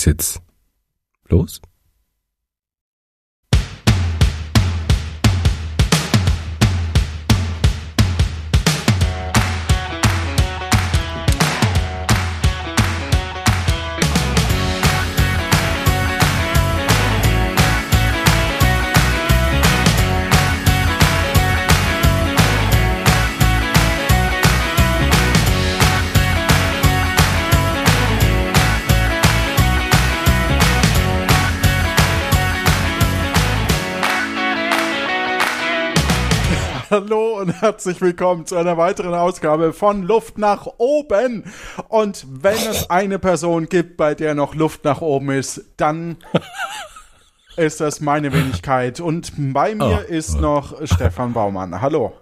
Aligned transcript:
jetzt 0.00 0.40
los? 1.28 1.60
Hallo 36.92 37.40
und 37.40 37.48
herzlich 37.48 38.02
willkommen 38.02 38.44
zu 38.44 38.54
einer 38.54 38.76
weiteren 38.76 39.14
Ausgabe 39.14 39.72
von 39.72 40.02
Luft 40.02 40.36
nach 40.36 40.66
oben. 40.76 41.44
Und 41.88 42.26
wenn 42.28 42.58
es 42.68 42.90
eine 42.90 43.18
Person 43.18 43.70
gibt, 43.70 43.96
bei 43.96 44.14
der 44.14 44.34
noch 44.34 44.54
Luft 44.54 44.84
nach 44.84 45.00
oben 45.00 45.30
ist, 45.30 45.64
dann 45.78 46.18
ist 47.56 47.80
das 47.80 48.02
meine 48.02 48.30
Wenigkeit. 48.34 49.00
Und 49.00 49.32
bei 49.54 49.74
mir 49.74 50.04
Oh, 50.06 50.12
ist 50.12 50.38
noch 50.38 50.86
Stefan 50.86 51.32
Baumann. 51.32 51.80
Hallo. 51.80 52.12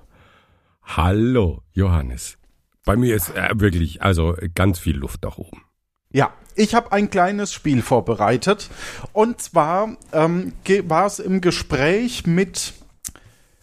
Hallo, 0.84 1.64
Johannes. 1.72 2.38
Bei 2.84 2.94
mir 2.94 3.16
ist 3.16 3.34
äh, 3.34 3.48
wirklich, 3.54 4.02
also 4.02 4.36
ganz 4.54 4.78
viel 4.78 4.96
Luft 4.96 5.24
nach 5.24 5.36
oben. 5.36 5.64
Ja, 6.12 6.32
ich 6.54 6.76
habe 6.76 6.92
ein 6.92 7.10
kleines 7.10 7.52
Spiel 7.52 7.82
vorbereitet. 7.82 8.70
Und 9.12 9.42
zwar 9.42 9.96
ähm, 10.12 10.52
war 10.84 11.06
es 11.06 11.18
im 11.18 11.40
Gespräch 11.40 12.24
mit 12.24 12.74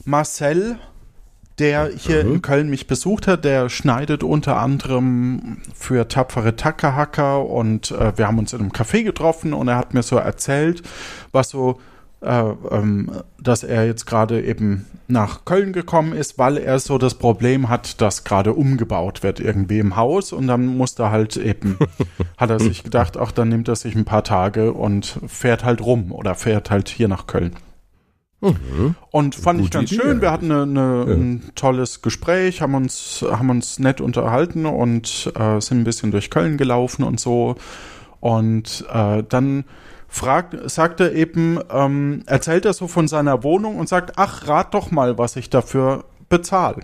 Marcel, 0.04 0.80
der 1.60 1.90
hier 1.96 2.22
in 2.22 2.42
Köln 2.42 2.70
mich 2.70 2.88
besucht 2.88 3.28
hat. 3.28 3.44
Der 3.44 3.70
schneidet 3.70 4.24
unter 4.24 4.58
anderem 4.58 5.58
für 5.76 6.08
tapfere 6.08 6.56
Tackerhacker 6.56 7.46
und 7.46 7.92
äh, 7.92 8.18
wir 8.18 8.28
haben 8.28 8.40
uns 8.40 8.54
in 8.54 8.60
einem 8.60 8.72
Café 8.72 9.04
getroffen 9.04 9.54
und 9.54 9.68
er 9.68 9.78
hat 9.78 9.94
mir 9.94 10.04
so 10.04 10.18
erzählt, 10.18 10.84
was 11.32 11.50
so, 11.50 11.80
äh, 12.22 12.44
ähm, 12.72 13.12
dass 13.42 13.64
er 13.64 13.86
jetzt 13.88 14.06
gerade 14.06 14.44
eben 14.44 14.86
nach 15.08 15.46
Köln 15.46 15.74
gekommen 15.74 16.14
ist, 16.14 16.38
weil 16.38 16.58
er 16.58 16.80
so 16.80 16.98
das 16.98 17.16
Problem 17.16 17.70
hat, 17.70 18.02
dass 18.02 18.24
gerade 18.24 18.54
umgebaut 18.54 19.24
wird 19.24 19.40
irgendwie 19.40 19.80
im 19.80 19.96
Haus 19.96 20.34
und 20.34 20.48
dann 20.48 20.66
musste 20.66 21.04
er 21.04 21.12
halt 21.12 21.38
eben, 21.38 21.78
hat 22.38 22.50
er 22.50 22.60
sich 22.60 22.84
gedacht, 22.84 23.18
ach, 23.18 23.32
dann 23.32 23.50
nimmt 23.50 23.68
er 23.68 23.76
sich 23.76 23.96
ein 23.96 24.06
paar 24.06 24.24
Tage 24.24 24.74
und 24.74 25.20
fährt 25.28 25.64
halt 25.64 25.82
rum 25.82 26.12
oder 26.12 26.36
fährt 26.36 26.70
halt 26.70 26.90
hier 26.90 27.08
nach 27.08 27.26
Köln. 27.26 27.56
Und 28.40 29.36
fand 29.36 29.60
ich 29.60 29.66
Gute 29.68 29.80
ganz 29.80 29.92
Idee 29.92 30.02
schön. 30.02 30.22
Wir 30.22 30.32
hatten 30.32 30.52
eine, 30.52 30.62
eine, 30.64 31.12
ein 31.12 31.52
tolles 31.56 32.02
Gespräch, 32.02 32.62
haben 32.62 32.76
uns, 32.76 33.26
haben 33.28 33.50
uns 33.50 33.80
nett 33.80 34.00
unterhalten 34.00 34.66
und 34.66 35.32
äh, 35.36 35.60
sind 35.60 35.80
ein 35.80 35.84
bisschen 35.84 36.12
durch 36.12 36.30
Köln 36.30 36.58
gelaufen 36.58 37.04
und 37.04 37.20
so. 37.20 37.56
Und 38.20 38.86
äh, 38.94 39.24
dann 39.28 39.66
fragt, 40.08 40.70
sagt 40.70 41.00
er 41.00 41.14
eben, 41.14 41.60
ähm, 41.72 42.24
erzählt 42.28 42.66
er 42.66 42.74
so 42.74 42.88
von 42.88 43.08
seiner 43.08 43.44
Wohnung 43.44 43.78
und 43.78 43.90
sagt, 43.90 44.14
ach, 44.18 44.48
rat 44.48 44.74
doch 44.74 44.92
mal, 44.92 45.18
was 45.18 45.36
ich 45.36 45.50
dafür 45.50 46.06
bezahle. 46.30 46.82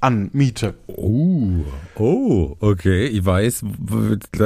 An 0.00 0.30
Miete. 0.32 0.74
Oh, 0.88 1.64
oh, 1.96 2.56
okay. 2.60 3.06
Ich 3.06 3.24
weiß, 3.24 3.64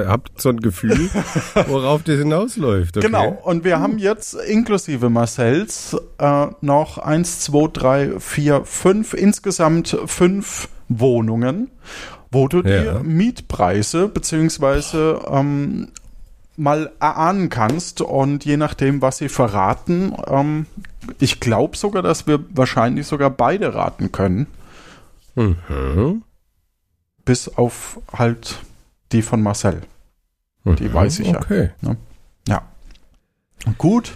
habt 0.06 0.40
so 0.40 0.50
ein 0.50 0.60
Gefühl, 0.60 1.08
worauf 1.66 2.02
das 2.02 2.18
hinausläuft. 2.18 2.96
Okay? 2.98 3.06
Genau. 3.06 3.38
Und 3.42 3.64
wir 3.64 3.80
haben 3.80 3.98
jetzt 3.98 4.34
inklusive 4.34 5.08
Marcells 5.08 5.96
äh, 6.18 6.46
noch 6.60 6.98
eins, 6.98 7.40
zwei, 7.40 7.68
drei, 7.72 8.20
vier, 8.20 8.64
fünf, 8.64 9.14
insgesamt 9.14 9.96
fünf 10.06 10.68
Wohnungen, 10.88 11.70
wo 12.30 12.48
du 12.48 12.60
Ja. 12.62 12.98
die 12.98 13.04
Mietpreise 13.08 14.08
beziehungsweise 14.08 15.20
ähm, 15.30 15.88
mal 16.58 16.90
erahnen 17.00 17.48
kannst 17.48 18.00
und 18.02 18.44
je 18.44 18.56
nachdem, 18.56 19.00
was 19.02 19.18
sie 19.18 19.28
verraten, 19.28 20.14
ähm, 20.26 20.66
ich 21.18 21.40
glaube 21.40 21.76
sogar, 21.76 22.02
dass 22.02 22.26
wir 22.26 22.40
wahrscheinlich 22.50 23.06
sogar 23.06 23.30
beide 23.30 23.74
raten 23.74 24.12
können, 24.12 24.46
Mhm. 25.36 26.22
bis 27.24 27.48
auf 27.48 28.00
halt 28.12 28.58
die 29.12 29.22
von 29.22 29.42
Marcel. 29.42 29.82
Die 30.64 30.92
weiß 30.92 31.20
ich 31.20 31.28
ja. 31.28 31.38
Okay. 31.38 31.70
Ja. 32.48 32.62
Gut. 33.78 34.12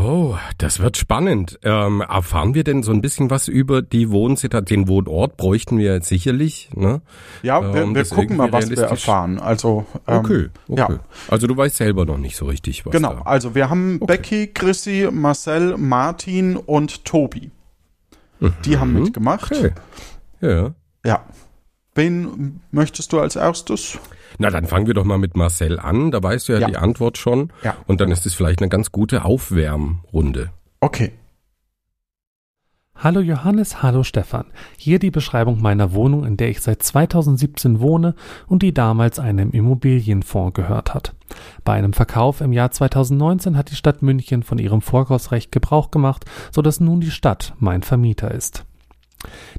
Oh, 0.00 0.36
das 0.58 0.78
wird 0.78 0.96
spannend. 0.96 1.58
Ähm, 1.64 2.02
erfahren 2.02 2.54
wir 2.54 2.62
denn 2.62 2.84
so 2.84 2.92
ein 2.92 3.00
bisschen 3.00 3.30
was 3.30 3.48
über 3.48 3.82
die 3.82 4.10
Wohnsituation? 4.10 4.84
Den 4.84 4.88
Wohnort 4.88 5.36
bräuchten 5.36 5.76
wir 5.78 5.94
jetzt 5.94 6.08
sicherlich, 6.08 6.70
ne? 6.74 7.00
Ja, 7.42 7.74
wir, 7.74 7.82
um 7.82 7.94
wir 7.96 8.04
gucken 8.04 8.36
mal, 8.36 8.52
was 8.52 8.70
wir 8.70 8.78
erfahren. 8.78 9.40
Also, 9.40 9.86
ähm, 10.06 10.18
Okay, 10.18 10.48
okay. 10.68 10.92
ja. 10.92 11.00
Also 11.28 11.46
du 11.48 11.56
weißt 11.56 11.76
selber 11.76 12.06
noch 12.06 12.18
nicht 12.18 12.36
so 12.36 12.46
richtig, 12.46 12.86
was 12.86 12.92
genau. 12.92 13.22
Also 13.24 13.56
wir 13.56 13.70
haben 13.70 13.96
Okay. 14.00 14.06
Becky, 14.16 14.46
Chrissy, 14.48 15.08
Marcel, 15.10 15.76
Martin 15.76 16.56
und 16.56 17.04
Tobi. 17.04 17.50
Die 18.64 18.78
haben 18.78 18.92
Mhm. 18.94 19.02
mitgemacht. 19.02 19.52
Okay. 19.52 19.72
Ja. 20.40 20.74
Ja. 21.04 21.24
Wen 21.94 22.60
möchtest 22.70 23.12
du 23.12 23.18
als 23.20 23.34
erstes? 23.36 23.98
Na, 24.38 24.50
dann 24.50 24.66
fangen 24.66 24.86
wir 24.86 24.94
doch 24.94 25.04
mal 25.04 25.18
mit 25.18 25.36
Marcel 25.36 25.80
an. 25.80 26.10
Da 26.12 26.22
weißt 26.22 26.48
du 26.48 26.52
ja, 26.52 26.60
Ja. 26.60 26.66
die 26.68 26.76
Antwort 26.76 27.18
schon. 27.18 27.52
Ja. 27.64 27.76
Und 27.86 28.00
dann 28.00 28.12
ist 28.12 28.24
es 28.26 28.34
vielleicht 28.34 28.60
eine 28.62 28.68
ganz 28.68 28.92
gute 28.92 29.24
Aufwärmrunde. 29.24 30.50
Okay. 30.80 31.12
Hallo 33.00 33.20
Johannes, 33.20 33.80
hallo 33.80 34.02
Stefan. 34.02 34.46
Hier 34.76 34.98
die 34.98 35.12
Beschreibung 35.12 35.62
meiner 35.62 35.92
Wohnung, 35.92 36.24
in 36.24 36.36
der 36.36 36.48
ich 36.48 36.60
seit 36.60 36.82
2017 36.82 37.78
wohne 37.78 38.16
und 38.48 38.64
die 38.64 38.74
damals 38.74 39.20
einem 39.20 39.52
Immobilienfonds 39.52 40.54
gehört 40.54 40.94
hat. 40.94 41.14
Bei 41.62 41.74
einem 41.74 41.92
Verkauf 41.92 42.40
im 42.40 42.52
Jahr 42.52 42.72
2019 42.72 43.56
hat 43.56 43.70
die 43.70 43.76
Stadt 43.76 44.02
München 44.02 44.42
von 44.42 44.58
ihrem 44.58 44.82
Vorkaufsrecht 44.82 45.52
Gebrauch 45.52 45.92
gemacht, 45.92 46.24
sodass 46.50 46.80
nun 46.80 47.00
die 47.00 47.12
Stadt 47.12 47.54
mein 47.60 47.84
Vermieter 47.84 48.32
ist. 48.32 48.64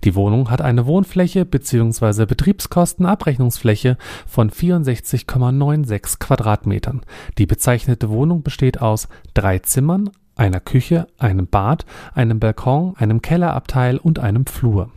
Die 0.03 0.15
Wohnung 0.15 0.49
hat 0.49 0.61
eine 0.61 0.85
Wohnfläche 0.85 1.45
bzw. 1.45 2.25
Betriebskostenabrechnungsfläche 2.25 3.97
von 4.25 4.49
64,96 4.49 6.19
Quadratmetern. 6.19 7.01
Die 7.37 7.45
bezeichnete 7.45 8.09
Wohnung 8.09 8.43
besteht 8.43 8.81
aus 8.81 9.09
drei 9.33 9.59
Zimmern, 9.59 10.09
einer 10.35 10.61
Küche, 10.61 11.07
einem 11.17 11.47
Bad, 11.47 11.85
einem 12.13 12.39
Balkon, 12.39 12.95
einem 12.97 13.21
Kellerabteil 13.21 13.97
und 13.97 14.19
einem 14.19 14.45
Flur. 14.45 14.89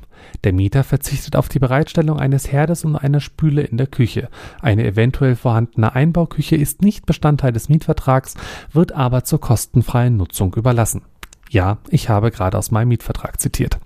Der 0.44 0.52
Mieter 0.52 0.84
verzichtet 0.84 1.34
auf 1.34 1.48
die 1.48 1.58
Bereitstellung 1.58 2.20
eines 2.20 2.50
Herdes 2.52 2.84
und 2.84 2.94
einer 2.94 3.20
Spüle 3.20 3.62
in 3.62 3.76
der 3.76 3.88
Küche. 3.88 4.28
Eine 4.60 4.84
eventuell 4.84 5.34
vorhandene 5.34 5.94
Einbauküche 5.94 6.54
ist 6.54 6.82
nicht 6.82 7.06
Bestandteil 7.06 7.52
des 7.52 7.68
Mietvertrags, 7.68 8.34
wird 8.72 8.92
aber 8.92 9.24
zur 9.24 9.40
kostenfreien 9.40 10.16
Nutzung 10.16 10.54
überlassen. 10.54 11.02
Ja, 11.52 11.76
ich 11.90 12.08
habe 12.08 12.30
gerade 12.30 12.56
aus 12.56 12.70
meinem 12.70 12.88
Mietvertrag 12.88 13.38
zitiert. 13.38 13.78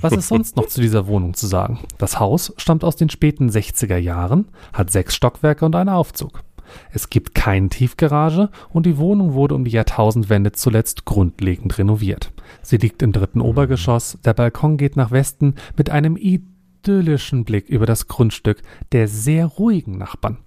Was 0.00 0.12
ist 0.12 0.26
sonst 0.26 0.56
noch 0.56 0.66
zu 0.66 0.80
dieser 0.80 1.06
Wohnung 1.06 1.34
zu 1.34 1.46
sagen? 1.46 1.78
Das 1.98 2.18
Haus 2.18 2.52
stammt 2.56 2.82
aus 2.82 2.96
den 2.96 3.08
späten 3.10 3.48
60er 3.48 3.96
Jahren, 3.96 4.48
hat 4.72 4.90
sechs 4.90 5.14
Stockwerke 5.14 5.64
und 5.64 5.76
einen 5.76 5.88
Aufzug. 5.88 6.42
Es 6.90 7.08
gibt 7.08 7.36
keine 7.36 7.68
Tiefgarage 7.68 8.50
und 8.70 8.86
die 8.86 8.98
Wohnung 8.98 9.34
wurde 9.34 9.54
um 9.54 9.64
die 9.64 9.70
Jahrtausendwende 9.70 10.50
zuletzt 10.50 11.04
grundlegend 11.04 11.78
renoviert. 11.78 12.32
Sie 12.60 12.76
liegt 12.76 13.02
im 13.02 13.12
dritten 13.12 13.40
Obergeschoss, 13.40 14.18
der 14.24 14.34
Balkon 14.34 14.76
geht 14.76 14.96
nach 14.96 15.12
Westen 15.12 15.54
mit 15.76 15.90
einem 15.90 16.16
idyllischen 16.16 17.44
Blick 17.44 17.68
über 17.68 17.86
das 17.86 18.08
Grundstück 18.08 18.62
der 18.90 19.06
sehr 19.06 19.46
ruhigen 19.46 19.96
Nachbarn 19.96 20.38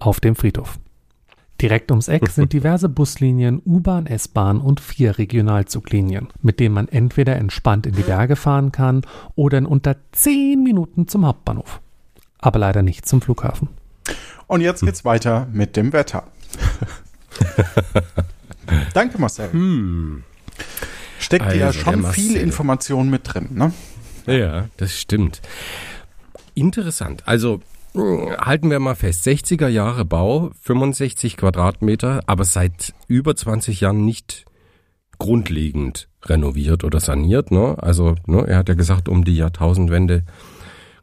auf 0.00 0.20
dem 0.20 0.36
Friedhof. 0.36 0.78
Direkt 1.60 1.90
ums 1.90 2.08
Eck 2.08 2.28
sind 2.28 2.52
diverse 2.52 2.88
Buslinien, 2.88 3.62
U-Bahn, 3.64 4.06
S-Bahn 4.06 4.60
und 4.60 4.80
vier 4.80 5.18
Regionalzuglinien, 5.18 6.28
mit 6.42 6.60
denen 6.60 6.74
man 6.74 6.88
entweder 6.88 7.36
entspannt 7.36 7.86
in 7.86 7.94
die 7.94 8.02
Berge 8.02 8.36
fahren 8.36 8.72
kann 8.72 9.02
oder 9.36 9.58
in 9.58 9.66
unter 9.66 9.96
zehn 10.12 10.62
Minuten 10.62 11.08
zum 11.08 11.26
Hauptbahnhof. 11.26 11.80
Aber 12.38 12.58
leider 12.58 12.82
nicht 12.82 13.06
zum 13.06 13.22
Flughafen. 13.22 13.68
Und 14.46 14.60
jetzt 14.60 14.82
geht's 14.82 15.04
weiter 15.04 15.46
mit 15.52 15.76
dem 15.76 15.92
Wetter. 15.92 16.24
Danke, 18.94 19.18
Marcel. 19.18 19.50
Steckt 21.18 21.52
ja 21.54 21.66
Also, 21.66 21.80
schon 21.80 22.02
der 22.02 22.12
viel 22.12 22.26
Marcel. 22.32 22.42
Information 22.42 23.10
mit 23.10 23.22
drin, 23.32 23.48
ne? 23.52 23.72
Ja, 24.26 24.68
das 24.76 24.98
stimmt. 24.98 25.40
Interessant. 26.54 27.22
Also 27.26 27.60
halten 27.94 28.70
wir 28.70 28.80
mal 28.80 28.96
fest, 28.96 29.26
60er 29.26 29.68
Jahre 29.68 30.04
Bau, 30.04 30.50
65 30.60 31.36
Quadratmeter, 31.36 32.22
aber 32.26 32.44
seit 32.44 32.94
über 33.06 33.36
20 33.36 33.80
Jahren 33.80 34.04
nicht 34.04 34.44
grundlegend 35.18 36.08
renoviert 36.24 36.84
oder 36.84 37.00
saniert. 37.00 37.50
Ne? 37.50 37.76
Also 37.78 38.16
ne, 38.26 38.46
er 38.46 38.58
hat 38.58 38.68
ja 38.68 38.74
gesagt, 38.74 39.08
um 39.08 39.24
die 39.24 39.36
Jahrtausendwende 39.36 40.24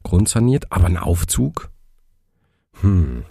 grundsaniert, 0.04 0.72
aber 0.72 0.88
ein 0.88 0.98
Aufzug. 0.98 1.70
Hm. 2.82 3.24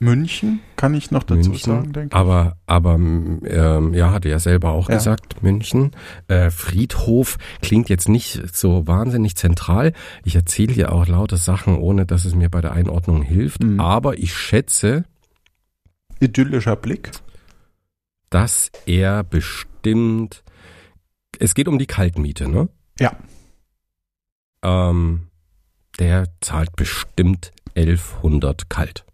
München, 0.00 0.60
kann 0.76 0.94
ich 0.94 1.10
noch 1.10 1.24
dazu 1.24 1.50
München, 1.50 1.72
sagen, 1.72 1.92
denke 1.92 2.08
ich. 2.08 2.14
Aber, 2.14 2.56
aber 2.66 2.94
ähm, 2.94 3.92
ja, 3.94 4.12
hatte 4.12 4.28
ja 4.28 4.38
selber 4.38 4.70
auch 4.70 4.88
Ja. 4.88 4.94
gesagt, 4.96 5.42
München. 5.42 5.90
Äh, 6.28 6.50
Friedhof 6.50 7.36
klingt 7.62 7.88
jetzt 7.88 8.08
nicht 8.08 8.54
so 8.54 8.86
wahnsinnig 8.86 9.34
zentral. 9.36 9.92
Ich 10.24 10.36
erzähle 10.36 10.72
hier 10.72 10.92
auch 10.92 11.06
lauter 11.08 11.36
Sachen, 11.36 11.76
ohne 11.76 12.06
dass 12.06 12.24
es 12.24 12.34
mir 12.34 12.48
bei 12.48 12.60
der 12.60 12.72
Einordnung 12.72 13.22
hilft. 13.22 13.62
Mhm. 13.64 13.80
Aber 13.80 14.18
ich 14.18 14.34
schätze, 14.36 15.04
Idyllischer 16.20 16.76
Blick. 16.76 17.10
dass 18.30 18.70
er 18.86 19.24
bestimmt. 19.24 20.42
Es 21.38 21.54
geht 21.54 21.68
um 21.68 21.78
die 21.78 21.86
Kaltmiete, 21.86 22.48
ne? 22.48 22.68
Ja. 23.00 23.16
Ähm, 24.62 25.28
der 25.98 26.26
zahlt 26.40 26.74
bestimmt 26.76 27.52
1100 27.76 28.68
kalt. 28.70 29.04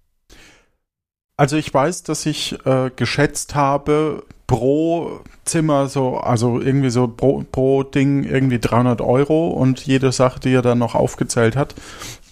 Also 1.36 1.56
ich 1.56 1.72
weiß, 1.72 2.04
dass 2.04 2.26
ich 2.26 2.56
äh, 2.64 2.90
geschätzt 2.94 3.54
habe, 3.54 4.22
pro 4.46 5.20
Zimmer 5.44 5.88
so, 5.88 6.18
also 6.18 6.60
irgendwie 6.60 6.90
so 6.90 7.08
pro, 7.08 7.44
pro 7.50 7.82
Ding 7.82 8.24
irgendwie 8.24 8.58
300 8.60 9.00
Euro 9.00 9.48
und 9.48 9.80
jede 9.86 10.12
Sache, 10.12 10.38
die 10.40 10.52
er 10.52 10.62
dann 10.62 10.78
noch 10.78 10.94
aufgezählt 10.94 11.56
hat, 11.56 11.74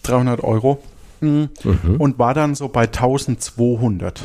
300 0.05 0.45
Euro. 0.45 0.83
Mhm. 1.21 1.51
Mhm. 1.65 1.97
Und 1.99 2.19
war 2.19 2.35
dann 2.35 2.55
so 2.55 2.69
bei 2.69 2.83
1200. 2.83 4.23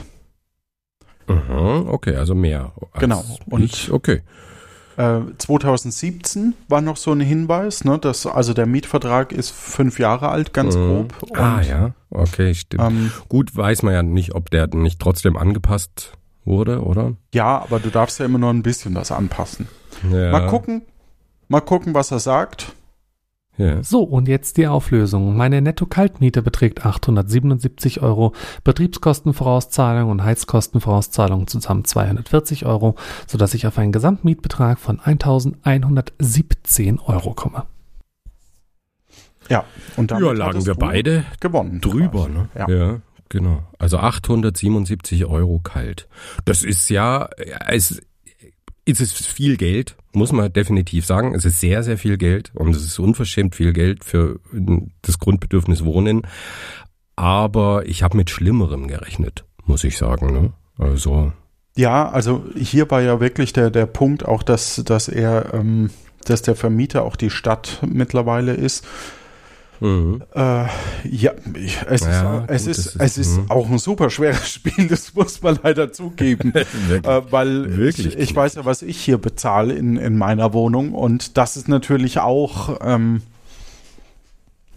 Mhm, 1.27 1.87
okay, 1.89 2.15
also 2.15 2.35
mehr. 2.35 2.71
als 2.91 3.01
Genau. 3.01 3.23
Und- 3.49 3.63
ich, 3.63 3.91
okay. 3.91 4.21
Äh, 4.97 5.19
2017 5.37 6.55
war 6.67 6.81
noch 6.81 6.97
so 6.97 7.11
ein 7.11 7.19
Hinweis, 7.19 7.83
ne, 7.83 7.99
dass 7.99 8.25
also 8.25 8.53
der 8.53 8.65
Mietvertrag 8.65 9.31
ist 9.31 9.51
fünf 9.51 9.99
Jahre 9.99 10.29
alt, 10.29 10.53
ganz 10.53 10.75
Mhm. 10.75 10.87
grob. 10.87 11.23
Und, 11.29 11.37
ah 11.39 11.61
ja, 11.61 11.91
okay, 12.09 12.53
stimmt. 12.55 12.83
Ähm, 12.83 13.11
Gut, 13.29 13.55
weiß 13.55 13.83
man 13.83 13.93
ja 13.93 14.01
nicht, 14.03 14.33
ob 14.33 14.49
der 14.49 14.67
nicht 14.75 14.99
trotzdem 14.99 15.37
angepasst 15.37 16.13
wurde, 16.45 16.81
oder? 16.83 17.13
ja, 17.33 17.59
aber 17.61 17.79
du 17.79 17.89
darfst 17.91 18.19
ja 18.19 18.25
immer 18.25 18.39
noch 18.39 18.49
ein 18.49 18.63
bisschen 18.63 18.95
was 18.95 19.11
anpassen. 19.11 19.67
Ja. 20.11 20.31
Mal 20.31 20.47
gucken, 20.47 20.81
mal 21.47 21.61
gucken, 21.61 21.93
was 21.93 22.11
er 22.11 22.19
sagt. 22.19 22.73
Ja. 23.57 23.81
So, 23.83 24.03
und 24.03 24.27
jetzt 24.27 24.57
die 24.57 24.67
Auflösung. 24.67 25.35
Meine 25.35 25.61
Netto-Kaltmiete 25.61 26.43
beträgt 26.43 26.85
877 26.85 28.01
Euro, 28.01 28.33
Betriebskostenvorauszahlung 28.63 30.11
und 30.11 30.23
Heizkostenvorauszahlung 30.23 31.47
zusammen 31.47 31.83
240 31.83 32.65
Euro, 32.67 32.95
sodass 33.25 33.55
ich 33.55 33.65
auf 33.65 33.77
einen 33.79 33.91
Gesamtmietbetrag 33.91 34.77
von 34.79 34.99
1117 34.99 36.99
Euro 36.99 37.33
komme. 37.33 37.65
Ja, 39.49 39.63
und 39.95 40.11
damit 40.11 40.25
Ja, 40.25 40.31
lagen 40.33 40.65
wir 40.65 40.75
beide 40.75 41.25
gewonnen. 41.39 41.79
drüber, 41.81 42.27
ne? 42.27 42.49
Ja. 42.67 42.99
genau. 43.29 43.63
Also 43.79 43.97
877 43.97 45.25
Euro 45.25 45.59
kalt. 45.59 46.07
Das 46.45 46.63
ist 46.63 46.89
ja, 46.89 47.29
es 47.67 48.01
ist 48.85 49.01
es 49.01 49.11
viel 49.13 49.57
Geld, 49.57 49.95
muss 50.17 50.31
man 50.31 50.51
definitiv 50.51 51.05
sagen. 51.05 51.33
Es 51.35 51.45
ist 51.45 51.59
sehr, 51.59 51.83
sehr 51.83 51.97
viel 51.97 52.17
Geld 52.17 52.51
und 52.53 52.75
es 52.75 52.83
ist 52.83 52.99
unverschämt 52.99 53.55
viel 53.55 53.73
Geld 53.73 54.03
für 54.03 54.39
das 55.01 55.19
Grundbedürfnis 55.19 55.85
Wohnen. 55.85 56.23
Aber 57.15 57.85
ich 57.85 58.03
habe 58.03 58.17
mit 58.17 58.29
Schlimmerem 58.29 58.87
gerechnet, 58.87 59.45
muss 59.65 59.83
ich 59.83 59.97
sagen. 59.97 60.33
Ne? 60.33 60.53
Also, 60.77 61.31
Ja, 61.75 62.09
also 62.09 62.45
hier 62.55 62.89
war 62.91 63.01
ja 63.01 63.19
wirklich 63.19 63.53
der, 63.53 63.69
der 63.69 63.85
Punkt 63.85 64.25
auch, 64.25 64.43
dass, 64.43 64.83
dass 64.85 65.07
er, 65.07 65.53
ähm, 65.53 65.89
dass 66.25 66.41
der 66.41 66.55
Vermieter 66.55 67.03
auch 67.03 67.15
die 67.15 67.29
Stadt 67.29 67.79
mittlerweile 67.87 68.53
ist. 68.53 68.85
Mhm. 69.79 70.21
Äh, 70.35 70.65
ja, 71.09 71.31
ich- 71.55 71.77
es 71.89 72.01
Ja, 72.01 72.45
ist, 72.47 72.49
es 72.49 72.63
gut, 72.65 72.71
ist, 72.71 72.77
das 72.77 72.77
ist- 72.77 72.95
es 72.99 73.17
ist 73.17 73.37
mhm. 73.37 73.51
auch 73.51 73.69
ein 73.69 73.77
super 73.79 74.09
schweres 74.09 74.49
Spiel, 74.53 74.87
das 74.87 75.13
muss 75.13 75.41
man 75.41 75.59
leider 75.63 75.91
zugeben. 75.93 76.53
äh, 76.55 77.21
weil 77.29 77.75
Wirklich 77.77 78.07
ich, 78.07 78.17
ich 78.17 78.35
weiß 78.35 78.55
ja, 78.55 78.65
was 78.65 78.81
ich 78.81 78.97
hier 78.99 79.17
bezahle 79.17 79.73
in, 79.73 79.97
in 79.97 80.17
meiner 80.17 80.53
Wohnung 80.53 80.93
und 80.93 81.37
das 81.37 81.57
ist 81.57 81.67
natürlich 81.67 82.19
auch 82.19 82.79
ähm, 82.81 83.21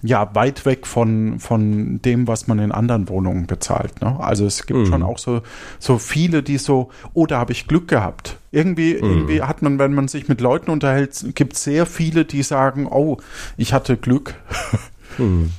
ja 0.03 0.35
weit 0.35 0.65
weg 0.65 0.87
von, 0.87 1.41
von 1.41 2.01
dem, 2.01 2.27
was 2.27 2.47
man 2.47 2.59
in 2.59 2.73
anderen 2.73 3.11
Wohnungen 3.11 3.47
bezahlt. 3.47 4.01
Ne? 4.01 4.19
Also 4.19 4.47
es 4.47 4.65
gibt 4.65 4.79
Mhm. 4.81 4.87
schon 4.87 5.03
auch 5.03 5.19
so, 5.19 5.43
so 5.79 5.99
viele, 5.99 6.43
die 6.43 6.57
so, 6.57 6.89
oh, 7.13 7.27
da 7.27 7.39
habe 7.39 7.53
ich 7.53 7.69
Glück 7.69 7.87
gehabt. 7.89 8.39
Irgendwie, 8.51 8.95
Mhm. 8.95 9.05
irgendwie 9.11 9.43
hat 9.43 9.61
man, 9.61 9.79
wenn 9.79 9.93
man 9.93 10.09
sich 10.09 10.27
mit 10.27 10.41
Leuten 10.41 10.71
unterhält, 10.71 11.35
gibt 11.35 11.53
es 11.53 11.65
sehr 11.65 11.85
viele, 11.85 12.25
die 12.25 12.43
sagen, 12.43 12.87
oh, 12.87 13.19
ich 13.59 13.75
hatte 13.75 13.97
Glück. 13.99 14.35
Hm. 15.17 15.51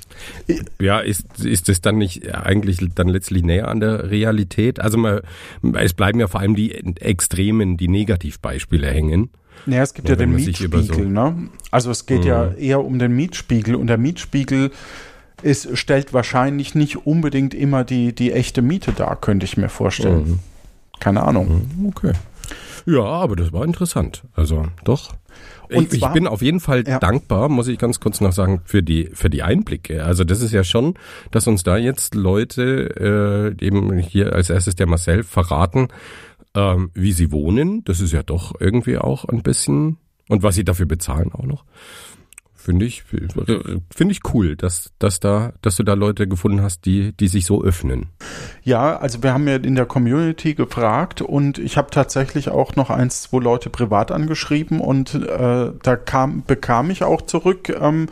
Ja, 0.80 1.00
ist, 1.00 1.44
ist 1.44 1.70
es 1.70 1.82
dann 1.82 1.98
nicht 1.98 2.34
eigentlich 2.34 2.80
dann 2.96 3.08
letztlich 3.10 3.44
näher 3.44 3.68
an 3.68 3.80
der 3.80 4.10
Realität? 4.10 4.80
Also 4.80 4.98
man, 4.98 5.22
es 5.74 5.94
bleiben 5.94 6.20
ja 6.20 6.28
vor 6.28 6.40
allem 6.40 6.56
die 6.56 6.74
Extremen, 7.00 7.78
die 7.78 7.88
Negativbeispiele 7.88 8.88
hängen. 8.88 9.30
Naja, 9.66 9.84
es 9.84 9.94
gibt 9.94 10.08
Ja, 10.10 10.16
ja, 10.16 10.20
den 10.20 10.32
Mietspiegel, 10.34 10.84
so- 10.84 11.02
ne? 11.04 11.36
Also 11.70 11.92
es 11.92 12.06
geht 12.06 12.26
ja 12.26 12.46
Mhm. 12.46 12.56
eher 12.58 12.84
um 12.84 12.98
den 12.98 13.12
Mietspiegel 13.16 13.76
und 13.76 13.88
der 13.88 13.98
Mietspiegel 13.98 14.72
ist, 15.44 15.78
stellt 15.78 16.14
wahrscheinlich 16.14 16.76
nicht 16.76 17.06
unbedingt 17.06 17.54
immer 17.54 17.84
die, 17.84 18.14
die 18.14 18.32
echte 18.32 18.62
Miete 18.62 18.92
dar, 18.92 19.16
könnte 19.16 19.46
ich 19.46 19.58
mir 19.58 19.70
vorstellen. 19.70 20.28
Mhm. 20.30 20.40
Keine 21.00 21.24
Ahnung. 21.24 21.68
Mhm, 21.78 21.86
Okay. 21.88 22.14
Ja, 22.88 23.04
aber 23.04 23.36
das 23.36 23.54
war 23.54 23.64
interessant. 23.64 24.24
Also 24.36 24.66
doch. 24.84 25.14
Und 25.78 25.88
ich, 25.88 25.94
ich 25.94 26.00
zwar- 26.00 26.14
bin 26.14 26.28
auf 26.28 26.42
jeden 26.42 26.60
Fall 26.60 26.84
Ja. 26.88 27.00
dankbar, 27.00 27.50
muss 27.50 27.68
ich 27.68 27.78
ganz 27.78 28.00
kurz 28.00 28.22
noch 28.22 28.32
sagen, 28.34 28.62
für 28.66 28.84
die 28.84 29.10
für 29.14 29.30
die 29.30 29.44
Einblicke. 29.44 30.04
Also 30.04 30.24
das 30.24 30.42
ist 30.42 30.52
ja 30.52 30.64
schon, 30.64 30.96
dass 31.32 31.48
uns 31.48 31.64
da 31.64 31.78
jetzt 31.78 32.16
Leute, 32.16 33.54
äh, 33.60 33.66
eben 33.66 33.98
hier 33.98 34.34
als 34.34 34.50
erstes 34.50 34.76
der 34.76 34.88
Marcel, 34.88 35.24
verraten, 35.24 35.88
ähm, 36.56 36.92
wie 36.94 37.12
sie 37.14 37.32
wohnen. 37.32 37.84
Das 37.86 38.02
ist 38.02 38.12
ja 38.12 38.24
doch 38.24 38.54
irgendwie 38.60 38.98
auch 38.98 39.26
ein 39.26 39.42
bisschen 39.44 39.98
und 40.30 40.44
was 40.44 40.56
sie 40.56 40.64
dafür 40.66 40.86
bezahlen 40.86 41.32
auch 41.34 41.46
noch. 41.46 41.64
Finde 42.64 42.86
ich, 42.86 43.04
finde 43.04 44.12
ich 44.12 44.20
cool, 44.34 44.56
dass, 44.56 44.92
dass 45.00 45.20
da, 45.20 45.54
dass 45.64 45.78
du 45.78 45.84
da 45.84 45.94
Leute 45.96 46.28
gefunden 46.28 46.62
hast, 46.62 46.86
die, 46.86 47.12
die 47.14 47.28
sich 47.28 47.46
so 47.46 47.64
öffnen. 47.64 48.08
Ja, 48.64 48.98
also 48.98 49.24
wir 49.24 49.34
haben 49.34 49.48
ja 49.48 49.56
in 49.56 49.74
der 49.74 49.88
Community 49.88 50.54
gefragt 50.54 51.22
und 51.24 51.58
ich 51.58 51.76
habe 51.78 51.90
tatsächlich 51.90 52.50
auch 52.50 52.76
noch 52.76 52.92
eins, 52.92 53.24
zwei 53.24 53.40
Leute 53.40 53.70
privat 53.72 54.12
angeschrieben 54.12 54.80
und 54.80 55.16
äh, 55.16 55.72
da 55.82 55.96
kam, 55.96 56.44
bekam 56.46 56.92
ich 56.92 57.04
auch 57.04 57.24
zurück, 57.24 57.70
ähm, 57.70 58.10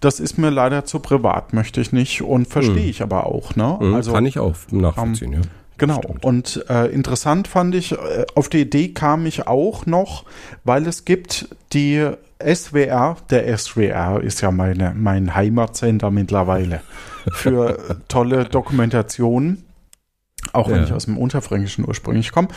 das 0.00 0.20
ist 0.20 0.38
mir 0.38 0.50
leider 0.50 0.84
zu 0.84 1.00
privat, 1.00 1.52
möchte 1.52 1.80
ich 1.80 1.90
nicht 1.92 2.22
und 2.22 2.46
verstehe 2.46 2.74
Mhm. 2.84 2.90
ich 2.90 3.02
aber 3.02 3.26
auch, 3.26 3.56
ne? 3.56 3.78
Mhm, 3.80 3.94
Also 3.94 4.12
Kann 4.12 4.26
ich 4.26 4.38
auch 4.38 4.54
nachvollziehen, 4.70 5.32
ja. 5.32 5.40
Genau. 5.76 6.00
Stimmt. 6.02 6.24
Und 6.24 6.64
äh, 6.68 6.86
interessant 6.86 7.46
fand 7.48 7.74
ich, 7.74 7.92
äh, 7.92 8.26
auf 8.34 8.48
die 8.48 8.60
Idee 8.60 8.88
kam 8.88 9.26
ich 9.26 9.46
auch 9.46 9.86
noch, 9.86 10.24
weil 10.64 10.86
es 10.86 11.04
gibt 11.04 11.48
die 11.72 12.04
SWR, 12.42 13.16
der 13.30 13.56
SWR 13.58 14.20
ist 14.22 14.40
ja 14.40 14.50
meine, 14.50 14.94
mein 14.96 15.34
Heimatsender 15.34 16.10
mittlerweile, 16.10 16.80
für 17.32 18.00
tolle 18.08 18.44
Dokumentationen, 18.44 19.64
auch 20.52 20.68
wenn 20.68 20.76
Ja. 20.78 20.84
ich 20.84 20.92
aus 20.92 21.06
dem 21.06 21.18
Unterfränkischen 21.18 21.86
ursprünglich 21.86 22.32
komme. 22.32 22.48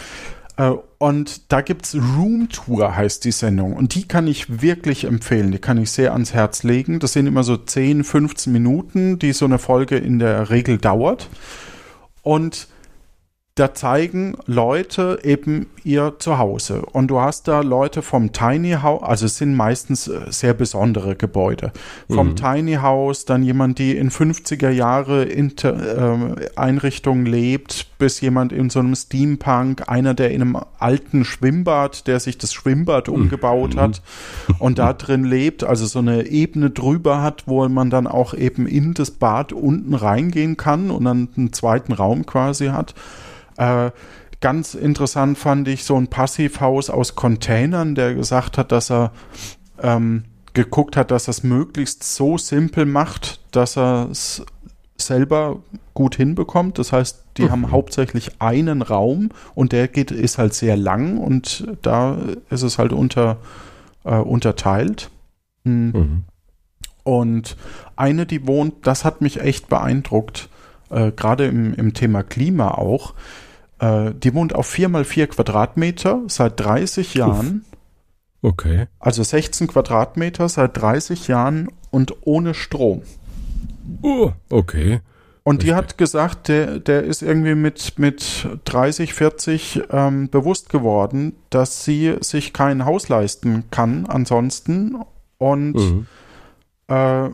Äh, 0.57 0.71
und 0.99 1.51
da 1.51 1.61
gibt's 1.61 1.95
Room 1.95 2.49
Tour, 2.49 2.95
heißt 2.95 3.25
die 3.25 3.31
Sendung. 3.31 3.73
Und 3.73 3.95
die 3.95 4.07
kann 4.07 4.27
ich 4.27 4.61
wirklich 4.61 5.05
empfehlen. 5.05 5.51
Die 5.51 5.59
kann 5.59 5.77
ich 5.77 5.91
sehr 5.91 6.13
ans 6.13 6.33
Herz 6.33 6.63
legen. 6.63 6.99
Das 6.99 7.13
sind 7.13 7.25
immer 7.25 7.43
so 7.43 7.57
10, 7.57 8.03
15 8.03 8.51
Minuten, 8.53 9.17
die 9.17 9.33
so 9.33 9.45
eine 9.45 9.57
Folge 9.59 9.97
in 9.97 10.19
der 10.19 10.49
Regel 10.49 10.77
dauert. 10.77 11.29
Und 12.21 12.67
da 13.55 13.73
zeigen 13.73 14.37
Leute 14.45 15.19
eben 15.23 15.67
ihr 15.83 16.13
Zuhause. 16.19 16.83
Und 16.85 17.09
du 17.09 17.19
hast 17.19 17.49
da 17.49 17.59
Leute 17.59 18.01
vom 18.01 18.31
Tiny 18.31 18.77
House, 18.81 19.03
also 19.03 19.25
es 19.25 19.37
sind 19.37 19.55
meistens 19.55 20.07
äh, 20.07 20.21
sehr 20.29 20.53
besondere 20.53 21.17
Gebäude. 21.17 21.73
Vom 22.09 22.29
Mhm. 22.29 22.35
Tiny 22.37 22.75
House, 22.75 23.25
dann 23.25 23.43
jemand, 23.43 23.77
die 23.77 23.97
in 23.97 24.09
50er 24.09 24.69
Jahre 24.69 25.23
Inter, 25.23 26.37
äh, 26.37 26.49
Einrichtungen 26.55 27.25
lebt, 27.25 27.97
bis 27.97 28.21
jemand 28.21 28.53
in 28.53 28.69
so 28.69 28.79
einem 28.79 28.95
Steampunk, 28.95 29.89
einer, 29.89 30.13
der 30.13 30.31
in 30.31 30.41
einem 30.41 30.57
alten 30.79 31.25
Schwimmbad, 31.25 32.07
der 32.07 32.21
sich 32.21 32.37
das 32.37 32.53
Schwimmbad 32.53 33.09
umgebaut 33.09 33.75
hat 33.75 34.01
und 34.59 34.79
da 34.79 34.93
drin 34.93 35.25
lebt, 35.25 35.65
also 35.65 35.85
so 35.85 35.99
eine 35.99 36.25
Ebene 36.27 36.69
drüber 36.69 37.21
hat, 37.21 37.43
wo 37.47 37.67
man 37.67 37.89
dann 37.89 38.07
auch 38.07 38.33
eben 38.33 38.65
in 38.65 38.93
das 38.93 39.11
Bad 39.11 39.51
unten 39.51 39.93
reingehen 39.93 40.55
kann 40.55 40.89
und 40.89 41.03
dann 41.03 41.27
einen 41.35 41.53
zweiten 41.53 41.91
Raum 41.91 42.25
quasi 42.25 42.67
hat. 42.67 42.95
Äh, 43.61 43.91
ganz 44.39 44.73
interessant 44.73 45.37
fand 45.37 45.67
ich 45.67 45.83
so 45.83 45.95
ein 45.95 46.07
Passivhaus 46.07 46.89
aus 46.89 47.15
Containern, 47.15 47.93
der 47.93 48.15
gesagt 48.15 48.57
hat, 48.57 48.71
dass 48.71 48.89
er 48.89 49.11
ähm, 49.81 50.23
geguckt 50.53 50.97
hat, 50.97 51.11
dass 51.11 51.27
er 51.27 51.31
es 51.31 51.43
möglichst 51.43 52.03
so 52.03 52.39
simpel 52.39 52.85
macht, 52.87 53.39
dass 53.51 53.77
er 53.77 54.07
es 54.09 54.43
selber 54.97 55.59
gut 55.93 56.15
hinbekommt. 56.15 56.79
Das 56.79 56.91
heißt, 56.91 57.23
die 57.37 57.49
haben 57.49 57.71
hauptsächlich 57.71 58.41
einen 58.41 58.81
Raum 58.81 59.29
und 59.53 59.71
der 59.73 59.87
geht, 59.87 60.11
ist 60.11 60.37
halt 60.39 60.53
sehr 60.53 60.75
lang 60.75 61.17
und 61.17 61.67
da 61.83 62.17
ist 62.49 62.63
es 62.63 62.79
halt 62.79 62.93
unter, 62.93 63.37
äh, 64.03 64.15
unterteilt. 64.15 65.11
Hm. 65.65 65.91
Mhm. 65.91 66.23
Und 67.03 67.57
eine, 67.95 68.25
die 68.25 68.47
wohnt, 68.47 68.87
das 68.87 69.05
hat 69.05 69.21
mich 69.21 69.39
echt 69.39 69.69
beeindruckt. 69.69 70.49
äh, 70.91 71.11
gerade 71.11 71.45
im, 71.47 71.73
im 71.73 71.93
Thema 71.93 72.23
Klima 72.23 72.71
auch. 72.71 73.13
Äh, 73.81 74.13
die 74.13 74.33
wohnt 74.33 74.55
auf 74.55 74.67
4 74.67 74.87
mal 74.89 75.03
4 75.03 75.27
Quadratmeter 75.27 76.21
seit 76.27 76.59
30 76.59 77.15
Jahren. 77.15 77.65
Okay. 78.43 78.87
Also 78.99 79.23
16 79.23 79.67
Quadratmeter 79.67 80.47
seit 80.47 80.77
30 80.77 81.27
Jahren 81.27 81.67
und 81.89 82.15
ohne 82.21 82.53
Strom. 82.53 83.01
Oh, 84.01 84.31
okay. 84.49 85.01
Und 85.43 85.63
die 85.63 85.73
hat 85.73 85.97
gesagt, 85.97 86.47
der, 86.47 86.79
der 86.79 87.03
ist 87.03 87.23
irgendwie 87.23 87.55
mit, 87.55 87.97
mit 87.97 88.47
30, 88.65 89.15
40 89.15 89.81
ähm, 89.91 90.29
bewusst 90.29 90.69
geworden, 90.69 91.33
dass 91.49 91.83
sie 91.83 92.15
sich 92.21 92.53
kein 92.53 92.85
Haus 92.85 93.09
leisten 93.09 93.63
kann 93.71 94.05
ansonsten 94.05 94.97
und, 95.39 95.73
Mhm. 95.73 96.05
äh, 96.87 97.29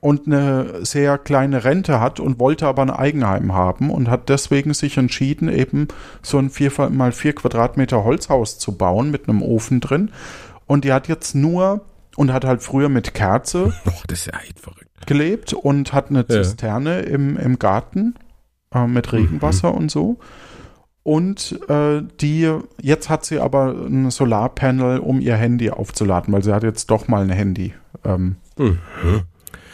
und 0.00 0.26
eine 0.26 0.84
sehr 0.84 1.18
kleine 1.18 1.64
Rente 1.64 2.00
hat 2.00 2.20
und 2.20 2.38
wollte 2.38 2.66
aber 2.66 2.82
ein 2.82 2.90
Eigenheim 2.90 3.52
haben 3.52 3.90
und 3.90 4.08
hat 4.08 4.28
deswegen 4.28 4.72
sich 4.74 4.96
entschieden, 4.96 5.48
eben 5.48 5.88
so 6.22 6.38
ein 6.38 6.50
4 6.50 6.90
mal 6.90 7.12
4 7.12 7.34
Quadratmeter 7.34 8.04
Holzhaus 8.04 8.58
zu 8.58 8.76
bauen 8.76 9.10
mit 9.10 9.28
einem 9.28 9.42
Ofen 9.42 9.80
drin. 9.80 10.10
Und 10.66 10.84
die 10.84 10.92
hat 10.92 11.08
jetzt 11.08 11.34
nur 11.34 11.80
und 12.16 12.32
hat 12.32 12.44
halt 12.44 12.62
früher 12.62 12.88
mit 12.88 13.14
Kerze 13.14 13.72
ja 14.26 14.38
gelebt 15.06 15.52
und 15.52 15.92
hat 15.92 16.10
eine 16.10 16.20
Ja. 16.20 16.42
Zisterne 16.42 17.00
im, 17.00 17.36
im 17.36 17.58
Garten 17.58 18.14
äh, 18.74 18.86
mit 18.86 19.12
Regenwasser 19.12 19.74
und 19.74 19.90
so. 19.90 20.18
Und 21.02 21.58
äh, 21.68 22.02
die, 22.20 22.52
jetzt 22.82 23.08
hat 23.08 23.24
sie 23.24 23.38
aber 23.40 23.68
ein 23.72 24.10
Solarpanel, 24.10 24.98
um 24.98 25.20
ihr 25.20 25.36
Handy 25.36 25.70
aufzuladen, 25.70 26.34
weil 26.34 26.44
sie 26.44 26.52
hat 26.52 26.64
jetzt 26.64 26.90
doch 26.90 27.08
mal 27.08 27.22
ein 27.22 27.30
Handy. 27.30 27.72
Ähm, 28.04 28.36
Mhm. 28.58 28.78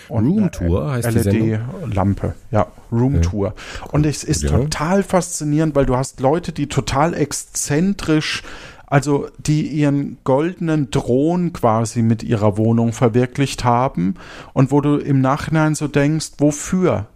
Und 0.08 0.26
Roomtour 0.26 0.82
eine 0.84 0.92
heißt 0.92 1.14
die 1.14 1.18
Sendung? 1.20 1.48
LED-Lampe, 1.50 2.34
ja, 2.50 2.66
Roomtour. 2.92 3.54
Und 3.92 4.06
es 4.06 4.24
ist 4.24 4.42
Ja. 4.42 4.50
total 4.50 5.02
faszinierend, 5.02 5.74
weil 5.74 5.86
du 5.86 5.96
hast 5.96 6.20
Leute, 6.20 6.52
die 6.52 6.66
total 6.68 7.14
exzentrisch, 7.14 8.42
also 8.86 9.28
die 9.38 9.66
ihren 9.66 10.18
goldenen 10.24 10.90
Thron 10.90 11.52
quasi 11.52 12.02
mit 12.02 12.22
ihrer 12.22 12.56
Wohnung 12.58 12.92
verwirklicht 12.92 13.64
haben 13.64 14.14
und 14.52 14.70
wo 14.70 14.80
du 14.80 14.96
im 14.96 15.20
Nachhinein 15.20 15.74
so 15.74 15.88
denkst, 15.88 16.32
wofür? 16.38 17.06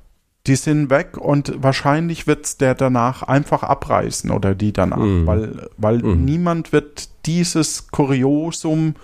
Die 0.47 0.57
sind 0.57 0.88
weg 0.88 1.18
und 1.18 1.62
wahrscheinlich 1.62 2.26
wird's 2.26 2.57
der 2.57 2.75
danach 2.75 3.23
einfach 3.23 3.62
abreißen 3.62 4.30
oder 4.30 4.54
die 4.54 4.73
danach, 4.73 4.97
Mhm. 4.97 5.26
weil, 5.26 5.68
weil 5.76 5.99
Mhm. 5.99 6.25
niemand 6.25 6.73
wird 6.73 7.11
dieses 7.26 7.88
Kuriosum 7.88 8.95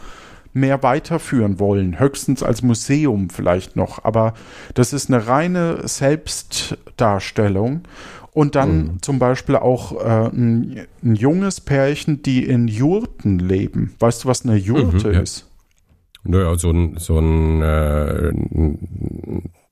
mehr 0.54 0.82
weiterführen 0.82 1.58
wollen. 1.58 1.98
Höchstens 1.98 2.42
als 2.42 2.62
Museum 2.62 3.28
vielleicht 3.30 3.76
noch. 3.76 4.04
Aber 4.04 4.34
das 4.74 4.92
ist 4.92 5.10
eine 5.10 5.26
reine 5.26 5.86
Selbstdarstellung. 5.86 7.82
Und 8.32 8.54
dann 8.56 8.78
Mhm. 8.78 9.02
zum 9.02 9.18
Beispiel 9.20 9.54
auch 9.56 9.92
äh, 10.04 10.28
ein, 10.28 10.86
ein 11.04 11.14
junges 11.14 11.60
Pärchen, 11.60 12.22
die 12.22 12.44
in 12.44 12.66
Jurten 12.66 13.38
leben. 13.38 13.94
Weißt 14.00 14.24
du, 14.24 14.28
was 14.28 14.44
eine 14.44 14.56
Jurte 14.56 15.08
Mhm, 15.08 15.14
ja. 15.14 15.20
ist? 15.20 15.48
Naja, 16.24 16.56
so 16.56 16.70
ein, 16.70 16.96
so 16.98 17.18
ein, 17.18 17.62
äh, 17.62 18.32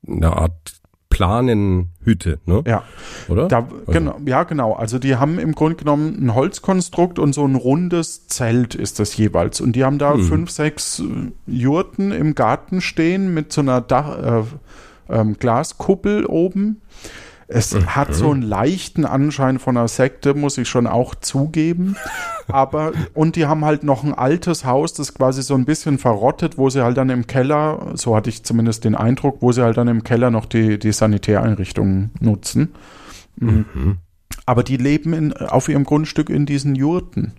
eine 0.07 0.37
Art 0.37 0.73
Planenhütte, 1.13 2.39
ne? 2.45 2.63
Ja. 2.67 2.83
Oder? 3.29 3.47
Da, 3.47 3.67
genau, 3.87 4.17
ja, 4.25 4.43
genau. 4.43 4.73
Also 4.73 4.99
die 4.99 5.15
haben 5.15 5.39
im 5.39 5.53
Grunde 5.53 5.75
genommen 5.75 6.17
ein 6.25 6.35
Holzkonstrukt 6.35 7.19
und 7.19 7.33
so 7.33 7.45
ein 7.45 7.55
rundes 7.55 8.27
Zelt 8.27 8.75
ist 8.75 8.99
das 8.99 9.15
jeweils. 9.15 9.61
Und 9.61 9.75
die 9.75 9.83
haben 9.83 9.99
da 9.99 10.15
Hm. 10.15 10.23
fünf, 10.23 10.49
sechs 10.51 10.99
äh, 10.99 11.31
Jurten 11.45 12.11
im 12.11 12.35
Garten 12.35 12.81
stehen 12.81 13.33
mit 13.33 13.53
so 13.53 13.61
einer 13.61 13.79
Dach, 13.81 14.17
äh, 14.17 14.43
ähm, 15.09 15.37
Glaskuppel 15.37 16.25
oben. 16.25 16.81
Es 17.47 17.73
Mhm. 17.73 17.95
hat 17.95 18.13
so 18.15 18.31
einen 18.31 18.41
leichten 18.41 19.05
Anschein 19.05 19.59
von 19.59 19.77
einer 19.77 19.87
Sekte, 19.87 20.33
muss 20.33 20.57
ich 20.57 20.67
schon 20.69 20.87
auch 20.87 21.15
zugeben. 21.15 21.95
Aber, 22.47 22.91
und 23.13 23.35
die 23.35 23.45
haben 23.45 23.63
halt 23.65 23.83
noch 23.83 24.03
ein 24.03 24.13
altes 24.13 24.65
Haus, 24.65 24.93
das 24.93 25.13
quasi 25.13 25.43
so 25.43 25.53
ein 25.55 25.65
bisschen 25.65 25.97
verrottet, 25.97 26.57
wo 26.57 26.69
sie 26.69 26.83
halt 26.83 26.97
dann 26.97 27.09
im 27.09 27.27
Keller, 27.27 27.91
so 27.95 28.15
hatte 28.15 28.29
ich 28.29 28.43
zumindest 28.43 28.83
den 28.85 28.95
Eindruck, 28.95 29.37
wo 29.41 29.51
sie 29.51 29.63
halt 29.63 29.77
dann 29.77 29.87
im 29.87 30.03
Keller 30.03 30.31
noch 30.31 30.45
die, 30.45 30.77
die 30.79 30.91
Sanitäreinrichtungen 30.91 32.11
nutzen. 32.19 32.73
Mhm. 33.37 33.65
Mhm. 33.73 33.97
Aber 34.45 34.63
die 34.63 34.77
leben 34.77 35.13
in, 35.13 35.33
auf 35.33 35.69
ihrem 35.69 35.83
Grundstück 35.85 36.29
in 36.29 36.45
diesen 36.45 36.75
Jurten. 36.75 37.33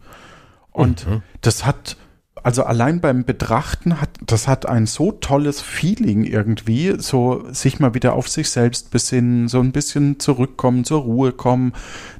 Und 0.70 1.06
Mhm. 1.08 1.22
das 1.42 1.64
hat, 1.66 1.96
also 2.44 2.62
allein 2.64 3.00
beim 3.00 3.24
Betrachten 3.24 4.00
hat, 4.00 4.10
das 4.24 4.46
hat 4.46 4.66
ein 4.66 4.86
so 4.86 5.12
tolles 5.12 5.60
Feeling 5.62 6.24
irgendwie, 6.24 6.94
so 6.98 7.44
sich 7.50 7.80
mal 7.80 7.94
wieder 7.94 8.12
auf 8.12 8.28
sich 8.28 8.50
selbst 8.50 8.90
besinnen, 8.90 9.48
so 9.48 9.60
ein 9.60 9.72
bisschen 9.72 10.20
zurückkommen, 10.20 10.84
zur 10.84 11.00
Ruhe 11.00 11.32
kommen, 11.32 11.72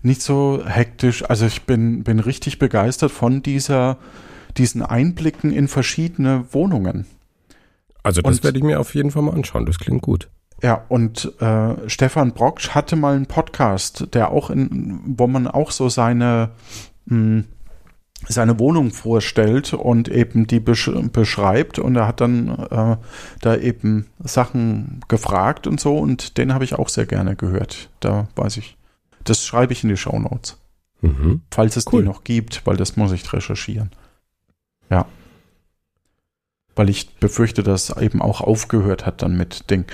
nicht 0.03 0.23
so 0.23 0.63
hektisch. 0.67 1.29
Also 1.29 1.45
ich 1.47 1.63
bin, 1.63 2.03
bin 2.05 2.19
richtig 2.21 2.59
begeistert 2.59 3.13
von 3.13 3.43
dieser, 3.43 3.99
diesen 4.57 4.83
Einblicken 4.83 5.53
in 5.53 5.69
verschiedene 5.69 6.47
Wohnungen. 6.53 7.05
Also 8.03 8.23
das 8.23 8.39
Und- 8.39 8.45
werde 8.45 8.59
ich 8.59 8.65
mir 8.65 8.81
auf 8.81 8.95
jeden 8.95 9.11
Fall 9.11 9.23
mal 9.23 9.35
anschauen. 9.35 9.67
Das 9.67 9.79
klingt 9.79 10.03
gut. 10.03 10.29
Ja, 10.63 10.85
und 10.89 11.33
äh, 11.41 11.89
Stefan 11.89 12.33
Brocksch 12.33 12.71
hatte 12.71 12.97
mal 12.97 13.15
einen 13.17 13.27
Podcast, 13.27 14.09
der 14.15 14.31
auch 14.31 14.49
in, 14.49 15.01
wo 15.05 15.27
man 15.27 15.47
auch 15.47 15.71
so 15.71 15.91
seine 15.91 16.51
mh, 17.07 17.45
seine 18.29 18.59
Wohnung 18.59 18.91
vorstellt 18.91 19.75
und 19.75 20.09
eben 20.09 20.47
die 20.47 20.61
besch 20.61 20.91
beschreibt 21.13 21.79
und 21.79 21.97
er 21.97 22.07
hat 22.09 22.21
dann 22.21 22.49
äh, 22.71 22.97
da 23.41 23.57
eben 23.57 24.07
Sachen 24.23 25.01
gefragt 25.09 25.67
und 25.67 25.81
so 25.81 25.99
und 25.99 26.39
den 26.39 26.55
habe 26.55 26.65
ich 26.65 26.75
auch 26.75 26.89
sehr 26.89 27.07
gerne 27.07 27.37
gehört. 27.37 27.91
Da 28.01 28.29
weiß 28.37 28.57
ich. 28.57 28.77
Das 29.25 29.45
schreibe 29.45 29.73
ich 29.73 29.83
in 29.83 29.89
die 29.91 29.97
Shownotes, 29.97 30.59
Mhm. 31.03 31.43
falls 31.51 31.77
es 31.77 31.87
Cool. 31.93 32.03
die 32.03 32.09
noch 32.09 32.25
gibt, 32.25 32.67
weil 32.67 32.77
das 32.77 32.97
muss 32.97 33.13
ich 33.13 33.31
recherchieren. 33.33 33.91
Ja. 34.91 35.07
Weil 36.77 36.89
ich 36.91 37.15
befürchte, 37.17 37.63
dass 37.63 37.97
eben 37.97 38.21
auch 38.21 38.41
aufgehört 38.41 39.07
hat 39.07 39.23
dann 39.23 39.37
mit 39.37 39.71
Ding. 39.71 39.85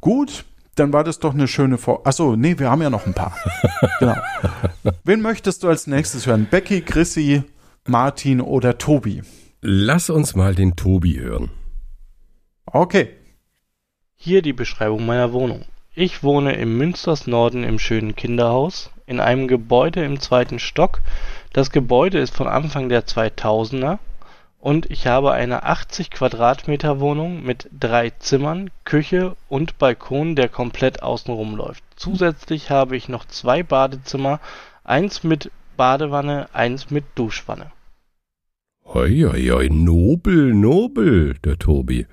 Gut, 0.00 0.44
dann 0.74 0.92
war 0.92 1.02
das 1.02 1.18
doch 1.18 1.32
eine 1.34 1.48
schöne 1.48 1.78
Vor. 1.78 2.06
Achso, 2.06 2.36
nee, 2.36 2.58
wir 2.58 2.70
haben 2.70 2.82
ja 2.82 2.90
noch 2.90 3.06
ein 3.06 3.14
paar. 3.14 3.34
genau. 4.00 4.14
Wen 5.04 5.22
möchtest 5.22 5.62
du 5.62 5.68
als 5.68 5.86
nächstes 5.86 6.26
hören? 6.26 6.46
Becky, 6.50 6.82
Chrissy, 6.82 7.42
Martin 7.88 8.42
oder 8.42 8.76
Tobi? 8.76 9.22
Lass 9.62 10.10
uns 10.10 10.36
mal 10.36 10.54
den 10.54 10.76
Tobi 10.76 11.18
hören. 11.18 11.50
Okay. 12.66 13.16
Hier 14.14 14.42
die 14.42 14.52
Beschreibung 14.52 15.06
meiner 15.06 15.32
Wohnung. 15.32 15.64
Ich 15.94 16.22
wohne 16.22 16.54
im 16.56 16.76
Münsters 16.76 17.26
Norden 17.26 17.64
im 17.64 17.78
schönen 17.78 18.14
Kinderhaus, 18.14 18.90
in 19.06 19.20
einem 19.20 19.48
Gebäude 19.48 20.04
im 20.04 20.20
zweiten 20.20 20.58
Stock. 20.58 21.00
Das 21.54 21.70
Gebäude 21.70 22.18
ist 22.18 22.34
von 22.34 22.46
Anfang 22.46 22.90
der 22.90 23.06
2000er 23.06 23.98
und 24.60 24.90
ich 24.90 25.06
habe 25.06 25.32
eine 25.32 25.62
80 25.62 26.10
Quadratmeter 26.10 27.00
Wohnung 27.00 27.42
mit 27.42 27.70
drei 27.72 28.10
Zimmern, 28.10 28.70
Küche 28.84 29.34
und 29.48 29.78
Balkon, 29.78 30.36
der 30.36 30.50
komplett 30.50 31.02
außenrum 31.02 31.56
läuft. 31.56 31.82
Zusätzlich 31.96 32.70
habe 32.70 32.96
ich 32.96 33.08
noch 33.08 33.24
zwei 33.24 33.62
Badezimmer, 33.62 34.40
eins 34.84 35.24
mit 35.24 35.50
Badewanne, 35.78 36.48
eins 36.52 36.90
mit 36.90 37.04
Duschwanne. 37.14 37.72
Hoi, 38.94 39.20
hoi, 39.30 39.48
hoi, 39.48 39.68
nobel, 39.70 40.54
nobel, 40.54 41.34
der 41.44 41.58
Tobi. 41.58 42.06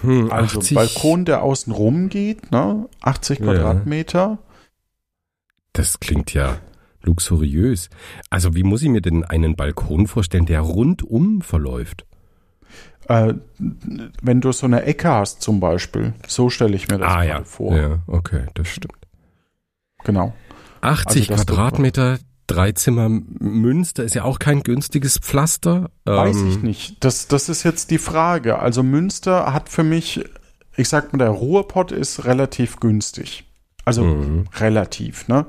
Hm, 0.00 0.30
Also 0.32 0.58
80, 0.58 0.74
Balkon, 0.74 1.24
der 1.24 1.42
außen 1.42 1.72
rum 1.72 2.08
geht, 2.08 2.50
ne? 2.50 2.88
80 3.00 3.38
Ja. 3.38 3.44
Quadratmeter. 3.46 4.38
Das 5.72 6.00
klingt 6.00 6.34
ja 6.34 6.58
luxuriös. 7.02 7.90
Also 8.30 8.54
wie 8.54 8.62
muss 8.64 8.82
ich 8.82 8.88
mir 8.88 9.02
denn 9.02 9.24
einen 9.24 9.56
Balkon 9.56 10.06
vorstellen, 10.06 10.46
der 10.46 10.60
rundum 10.60 11.42
verläuft? 11.42 12.06
Äh, 13.08 13.34
wenn 14.22 14.40
du 14.40 14.50
so 14.52 14.66
eine 14.66 14.82
Ecke 14.84 15.08
hast 15.10 15.42
zum 15.42 15.60
Beispiel, 15.60 16.14
so 16.26 16.48
stelle 16.48 16.74
ich 16.74 16.88
mir 16.88 16.98
das 16.98 17.12
ah 17.12 17.16
mal 17.16 17.26
ja, 17.26 17.44
vor. 17.44 17.76
ja, 17.76 18.02
okay, 18.06 18.46
das 18.54 18.68
stimmt. 18.68 18.96
Genau. 20.04 20.32
80 20.80 21.30
Also, 21.30 21.44
Quadratmeter, 21.44 22.18
drei 22.46 22.72
Zimmer 22.72 23.08
Münster 23.08 24.04
ist 24.04 24.14
ja 24.14 24.24
auch 24.24 24.38
kein 24.38 24.62
günstiges 24.62 25.18
Pflaster. 25.18 25.90
Weiß 26.04 26.36
Ähm, 26.36 26.48
ich 26.48 26.62
nicht. 26.62 27.04
Das, 27.04 27.28
das 27.28 27.48
ist 27.48 27.62
jetzt 27.62 27.90
die 27.90 27.98
Frage. 27.98 28.58
Also 28.58 28.82
Münster 28.82 29.52
hat 29.52 29.68
für 29.68 29.82
mich, 29.84 30.24
ich 30.76 30.88
sag 30.88 31.12
mal, 31.12 31.18
der 31.18 31.30
Ruhrpott 31.30 31.92
ist 31.92 32.24
relativ 32.24 32.80
günstig. 32.80 33.44
Also 33.84 34.02
Mhm. 34.04 34.44
relativ, 34.58 35.28
ne? 35.28 35.46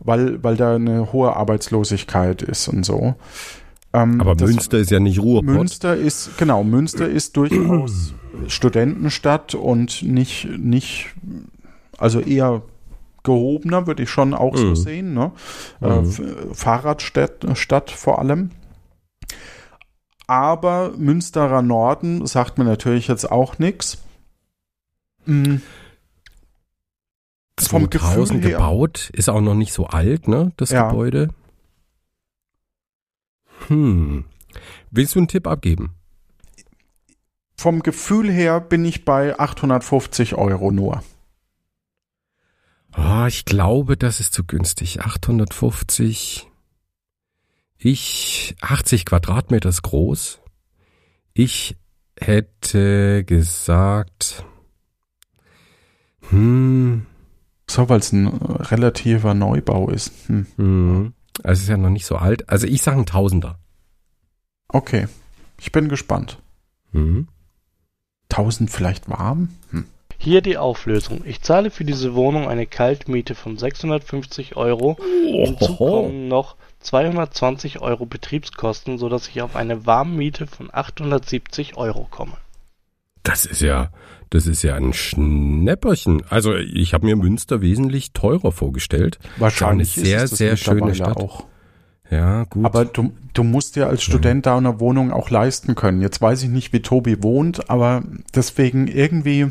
Weil, 0.00 0.42
weil 0.42 0.56
da 0.56 0.74
eine 0.74 1.12
hohe 1.12 1.34
Arbeitslosigkeit 1.36 2.42
ist 2.42 2.68
und 2.68 2.84
so. 2.84 3.14
Ähm, 3.92 4.20
Aber 4.20 4.34
Münster 4.34 4.78
ist 4.78 4.90
ja 4.90 5.00
nicht 5.00 5.20
Ruhrpott. 5.20 5.54
Münster 5.54 5.94
ist, 5.96 6.36
genau, 6.36 6.64
Münster 6.64 7.08
ist 7.08 7.36
durchaus 7.36 8.12
Studentenstadt 8.48 9.54
und 9.54 10.02
nicht, 10.02 10.48
nicht, 10.58 11.06
also 11.98 12.20
eher 12.20 12.62
gehobener, 13.24 13.86
würde 13.88 14.04
ich 14.04 14.10
schon 14.10 14.32
auch 14.34 14.56
so 14.56 14.66
Mhm. 14.66 14.76
sehen, 14.76 15.14
ne? 15.14 15.32
Mhm. 15.80 15.86
Äh, 15.88 15.98
F- 16.00 16.22
Fahrradstadt 16.52 17.44
Stadt 17.54 17.90
vor 17.90 18.20
allem. 18.20 18.50
Aber 20.26 20.92
Münsterer 20.96 21.60
Norden 21.62 22.24
sagt 22.26 22.56
mir 22.58 22.64
natürlich 22.64 23.08
jetzt 23.08 23.30
auch 23.30 23.58
nichts. 23.58 23.98
Vom 25.26 25.60
2000 27.58 27.90
Gefühl 27.90 28.40
her- 28.42 28.58
gebaut, 28.58 29.10
ist 29.12 29.28
auch 29.28 29.40
noch 29.40 29.54
nicht 29.54 29.72
so 29.72 29.86
alt, 29.86 30.28
ne, 30.28 30.52
das 30.56 30.70
Ja. 30.70 30.88
Gebäude. 30.88 31.28
Hm. 33.68 34.24
Willst 34.90 35.14
du 35.14 35.18
einen 35.20 35.28
Tipp 35.28 35.46
abgeben? 35.46 35.94
Vom 37.56 37.82
Gefühl 37.82 38.30
her 38.30 38.60
bin 38.60 38.84
ich 38.84 39.04
bei 39.04 39.38
850 39.38 40.34
Euro 40.34 40.70
nur. 40.70 41.02
Ah, 42.94 43.26
ich 43.26 43.44
glaube, 43.44 43.96
das 43.96 44.20
ist 44.20 44.32
zu 44.34 44.44
günstig. 44.44 45.00
850. 45.02 46.48
Ich, 47.76 48.56
80 48.60 49.04
Quadratmeter 49.04 49.68
ist 49.68 49.82
groß. 49.82 50.40
Ich 51.34 51.76
hätte 52.18 53.24
gesagt, 53.24 54.44
hm, 56.30 57.06
So, 57.68 57.88
weil 57.88 57.98
es 57.98 58.12
ein 58.12 58.28
relativer 58.28 59.34
Neubau 59.34 59.90
ist. 59.90 60.12
Hm. 60.28 60.46
hm, 60.56 61.14
also 61.42 61.52
es 61.52 61.62
ist 61.62 61.68
ja 61.68 61.76
noch 61.76 61.90
nicht 61.90 62.06
so 62.06 62.16
alt. 62.16 62.48
Also 62.48 62.66
ich 62.66 62.82
sage 62.82 62.98
ein 62.98 63.06
Tausender. 63.06 63.58
Okay, 64.68 65.08
ich 65.60 65.72
bin 65.72 65.88
gespannt. 65.88 66.40
Hm. 66.92 67.26
1000 68.30 68.70
vielleicht 68.70 69.08
warm? 69.08 69.48
Hm. 69.70 69.84
Hier 70.18 70.40
die 70.40 70.56
Auflösung. 70.56 71.22
Ich 71.24 71.42
zahle 71.42 71.70
für 71.70 71.84
diese 71.84 72.14
Wohnung 72.14 72.48
eine 72.48 72.66
Kaltmiete 72.66 73.34
von 73.34 73.56
650 73.56 74.56
Euro. 74.56 74.96
Hinzu 75.24 75.76
kommen 75.76 76.28
noch 76.28 76.56
220 76.80 77.80
Euro 77.80 78.06
Betriebskosten, 78.06 78.98
sodass 78.98 79.28
ich 79.28 79.42
auf 79.42 79.56
eine 79.56 79.86
Warmmiete 79.86 80.46
von 80.46 80.68
870 80.72 81.76
Euro 81.76 82.06
komme. 82.10 82.36
Das 83.22 83.46
ist 83.46 83.62
ja, 83.62 83.90
das 84.30 84.46
ist 84.46 84.62
ja 84.62 84.74
ein 84.74 84.92
Schnäpperchen. 84.92 86.22
Also 86.28 86.54
ich 86.54 86.92
habe 86.92 87.06
mir 87.06 87.16
Münster 87.16 87.62
wesentlich 87.62 88.12
teurer 88.12 88.52
vorgestellt. 88.52 89.18
Wahrscheinlich 89.38 89.96
Eine 89.96 90.06
sehr, 90.06 90.16
ist 90.18 90.24
es 90.24 90.30
das 90.30 90.38
sehr 90.38 90.56
schöne 90.56 90.94
Stadt. 90.94 91.16
Auch. 91.16 91.46
Ja, 92.10 92.44
gut. 92.44 92.66
Aber 92.66 92.84
du, 92.84 93.12
du 93.32 93.44
musst 93.44 93.76
dir 93.76 93.88
als 93.88 94.02
Student 94.02 94.44
da 94.44 94.58
eine 94.58 94.78
Wohnung 94.78 95.10
auch 95.10 95.30
leisten 95.30 95.74
können. 95.74 96.02
Jetzt 96.02 96.20
weiß 96.20 96.42
ich 96.42 96.50
nicht, 96.50 96.72
wie 96.72 96.80
Tobi 96.80 97.22
wohnt, 97.22 97.70
aber 97.70 98.02
deswegen 98.34 98.88
irgendwie 98.88 99.48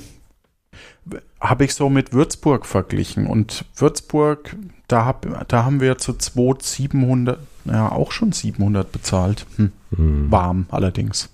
habe 1.39 1.65
ich 1.65 1.73
so 1.73 1.89
mit 1.89 2.13
Würzburg 2.13 2.65
verglichen. 2.65 3.27
Und 3.27 3.65
Würzburg, 3.75 4.55
da, 4.87 5.05
hab, 5.05 5.47
da 5.47 5.65
haben 5.65 5.81
wir 5.81 5.97
zu 5.97 6.13
2 6.13 6.55
700, 6.59 7.39
ja 7.65 7.91
auch 7.91 8.11
schon 8.11 8.31
700 8.31 8.91
bezahlt. 8.91 9.45
Hm. 9.57 9.71
Hm. 9.95 10.31
Warm 10.31 10.65
allerdings. 10.69 11.29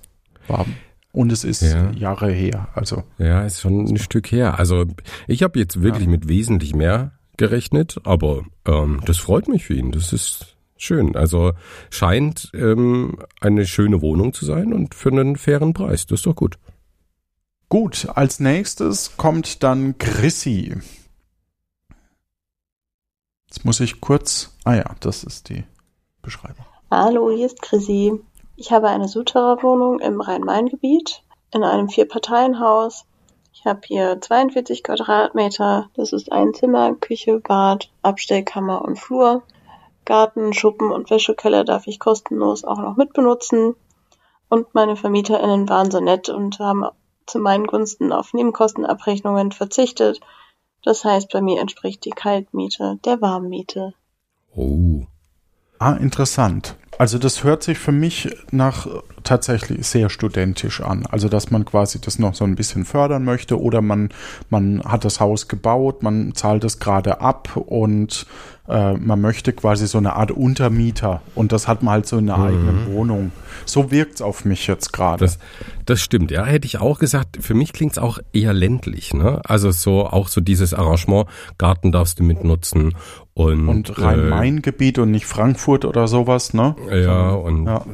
Warm. 0.48 0.76
Und 1.12 1.32
es 1.32 1.44
ist 1.44 1.62
Ja. 1.62 1.92
Jahre 1.92 2.32
her. 2.32 2.70
Also 2.76 3.04
Ja, 3.18 3.44
ist 3.44 3.62
schon 3.62 3.86
ein 3.86 3.98
Stück 3.98 4.32
her. 4.32 4.60
Also 4.60 4.86
ich 5.28 5.44
habe 5.44 5.60
jetzt 5.60 5.82
wirklich 5.82 6.08
mit 6.08 6.28
wesentlich 6.28 6.76
mehr 6.76 7.12
gerechnet, 7.38 7.98
aber 8.04 8.44
ähm, 8.66 9.02
das 9.06 9.18
freut 9.18 9.48
mich 9.48 9.66
für 9.66 9.74
ihn. 9.74 9.92
Das 9.92 10.14
ist 10.14 10.56
schön. 10.78 11.16
Also 11.16 11.54
scheint 11.90 12.52
ähm, 12.54 13.18
eine 13.42 13.66
schöne 13.66 14.02
Wohnung 14.02 14.34
zu 14.34 14.46
sein 14.46 14.74
und 14.74 14.94
für 14.94 15.10
einen 15.10 15.36
fairen 15.36 15.74
Preis. 15.74 16.06
Das 16.06 16.20
ist 16.20 16.26
doch 16.26 16.36
gut. 16.36 16.58
Gut, 17.72 18.08
als 18.16 18.40
nächstes 18.40 19.16
kommt 19.16 19.62
dann 19.62 19.96
Chrissy. 20.00 20.76
Jetzt 23.48 23.64
muss 23.64 23.80
ich 23.80 24.02
kurz. 24.02 24.58
Ah 24.64 24.74
ja, 24.74 24.96
das 25.02 25.24
ist 25.24 25.50
die 25.50 25.64
Beschreibung. 26.24 26.66
Hallo, 26.90 27.30
hier 27.30 27.46
ist 27.46 27.62
Chrissy. 27.62 28.20
Ich 28.56 28.72
habe 28.72 28.90
eine 28.90 29.08
Souterrain-Wohnung 29.08 30.00
im 30.00 30.20
Rhein-Main-Gebiet 30.20 31.22
in 31.52 31.64
einem 31.64 31.90
Vier-Parteien-Haus. 31.90 33.06
Ich 33.54 33.66
habe 33.66 33.82
hier 33.86 34.20
42 34.20 34.84
Quadratmeter. 34.84 35.92
Das 35.94 36.12
ist 36.12 36.32
ein 36.32 36.56
Zimmer, 36.56 36.96
Küche, 36.96 37.40
Bad, 37.40 37.92
Abstellkammer 38.02 38.82
und 38.82 38.98
Flur. 38.98 39.44
Garten, 40.06 40.54
Schuppen 40.54 40.92
und 40.92 41.12
Wäschekeller 41.12 41.66
darf 41.66 41.86
ich 41.86 42.00
kostenlos 42.00 42.64
auch 42.64 42.80
noch 42.80 42.98
mitbenutzen. 42.98 43.76
Und 44.50 44.74
meine 44.74 44.96
VermieterInnen 44.96 45.70
waren 45.70 45.92
so 45.92 46.00
nett 46.00 46.30
und 46.30 46.58
haben 46.58 46.84
zu 47.30 47.40
meinen 47.40 47.68
Gunsten 47.68 48.12
auf 48.12 48.34
Nebenkostenabrechnungen 48.34 49.52
verzichtet. 49.52 50.20
Das 50.84 51.04
heißt, 51.04 51.30
bei 51.32 51.42
mir 51.42 51.62
entspricht 51.62 52.06
die 52.06 52.12
Kaltmiete 52.12 53.00
der 53.06 53.22
Warmmiete. 53.22 53.94
Oh. 54.56 55.06
Ah, 55.78 55.94
interessant. 55.94 56.76
Also 56.98 57.18
das 57.18 57.44
hört 57.44 57.64
sich 57.64 57.78
für 57.78 57.94
mich 57.94 58.36
nach 58.52 58.88
tatsächlich 59.30 59.86
sehr 59.86 60.10
studentisch 60.10 60.82
an. 60.82 61.06
Also 61.06 61.30
dass 61.30 61.52
man 61.52 61.64
quasi 61.64 62.02
das 62.02 62.18
noch 62.18 62.34
so 62.34 62.46
ein 62.46 62.56
bisschen 62.56 62.84
fördern 62.84 63.24
möchte 63.24 63.62
oder 63.62 63.80
man, 63.80 64.10
man 64.50 64.82
hat 64.84 65.06
das 65.06 65.20
Haus 65.20 65.48
gebaut, 65.48 66.02
man 66.02 66.34
zahlt 66.34 66.64
es 66.64 66.80
gerade 66.80 67.22
ab 67.22 67.56
und 67.56 68.26
äh, 68.68 68.94
man 68.94 69.22
möchte 69.22 69.54
quasi 69.54 69.86
so 69.86 70.00
eine 70.00 70.16
Art 70.16 70.32
Untermieter 70.32 71.22
und 71.36 71.52
das 71.52 71.68
hat 71.68 71.84
man 71.84 71.94
halt 71.94 72.08
so 72.08 72.18
in 72.18 72.28
einer 72.28 72.44
eigenen 72.44 72.92
Wohnung. 72.92 73.32
So 73.66 73.92
wirkt's 73.92 74.24
auf 74.24 74.46
mich 74.46 74.66
jetzt 74.66 74.94
gerade. 74.94 75.26
Das, 75.26 75.38
das 75.86 76.02
stimmt, 76.02 76.32
ja, 76.32 76.44
hätte 76.44 76.66
ich 76.66 76.80
auch 76.80 76.98
gesagt. 76.98 77.38
Für 77.40 77.54
mich 77.54 77.72
klingt's 77.72 78.00
auch 78.00 78.18
eher 78.34 78.54
ländlich, 78.54 79.14
ne? 79.14 79.42
Also 79.46 79.70
so 79.70 80.08
auch 80.08 80.28
so 80.28 80.42
dieses 80.42 80.74
Arrangement, 80.74 81.28
Garten 81.60 81.92
darfst 81.92 82.20
du 82.20 82.24
mitnutzen 82.24 82.96
und, 83.36 83.70
Und 83.70 84.02
Rhein-Main-Gebiet 84.02 84.98
und 84.98 85.12
nicht 85.12 85.28
Frankfurt 85.28 85.86
oder 85.86 86.08
sowas, 86.08 86.56
ne? 86.56 86.76
Ja, 86.92 87.30
und 87.32 87.68
Ja. 87.68 87.86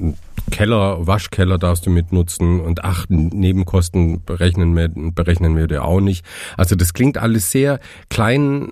Keller, 0.51 1.05
Waschkeller 1.07 1.57
darfst 1.57 1.85
du 1.85 1.89
mitnutzen 1.89 2.61
und 2.61 2.83
ach, 2.83 3.05
Nebenkosten 3.09 4.23
berechnen 4.23 4.75
wir, 4.75 4.89
berechnen 4.89 5.55
wir 5.57 5.67
dir 5.67 5.83
auch 5.83 6.01
nicht. 6.01 6.25
Also 6.57 6.75
das 6.75 6.93
klingt 6.93 7.17
alles 7.17 7.51
sehr 7.51 7.79
klein, 8.09 8.69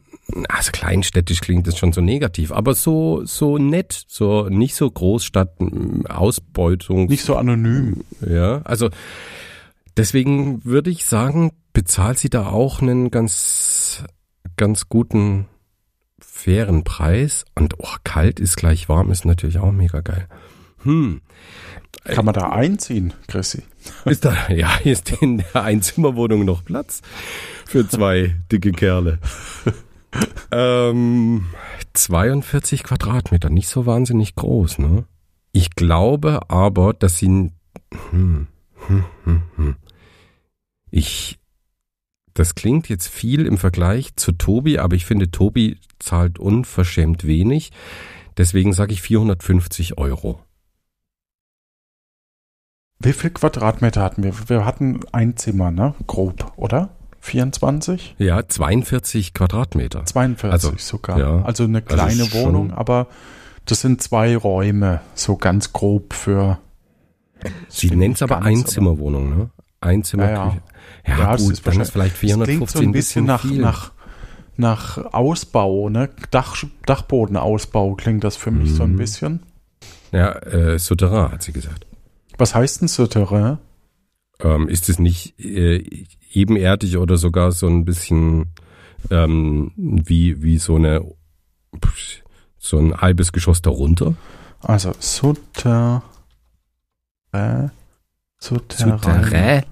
also 0.49 0.71
kleinstädtisch 0.71 1.41
klingt 1.41 1.67
das 1.67 1.77
schon 1.77 1.93
so 1.93 2.01
negativ, 2.01 2.51
aber 2.51 2.73
so, 2.73 3.25
so 3.25 3.57
nett, 3.57 4.05
so 4.07 4.47
nicht 4.49 4.75
so 4.75 4.89
Großstadt, 4.89 5.55
Ausbeutung. 6.09 7.07
Nicht 7.07 7.25
so 7.25 7.35
anonym. 7.35 8.03
Ja, 8.27 8.61
also 8.63 8.89
deswegen 9.97 10.63
würde 10.63 10.89
ich 10.89 11.05
sagen, 11.05 11.51
bezahlt 11.73 12.19
sie 12.19 12.29
da 12.29 12.47
auch 12.47 12.81
einen 12.81 13.11
ganz, 13.11 14.03
ganz 14.57 14.89
guten, 14.89 15.47
fairen 16.19 16.83
Preis. 16.83 17.45
Und 17.55 17.75
oh, 17.79 17.95
kalt 18.03 18.39
ist 18.39 18.57
gleich 18.57 18.89
warm, 18.89 19.11
ist 19.11 19.25
natürlich 19.25 19.59
auch 19.59 19.71
mega 19.71 20.01
geil. 20.01 20.27
Hm. 20.83 21.21
Kann 22.03 22.25
man 22.25 22.33
da 22.33 22.49
einziehen, 22.49 23.13
Chrissy? 23.27 23.63
Ist 24.05 24.25
da, 24.25 24.49
ja, 24.49 24.75
ist 24.83 25.11
in 25.21 25.37
der 25.37 25.63
Einzimmerwohnung 25.63 26.45
noch 26.45 26.63
Platz 26.63 27.01
für 27.65 27.87
zwei 27.87 28.35
dicke 28.51 28.71
Kerle. 28.71 29.19
ähm, 30.51 31.45
42 31.93 32.83
Quadratmeter, 32.83 33.49
nicht 33.49 33.67
so 33.67 33.85
wahnsinnig 33.85 34.35
groß, 34.35 34.79
ne? 34.79 35.05
Ich 35.51 35.71
glaube 35.71 36.49
aber, 36.49 36.93
dass 36.93 37.17
sie, 37.17 37.27
hm, 37.27 37.51
hm, 38.87 39.05
hm, 39.23 39.41
hm. 39.55 39.75
ich, 40.91 41.39
das 42.33 42.55
klingt 42.55 42.89
jetzt 42.89 43.07
viel 43.07 43.45
im 43.45 43.57
Vergleich 43.57 44.15
zu 44.15 44.31
Tobi, 44.31 44.79
aber 44.79 44.95
ich 44.95 45.05
finde, 45.05 45.29
Tobi 45.29 45.77
zahlt 45.99 46.39
unverschämt 46.39 47.25
wenig. 47.25 47.71
Deswegen 48.37 48.73
sage 48.73 48.93
ich 48.93 49.01
450 49.01 49.97
Euro. 49.97 50.41
Wie 53.03 53.13
viel 53.13 53.29
Quadratmeter 53.29 54.01
hatten 54.01 54.23
wir? 54.23 54.33
Wir 54.49 54.65
hatten 54.65 55.01
ein 55.11 55.35
Zimmer, 55.37 55.71
ne? 55.71 55.93
Grob, 56.07 56.51
oder? 56.55 56.89
24? 57.19 58.15
Ja, 58.17 58.47
42 58.47 59.33
Quadratmeter. 59.33 60.05
42 60.05 60.51
Also, 60.51 60.73
sogar. 60.77 61.17
ja. 61.19 61.41
Also 61.43 61.63
eine 61.65 61.79
Also 61.85 61.95
kleine 61.95 62.25
schon- 62.25 62.41
Wohnung, 62.43 62.71
aber 62.73 63.07
das 63.65 63.81
sind 63.81 64.01
zwei 64.01 64.35
Räume, 64.35 65.01
so 65.15 65.37
ganz 65.37 65.71
grob 65.73 66.13
für. 66.13 66.59
Sie 67.69 67.91
nennt 67.91 68.15
es 68.15 68.21
aber 68.21 68.41
Einzimmerwohnung, 68.41 69.29
ne? 69.37 69.49
Einzimmer. 69.81 70.25
Ja, 70.25 70.31
ja. 70.31 70.57
ja. 71.07 71.17
Ja, 71.19 71.31
das 71.33 71.43
gut, 71.43 71.53
ist 71.53 71.67
dann 71.67 71.81
ist 71.81 71.91
vielleicht 71.91 72.15
Das 72.15 72.19
klingt 72.19 72.45
450 72.45 72.77
so 72.81 72.87
ein 72.87 72.91
bisschen 72.93 73.25
nach, 73.25 73.41
viel. 73.41 73.59
nach, 73.61 73.91
nach 74.55 74.97
Ausbau, 75.13 75.89
ne? 75.89 76.09
Dach, 76.31 76.55
Dachbodenausbau 76.85 77.95
klingt 77.95 78.23
das 78.23 78.37
für 78.37 78.51
mich 78.51 78.73
so 78.73 78.83
ein 78.83 78.93
Mhm. 78.93 78.97
bisschen. 78.97 79.43
Ja, 80.13 80.31
äh, 80.31 80.77
Souterrain, 80.79 81.31
hat 81.33 81.43
sie 81.43 81.51
gesagt. 81.53 81.85
Was 82.37 82.55
heißt 82.55 82.81
denn 82.81 82.87
Souterrain? 82.87 83.59
Ähm, 84.39 84.67
ist 84.67 84.89
es 84.89 84.99
nicht 84.99 85.39
äh, 85.39 86.05
ebenerdig 86.31 86.97
oder 86.97 87.17
sogar 87.17 87.51
so 87.51 87.67
ein 87.67 87.85
bisschen 87.85 88.47
ähm, 89.11 89.71
wie, 89.75 90.41
wie 90.41 90.57
so 90.57 90.75
eine 90.75 91.01
so 92.57 92.77
ein 92.77 92.95
halbes 93.01 93.31
Geschoss 93.31 93.61
darunter? 93.61 94.15
Also 94.61 94.93
Souterrain. 94.99 96.01
Souterrain. 98.39 99.63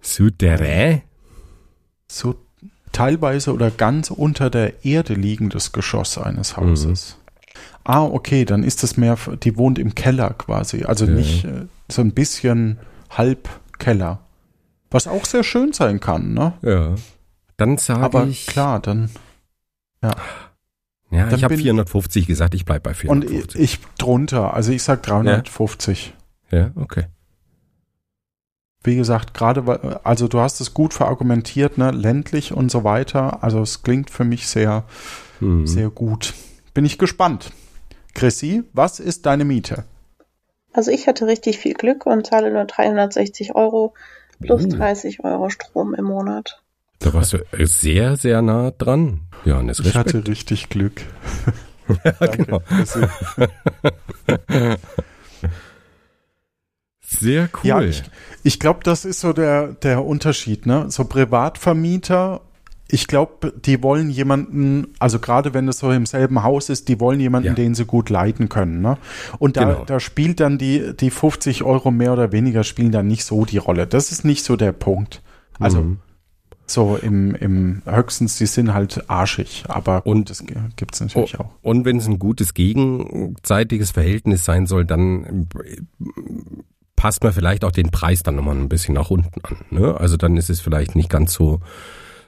Souterrain? 0.00 1.02
so 2.08 2.36
teilweise 2.92 3.52
oder 3.52 3.70
ganz 3.70 4.10
unter 4.10 4.50
der 4.50 4.84
Erde 4.84 5.14
liegendes 5.14 5.72
Geschoss 5.72 6.18
eines 6.18 6.56
Hauses. 6.56 7.18
Ah, 7.88 8.02
okay, 8.04 8.44
dann 8.44 8.64
ist 8.64 8.82
es 8.82 8.96
mehr, 8.96 9.16
die 9.42 9.56
wohnt 9.56 9.78
im 9.78 9.94
Keller 9.94 10.30
quasi, 10.30 10.84
also 10.84 11.04
Ja. 11.04 11.12
nicht 11.12 11.44
äh, 11.44 11.66
so 11.88 12.02
ein 12.02 12.12
bisschen 12.12 12.78
Halbkeller. 13.10 14.18
Was 14.90 15.06
auch 15.06 15.24
sehr 15.24 15.44
schön 15.44 15.72
sein 15.72 16.00
kann, 16.00 16.34
ne? 16.34 16.52
Ja. 16.62 16.94
Dann 17.56 17.78
sage 17.78 18.00
Aber 18.02 18.26
ich 18.26 18.46
klar, 18.46 18.80
dann 18.80 19.10
Ja, 20.02 20.10
Dann 21.10 21.34
ich 21.36 21.44
habe 21.44 21.54
bin- 21.54 21.62
450 21.62 22.26
gesagt, 22.26 22.54
ich 22.54 22.64
bleib 22.64 22.82
bei 22.82 22.90
Und 22.90 22.96
450. 23.24 23.54
ich, 23.60 23.78
ich 23.78 23.80
drunter, 23.98 24.52
also 24.54 24.72
ich 24.72 24.82
sag 24.82 25.02
350. 25.04 26.12
ja, 26.50 26.70
okay. 26.74 27.04
Wie 28.82 28.96
gesagt, 28.96 29.34
gerade 29.34 29.66
weil, 29.66 30.00
also 30.04 30.28
du 30.28 30.38
hast 30.40 30.60
es 30.60 30.74
gut 30.74 30.94
verargumentiert, 30.94 31.78
ne, 31.78 31.90
ländlich 31.90 32.52
und 32.52 32.70
so 32.70 32.84
weiter. 32.84 33.42
Also 33.42 33.60
es 33.62 33.82
klingt 33.82 34.10
für 34.10 34.24
mich 34.24 34.46
sehr, 34.48 34.84
Mhm. 35.40 35.66
sehr 35.66 35.90
gut. 35.90 36.34
Bin 36.74 36.84
ich 36.84 36.98
gespannt. 36.98 37.52
Chrissy, 38.16 38.64
was 38.72 38.98
ist 38.98 39.26
deine 39.26 39.44
Miete? 39.44 39.84
Also 40.72 40.90
ich 40.90 41.06
hatte 41.06 41.26
richtig 41.26 41.58
viel 41.58 41.74
Glück 41.74 42.06
und 42.06 42.26
zahle 42.26 42.50
nur 42.50 42.64
360 42.64 43.54
Euro 43.54 43.92
plus 44.40 44.64
Uh. 44.64 44.68
30 44.68 45.22
Euro 45.22 45.50
Strom 45.50 45.94
im 45.94 46.06
Monat. 46.06 46.62
Da 46.98 47.12
warst 47.12 47.34
du 47.34 47.38
sehr, 47.66 48.16
sehr 48.16 48.40
nah 48.40 48.70
dran. 48.70 49.20
Johannes, 49.44 49.80
Ich 49.80 49.86
Respekt. 49.86 50.14
hatte 50.14 50.26
richtig 50.28 50.70
Glück. 50.70 51.02
ja, 52.04 52.12
Danke, 52.12 52.44
genau. 52.44 52.62
Sehr 57.08 57.48
cool. 57.54 57.68
Ja, 57.68 57.80
ich, 57.82 58.02
ich 58.42 58.58
glaube, 58.58 58.80
das 58.82 59.04
ist 59.04 59.20
so 59.20 59.32
der, 59.32 59.68
der 59.68 60.04
Unterschied, 60.04 60.66
ne? 60.66 60.90
So 60.90 61.04
Privatvermieter, 61.04 62.40
ich 62.88 63.08
glaube, 63.08 63.52
die 63.52 63.82
wollen 63.82 64.10
jemanden, 64.10 64.88
also 65.00 65.18
gerade 65.18 65.54
wenn 65.54 65.66
es 65.68 65.78
so 65.80 65.90
im 65.90 66.06
selben 66.06 66.42
Haus 66.44 66.68
ist, 66.68 66.88
die 66.88 67.00
wollen 67.00 67.18
jemanden, 67.20 67.48
Ja. 67.48 67.54
den 67.54 67.74
sie 67.74 67.84
gut 67.84 68.10
leiten 68.10 68.48
können, 68.48 68.80
ne? 68.80 68.96
Und 69.38 69.56
da, 69.56 69.64
Genau. 69.64 69.84
da 69.84 69.98
spielt 70.00 70.38
dann 70.40 70.56
die, 70.58 70.94
die 70.96 71.10
50 71.10 71.64
Euro 71.64 71.90
mehr 71.90 72.12
oder 72.12 72.30
weniger 72.32 72.62
spielen 72.64 72.92
dann 72.92 73.08
nicht 73.08 73.24
so 73.24 73.44
die 73.44 73.58
Rolle. 73.58 73.86
Das 73.86 74.12
ist 74.12 74.24
nicht 74.24 74.44
so 74.44 74.56
der 74.56 74.72
Punkt. 74.72 75.20
Also, 75.58 75.80
Mhm. 75.82 75.98
so 76.68 76.96
im, 76.96 77.34
im 77.34 77.82
höchstens, 77.86 78.38
die 78.38 78.46
sind 78.46 78.72
halt 78.74 79.08
arschig, 79.08 79.64
aber 79.68 80.04
Und- 80.06 80.16
und 80.16 80.30
das 80.30 80.44
gibt's 80.76 81.00
natürlich 81.00 81.38
auch. 81.40 81.50
Und 81.62 81.84
wenn 81.84 81.96
es 81.98 82.06
ein 82.06 82.18
gutes 82.18 82.54
gegenseitiges 82.54 83.90
Verhältnis 83.92 84.44
sein 84.44 84.66
soll, 84.66 84.84
dann 84.84 85.46
äh, 85.58 85.76
passt 86.96 87.22
man 87.22 87.32
vielleicht 87.32 87.64
auch 87.64 87.72
den 87.72 87.90
Preis 87.90 88.22
dann 88.22 88.36
nochmal 88.36 88.56
ein 88.56 88.68
bisschen 88.68 88.94
nach 88.94 89.10
unten 89.10 89.40
an. 89.44 89.56
Ne? 89.70 89.96
Also 89.98 90.16
dann 90.16 90.36
ist 90.36 90.50
es 90.50 90.60
vielleicht 90.60 90.96
nicht 90.96 91.10
ganz 91.10 91.32
so, 91.34 91.60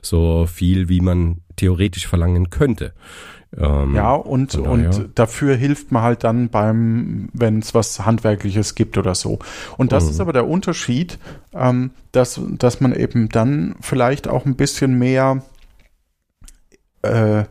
so 0.02 0.46
viel, 0.46 0.88
wie 0.88 1.00
man 1.00 1.38
theoretisch 1.56 2.06
verlangen 2.06 2.50
könnte. 2.50 2.92
Ähm, 3.56 3.94
Ja, 3.94 4.12
und, 4.14 4.54
und 4.56 5.10
dafür 5.14 5.56
hilft 5.56 5.90
man 5.90 6.02
halt 6.02 6.22
dann 6.22 6.50
beim, 6.50 7.30
wenn 7.32 7.60
es 7.60 7.74
was 7.74 8.04
Handwerkliches 8.04 8.74
gibt 8.74 8.98
oder 8.98 9.14
so. 9.14 9.38
Und 9.78 9.92
das 9.92 10.04
Mhm. 10.04 10.10
ist 10.10 10.20
aber 10.20 10.32
der 10.32 10.46
Unterschied, 10.46 11.18
ähm, 11.54 11.90
dass, 12.12 12.40
dass 12.58 12.80
man 12.80 12.94
eben 12.94 13.28
dann 13.30 13.74
vielleicht 13.80 14.28
auch 14.28 14.44
ein 14.44 14.56
bisschen 14.56 14.98
mehr, 14.98 15.42
äh, 17.02 17.44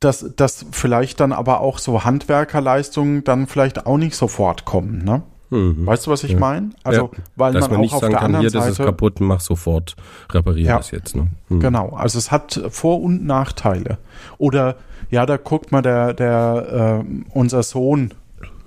dass, 0.00 0.34
dass 0.36 0.66
vielleicht 0.70 1.20
dann 1.20 1.32
aber 1.32 1.60
auch 1.60 1.78
so 1.78 2.04
Handwerkerleistungen 2.04 3.24
dann 3.24 3.46
vielleicht 3.46 3.86
auch 3.86 3.96
nicht 3.96 4.14
sofort 4.14 4.64
kommen, 4.66 5.02
ne? 5.04 5.22
Mhm. 5.50 5.86
Weißt 5.86 6.06
du, 6.06 6.10
was 6.10 6.24
ich 6.24 6.32
Ja. 6.32 6.38
meine? 6.38 6.70
Also, 6.82 7.10
weil 7.36 7.52
Dass 7.52 7.62
man, 7.62 7.70
man 7.70 7.78
auch 7.78 7.82
nicht 7.82 7.94
auf 7.94 8.00
sagen 8.00 8.10
der 8.12 8.18
kann, 8.20 8.26
anderen 8.34 8.42
hier, 8.50 8.50
das 8.60 8.68
ist 8.68 8.76
Seite, 8.76 8.88
kaputt, 8.90 9.20
mach 9.20 9.40
sofort, 9.40 9.94
reparier 10.32 10.64
Ja. 10.66 10.76
das 10.78 10.90
jetzt. 10.90 11.14
Ne? 11.16 11.28
Mhm. 11.48 11.60
Genau, 11.60 11.90
also 11.90 12.18
es 12.18 12.30
hat 12.32 12.60
Vor- 12.70 13.00
und 13.00 13.24
Nachteile. 13.24 13.98
Oder 14.38 14.76
ja, 15.10 15.24
da 15.26 15.36
guckt 15.36 15.70
mal 15.72 15.82
der, 15.82 16.14
der 16.14 17.04
äh, 17.04 17.10
unser 17.32 17.62
Sohn 17.62 18.12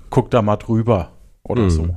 guckt 0.08 0.32
da 0.32 0.40
mal 0.42 0.56
drüber 0.56 1.10
oder 1.42 1.62
Mhm. 1.64 1.70
so. 1.70 1.96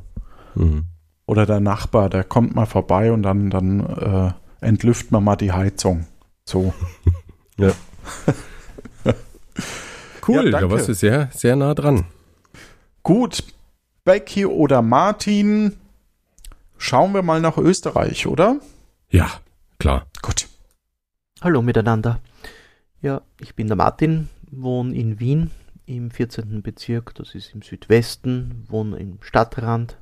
Mhm. 0.56 0.84
Oder 1.26 1.46
der 1.46 1.62
Nachbar, 1.62 2.10
der 2.10 2.26
kommt 2.26 2.54
mal 2.54 2.66
vorbei 2.66 3.12
und 3.14 3.24
dann, 3.24 3.50
dann 3.50 3.80
äh, 3.80 4.66
entlüft 4.66 5.12
man 5.12 5.24
mal 5.24 5.38
die 5.38 5.52
Heizung. 5.54 6.06
So. 6.46 6.74
Cool, 10.26 10.52
Ja, 10.52 10.60
da 10.62 10.72
warst 10.72 10.88
du 10.88 10.94
sehr, 10.94 11.30
sehr 11.34 11.56
nah 11.58 11.74
dran. 11.74 12.06
Gut, 13.04 13.44
Becky 14.06 14.46
oder 14.46 14.82
Martin, 14.82 15.78
schauen 16.78 17.14
wir 17.14 17.22
mal 17.22 17.40
nach 17.40 17.58
Österreich, 17.58 18.28
oder? 18.28 18.60
Ja, 19.10 19.32
klar. 19.80 20.08
Gut. 20.22 20.50
Hallo 21.42 21.62
miteinander. 21.62 22.20
Ja, 23.02 23.22
ich 23.40 23.56
bin 23.56 23.68
der 23.68 23.78
Martin, 23.78 24.28
wohne 24.52 24.94
in 24.94 25.22
Wien 25.22 25.52
im 25.86 26.12
14. 26.12 26.62
Bezirk, 26.62 27.16
das 27.16 27.34
ist 27.34 27.54
im 27.54 27.62
Südwesten, 27.62 28.66
wohne 28.68 28.98
im 28.98 29.20
Stadtrand, 29.22 29.98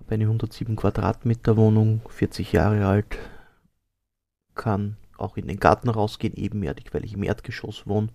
habe 0.00 0.14
eine 0.14 0.24
107 0.24 0.74
Quadratmeter 0.74 1.56
Wohnung, 1.56 2.00
40 2.08 2.50
Jahre 2.50 2.84
alt, 2.86 3.16
kann 4.56 4.96
auch 5.18 5.36
in 5.36 5.46
den 5.46 5.60
Garten 5.60 5.88
rausgehen, 5.88 6.34
ebenerdig, 6.34 6.92
weil 6.92 7.04
ich 7.04 7.14
im 7.14 7.22
Erdgeschoss 7.22 7.86
wohne. 7.86 8.08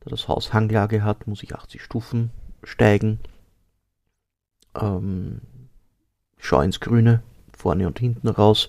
Da 0.00 0.10
das 0.10 0.26
Haus 0.26 0.52
Hanglage 0.52 1.04
hat, 1.04 1.28
muss 1.28 1.44
ich 1.44 1.54
80 1.54 1.82
Stufen 1.82 2.30
steigen. 2.64 3.20
Ähm, 4.74 5.40
schau 6.38 6.60
ins 6.60 6.80
Grüne, 6.80 7.22
vorne 7.56 7.86
und 7.86 7.98
hinten 7.98 8.28
raus. 8.28 8.68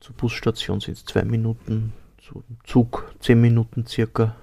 Zur 0.00 0.14
Busstation 0.16 0.80
sind 0.80 0.94
es 0.98 1.04
zwei 1.04 1.24
Minuten, 1.24 1.92
zum 2.22 2.44
Zug 2.64 3.14
zehn 3.20 3.40
Minuten 3.40 3.86
circa. 3.86 4.36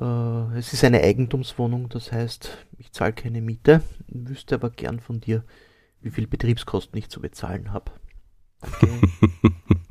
Äh, 0.00 0.58
es 0.58 0.72
ist 0.72 0.84
eine 0.84 1.00
Eigentumswohnung, 1.02 1.88
das 1.88 2.12
heißt, 2.12 2.58
ich 2.78 2.92
zahle 2.92 3.12
keine 3.12 3.40
Miete, 3.40 3.82
wüsste 4.08 4.56
aber 4.56 4.70
gern 4.70 5.00
von 5.00 5.20
dir, 5.20 5.44
wie 6.02 6.10
viel 6.10 6.26
Betriebskosten 6.26 6.98
ich 6.98 7.08
zu 7.08 7.20
bezahlen 7.20 7.72
habe. 7.72 7.92
Danke. 8.60 8.88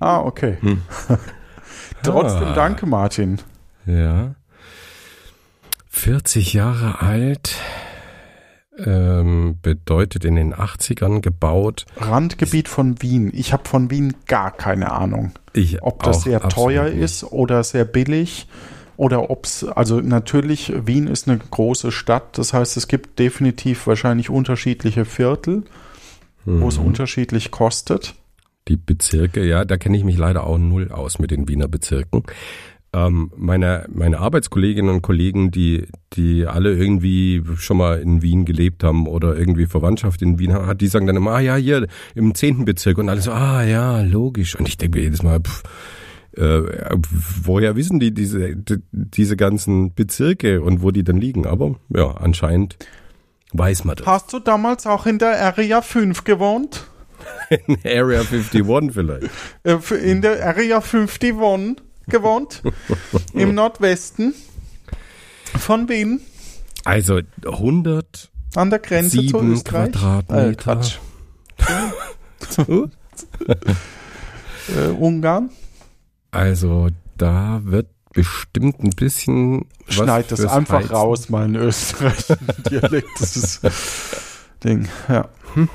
Ah, 0.01 0.21
okay. 0.21 0.55
Hm. 0.61 0.81
Trotzdem 2.03 2.47
Ah. 2.47 2.53
danke, 2.53 2.85
Martin. 2.85 3.41
Ja. 3.85 4.35
40 5.89 6.53
Jahre 6.53 7.01
alt, 7.01 7.55
ähm, 8.85 9.57
bedeutet 9.61 10.25
in 10.25 10.35
den 10.35 10.53
80ern 10.53 11.21
gebaut. 11.21 11.85
Randgebiet 11.97 12.67
von 12.67 13.01
Wien. 13.01 13.31
Ich 13.33 13.53
habe 13.53 13.67
von 13.67 13.89
Wien 13.91 14.13
gar 14.27 14.51
keine 14.51 14.91
Ahnung. 14.91 15.31
Ich 15.53 15.81
Ob 15.81 16.03
das 16.03 16.23
sehr 16.23 16.41
teuer 16.41 16.85
nicht. 16.89 16.97
ist 16.99 17.23
oder 17.23 17.63
sehr 17.63 17.85
billig 17.85 18.47
oder 18.97 19.29
ob 19.29 19.45
es, 19.45 19.63
also 19.63 20.01
natürlich, 20.01 20.73
Wien 20.85 21.07
ist 21.07 21.27
eine 21.29 21.37
große 21.39 21.91
Stadt, 21.91 22.37
das 22.37 22.51
heißt, 22.53 22.75
es 22.77 22.87
gibt 22.89 23.17
definitiv 23.19 23.87
wahrscheinlich 23.87 24.29
unterschiedliche 24.29 25.05
Viertel, 25.05 25.63
wo 26.45 26.67
es 26.67 26.77
Mhm. 26.77 26.85
unterschiedlich 26.87 27.49
kostet. 27.51 28.15
Die 28.67 28.75
Bezirke, 28.75 29.43
ja, 29.45 29.63
da 29.65 29.77
kenne 29.77 29.97
ich 29.97 30.03
mich 30.03 30.17
leider 30.17 30.45
auch 30.45 30.57
null 30.57 30.91
aus 30.91 31.17
mit 31.17 31.31
den 31.31 31.47
Wiener 31.47 31.67
Bezirken. 31.67 32.23
Ähm, 32.91 33.31
meine, 33.35 33.85
meine 33.93 34.17
Arbeitskolleginnen 34.19 34.93
und 34.93 35.01
Kollegen, 35.03 35.51
die, 35.51 35.87
die 36.13 36.47
alle 36.47 36.75
irgendwie 36.75 37.43
schon 37.57 37.77
mal 37.77 37.99
in 37.99 38.23
Wien 38.23 38.45
gelebt 38.45 38.83
haben 38.83 39.05
oder 39.05 39.37
irgendwie 39.37 39.67
Verwandtschaft 39.67 40.23
in 40.23 40.39
Wien 40.39 40.53
haben, 40.53 40.75
die 40.77 40.87
sagen 40.87 41.05
dann 41.05 41.15
immer, 41.15 41.33
ah 41.33 41.39
ja, 41.39 41.55
hier 41.55 41.87
im 42.15 42.33
zehnten 42.33 42.65
Bezirk 42.65 42.97
und 42.97 43.09
alle 43.09 43.21
so, 43.21 43.31
ah 43.31 43.63
ja, 43.63 44.01
logisch. 44.01 44.55
Und 44.55 44.67
ich 44.67 44.77
denke 44.77 44.97
mir 44.97 45.03
jedes 45.03 45.21
Mal, 45.21 45.39
pff, 45.39 45.63
äh, 46.35 46.61
woher 47.43 47.75
wissen 47.75 47.99
die 47.99 48.13
diese, 48.13 48.55
die, 48.55 48.77
diese 48.91 49.35
ganzen 49.35 49.93
Bezirke 49.93 50.61
und 50.61 50.81
wo 50.81 50.91
die 50.91 51.03
dann 51.03 51.17
liegen? 51.17 51.45
Aber 51.45 51.75
ja, 51.89 52.11
anscheinend 52.11 52.77
weiß 53.53 53.83
man 53.85 53.97
das. 53.97 54.07
Hast 54.07 54.33
du 54.33 54.39
damals 54.39 54.87
auch 54.87 55.05
in 55.05 55.19
der 55.19 55.39
Area 55.39 55.81
5 55.81 56.23
gewohnt? 56.23 56.87
In 57.67 57.77
Area 57.83 58.21
51 58.21 58.93
vielleicht. 58.93 59.29
Äh, 59.63 60.09
in 60.09 60.21
der 60.21 60.45
Area 60.45 60.79
51 60.79 61.35
gewohnt? 62.09 62.61
Im 63.33 63.55
Nordwesten 63.55 64.33
von 65.57 65.87
Wien, 65.89 66.21
Also 66.85 67.19
100 67.45 68.29
an 68.55 68.69
der 68.69 68.79
Grenze 68.79 69.25
zu 69.25 69.39
Österreich. 69.41 69.91
Quadratmeter. 69.91 70.49
Äh, 70.49 70.55
Quatsch. 70.55 70.97
Äh, 74.75 74.89
Ungarn. 74.89 75.49
Also 76.31 76.89
da 77.17 77.61
wird 77.63 77.87
bestimmt 78.13 78.79
ein 78.83 78.91
bisschen 78.91 79.65
Schneid 79.87 80.31
das 80.31 80.45
einfach 80.45 80.81
Heizen. 80.81 80.91
raus, 80.95 81.29
mal 81.29 81.45
in 81.45 81.55
österreichischen 81.55 82.37
Dialekt. 82.69 83.07
Das 83.19 83.35
ist 83.35 83.61
Ding, 84.63 84.87
ja. 85.07 85.27
Hm, 85.55 85.69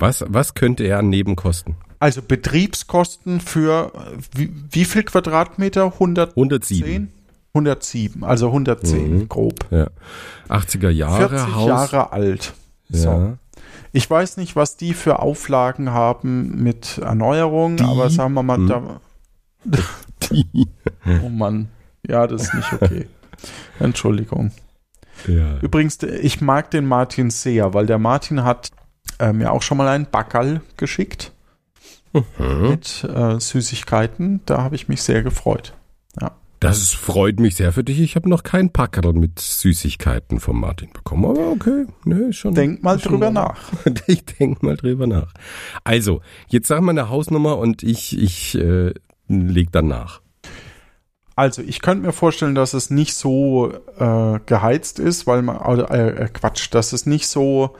Was, 0.00 0.24
was 0.26 0.54
könnte 0.54 0.84
er 0.84 0.98
an 0.98 1.10
Nebenkosten? 1.10 1.76
Also 2.00 2.22
Betriebskosten 2.22 3.40
für 3.40 3.92
wie, 4.34 4.52
wie 4.70 4.84
viel 4.84 5.02
Quadratmeter? 5.02 5.86
110? 5.94 6.32
107. 6.34 7.12
107, 7.54 8.22
also 8.24 8.48
110 8.48 9.18
Mhm. 9.20 9.28
grob. 9.28 9.66
Ja. 9.70 9.88
80er 10.48 10.90
Jahre 10.90 11.28
40 11.30 11.54
Haus. 11.54 11.66
Jahre 11.68 12.12
alt. 12.12 12.52
So. 12.88 13.08
Ja. 13.08 13.38
Ich 13.92 14.08
weiß 14.08 14.36
nicht, 14.36 14.54
was 14.54 14.76
die 14.76 14.94
für 14.94 15.18
Auflagen 15.20 15.90
haben 15.90 16.62
mit 16.62 16.98
Erneuerung, 16.98 17.78
Die? 17.78 17.84
aber 17.84 18.10
sagen 18.10 18.34
wir 18.34 18.42
mal, 18.42 18.58
Hm. 18.58 18.68
da, 18.68 19.00
oh 21.24 21.28
Mann, 21.30 21.68
ja, 22.06 22.26
das 22.26 22.42
ist 22.44 22.54
nicht 22.54 22.72
okay. 22.74 23.06
Entschuldigung. 23.80 24.52
ja. 25.26 25.58
Übrigens, 25.60 25.98
ich 26.02 26.40
mag 26.40 26.70
den 26.70 26.86
Martin 26.86 27.30
sehr, 27.30 27.74
weil 27.74 27.86
der 27.86 27.98
Martin 27.98 28.44
hat 28.44 28.70
mir 29.32 29.50
auch 29.50 29.62
schon 29.62 29.78
mal 29.78 29.88
einen 29.88 30.06
Backerl 30.06 30.60
geschickt 30.76 31.32
Mhm. 32.12 32.68
mit 32.70 33.04
äh, 33.04 33.38
Süßigkeiten. 33.38 34.40
Da 34.46 34.62
habe 34.62 34.74
ich 34.76 34.88
mich 34.88 35.02
sehr 35.02 35.22
gefreut. 35.22 35.74
Das 36.60 36.92
freut 36.92 37.38
mich 37.38 37.54
sehr 37.54 37.72
für 37.72 37.84
dich. 37.84 38.00
Ich 38.00 38.16
habe 38.16 38.28
noch 38.28 38.42
keinen 38.42 38.70
Packerl 38.72 39.12
mit 39.12 39.38
Süßigkeiten 39.38 40.40
von 40.40 40.58
Martin 40.58 40.90
bekommen. 40.92 41.24
Aber 41.26 41.52
okay, 41.52 41.86
ne, 42.04 42.32
schon. 42.32 42.52
Denk 42.52 42.82
mal 42.82 42.98
schon 42.98 43.12
drüber 43.12 43.30
mal- 43.30 43.42
nach. 43.42 43.60
Ich 44.08 44.24
denk 44.24 44.60
mal 44.60 44.76
drüber 44.76 45.06
nach. 45.06 45.32
Also, 45.84 46.20
jetzt 46.48 46.66
sag 46.66 46.80
mal 46.80 46.90
eine 46.90 47.10
Hausnummer 47.10 47.58
und 47.58 47.84
ich, 47.84 48.18
ich 48.20 48.56
äh, 48.56 48.92
leg 49.28 49.70
dann 49.70 49.86
nach. 49.86 50.20
Also, 51.36 51.62
ich 51.62 51.80
könnte 51.80 52.04
mir 52.06 52.12
vorstellen, 52.12 52.56
dass 52.56 52.74
es 52.74 52.90
nicht 52.90 53.14
so 53.14 53.72
äh, 53.96 54.40
geheizt 54.44 54.98
ist, 54.98 55.28
weil 55.28 55.42
man, 55.42 55.58
äh, 55.90 56.08
äh, 56.08 56.28
Quatsch, 56.28 56.74
dass 56.74 56.92
es 56.92 57.06
nicht 57.06 57.28
so 57.28 57.76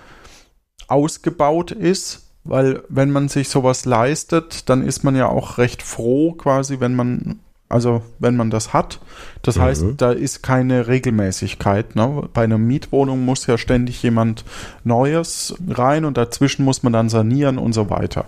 ausgebaut 0.87 1.73
ist, 1.73 2.28
weil 2.49 2.83
wenn 2.89 3.11
man 3.11 3.29
sich 3.29 3.49
sowas 3.49 3.85
leistet, 3.85 4.69
dann 4.69 4.83
ist 4.87 5.05
man 5.05 5.15
ja 5.15 5.27
auch 5.29 5.59
recht 5.59 5.83
froh 5.83 6.33
quasi, 6.33 6.81
wenn 6.81 6.97
man, 6.97 7.41
also 7.69 8.03
wenn 8.19 8.37
man 8.37 8.51
das 8.51 8.73
hat. 8.73 9.01
Das 9.43 9.57
Mhm. 9.57 9.61
heißt, 9.63 9.85
da 9.99 10.13
ist 10.13 10.43
keine 10.43 10.89
Regelmäßigkeit. 10.89 11.95
Ne? 11.95 12.29
Bei 12.33 12.45
einer 12.45 12.59
Mietwohnung 12.59 13.25
muss 13.25 13.47
ja 13.47 13.59
ständig 13.59 14.03
jemand 14.03 14.45
Neues 14.85 15.55
rein 15.69 16.05
und 16.05 16.17
dazwischen 16.17 16.65
muss 16.65 16.83
man 16.83 16.93
dann 16.93 17.09
sanieren 17.09 17.59
und 17.59 17.73
so 17.75 17.91
weiter. 17.91 18.25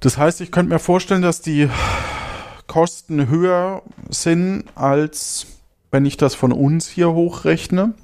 Das 0.00 0.16
heißt, 0.18 0.40
ich 0.40 0.50
könnte 0.52 0.72
mir 0.72 0.78
vorstellen, 0.78 1.22
dass 1.22 1.40
die 1.42 1.68
Kosten 2.66 3.28
höher 3.28 3.82
sind, 4.08 4.64
als 4.74 5.46
wenn 5.90 6.06
ich 6.06 6.16
das 6.16 6.34
von 6.34 6.52
uns 6.52 6.88
hier 6.88 7.10
hochrechne. 7.12 7.94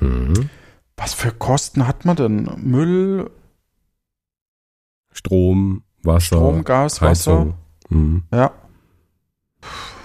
Mhm. 0.00 0.50
Was 0.96 1.14
für 1.14 1.30
Kosten 1.30 1.86
hat 1.86 2.04
man 2.04 2.16
denn? 2.16 2.50
Müll, 2.56 3.30
Strom, 5.18 5.82
Wasser, 6.04 6.20
Strom, 6.36 6.62
Gas, 6.64 7.02
Wasser? 7.02 7.32
Heizung. 7.40 7.54
Mhm. 7.88 8.22
Ja. 8.32 8.52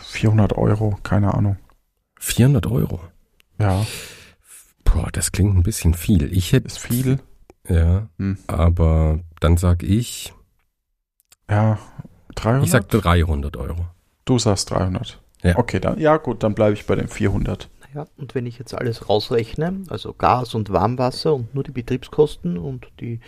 400 0.02 0.54
Euro, 0.58 0.98
keine 1.04 1.34
Ahnung. 1.34 1.58
400 2.20 2.66
Euro. 2.68 3.00
Ja, 3.60 3.86
Boah, 4.86 5.10
das 5.12 5.32
klingt 5.32 5.56
ein 5.56 5.64
bisschen 5.64 5.94
viel. 5.94 6.32
Ich 6.36 6.52
hätte, 6.52 6.68
ist 6.68 6.78
viel. 6.80 7.20
ja, 7.68 8.10
Hm. 8.20 8.38
aber 8.48 9.20
dann 9.40 9.58
sag 9.58 9.82
ich, 9.84 10.34
Ja, 11.50 11.78
300? 12.36 12.66
ich 12.66 12.72
sag 12.72 12.90
300 12.90 13.58
Euro. 13.58 13.86
du 14.26 14.38
sagst 14.40 14.70
300. 14.72 15.20
Ja. 15.44 15.58
Okay, 15.58 15.80
dann, 15.80 16.00
ja 16.00 16.18
gut, 16.18 16.44
dann 16.44 16.54
bleibe 16.56 16.74
ich 16.74 16.86
bei 16.86 16.96
den 16.96 17.08
400. 17.08 17.70
Naja, 17.94 18.08
und 18.18 18.34
wenn 18.36 18.46
ich 18.46 18.58
jetzt 18.60 18.74
alles 18.74 19.10
rausrechne, 19.10 19.84
also 19.90 20.14
Gas 20.14 20.54
und 20.56 20.72
Warmwasser 20.72 21.34
und 21.34 21.54
nur 21.56 21.64
die 21.64 21.72
Betriebskosten 21.72 22.58
und 22.58 22.88
die 23.00 23.20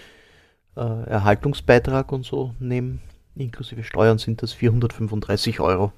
äh, 0.76 1.10
Erhaltungsbeitrag 1.10 2.12
und 2.12 2.26
so 2.26 2.54
nehme, 2.60 3.00
inklusive 3.36 3.84
Steuern, 3.84 4.18
sind 4.18 4.42
das 4.44 4.54
435 4.54 5.60
Euro. 5.60 5.92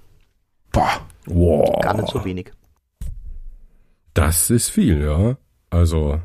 Boah, 0.71 1.01
Wow. 1.27 1.81
Gar 1.81 1.97
nicht 1.97 2.09
so 2.09 2.23
wenig. 2.23 2.51
Das 4.13 4.49
ist 4.49 4.69
viel, 4.69 5.03
ja. 5.03 5.37
Also. 5.69 6.21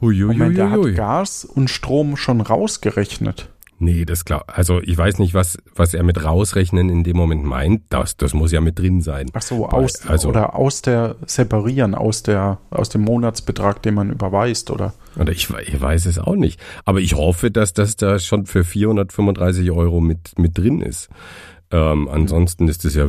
Moment, 0.00 0.56
der 0.56 0.70
hat 0.70 0.78
Huiuiuiui. 0.78 0.94
Gas 0.94 1.44
und 1.44 1.70
Strom 1.70 2.16
schon 2.16 2.40
rausgerechnet. 2.40 3.50
Nee, 3.78 4.06
das 4.06 4.24
klar. 4.24 4.44
Also 4.46 4.80
ich 4.82 4.96
weiß 4.96 5.18
nicht, 5.18 5.34
was, 5.34 5.58
was 5.74 5.92
er 5.92 6.02
mit 6.02 6.24
rausrechnen 6.24 6.88
in 6.88 7.04
dem 7.04 7.16
Moment 7.16 7.44
meint. 7.44 7.82
Das, 7.90 8.16
das 8.16 8.32
muss 8.32 8.50
ja 8.50 8.60
mit 8.62 8.78
drin 8.78 9.02
sein. 9.02 9.26
Ach 9.34 9.42
so, 9.42 9.66
aus, 9.68 10.06
also- 10.06 10.28
oder 10.30 10.54
aus 10.54 10.80
der, 10.82 11.16
separieren, 11.26 11.94
aus 11.94 12.22
der, 12.22 12.58
aus 12.70 12.88
dem 12.88 13.02
Monatsbetrag, 13.02 13.82
den 13.82 13.94
man 13.94 14.10
überweist, 14.10 14.70
oder? 14.70 14.94
Oder 15.18 15.32
ich, 15.32 15.50
ich 15.50 15.80
weiß 15.80 16.06
es 16.06 16.18
auch 16.18 16.36
nicht. 16.36 16.58
Aber 16.84 17.00
ich 17.00 17.14
hoffe, 17.14 17.50
dass 17.50 17.74
das 17.74 17.96
da 17.96 18.18
schon 18.18 18.46
für 18.46 18.64
435 18.64 19.70
Euro 19.70 20.00
mit, 20.00 20.38
mit 20.38 20.56
drin 20.56 20.80
ist. 20.80 21.10
Ähm, 21.70 22.08
ansonsten 22.08 22.68
ist 22.68 22.84
es 22.84 22.94
ja, 22.94 23.08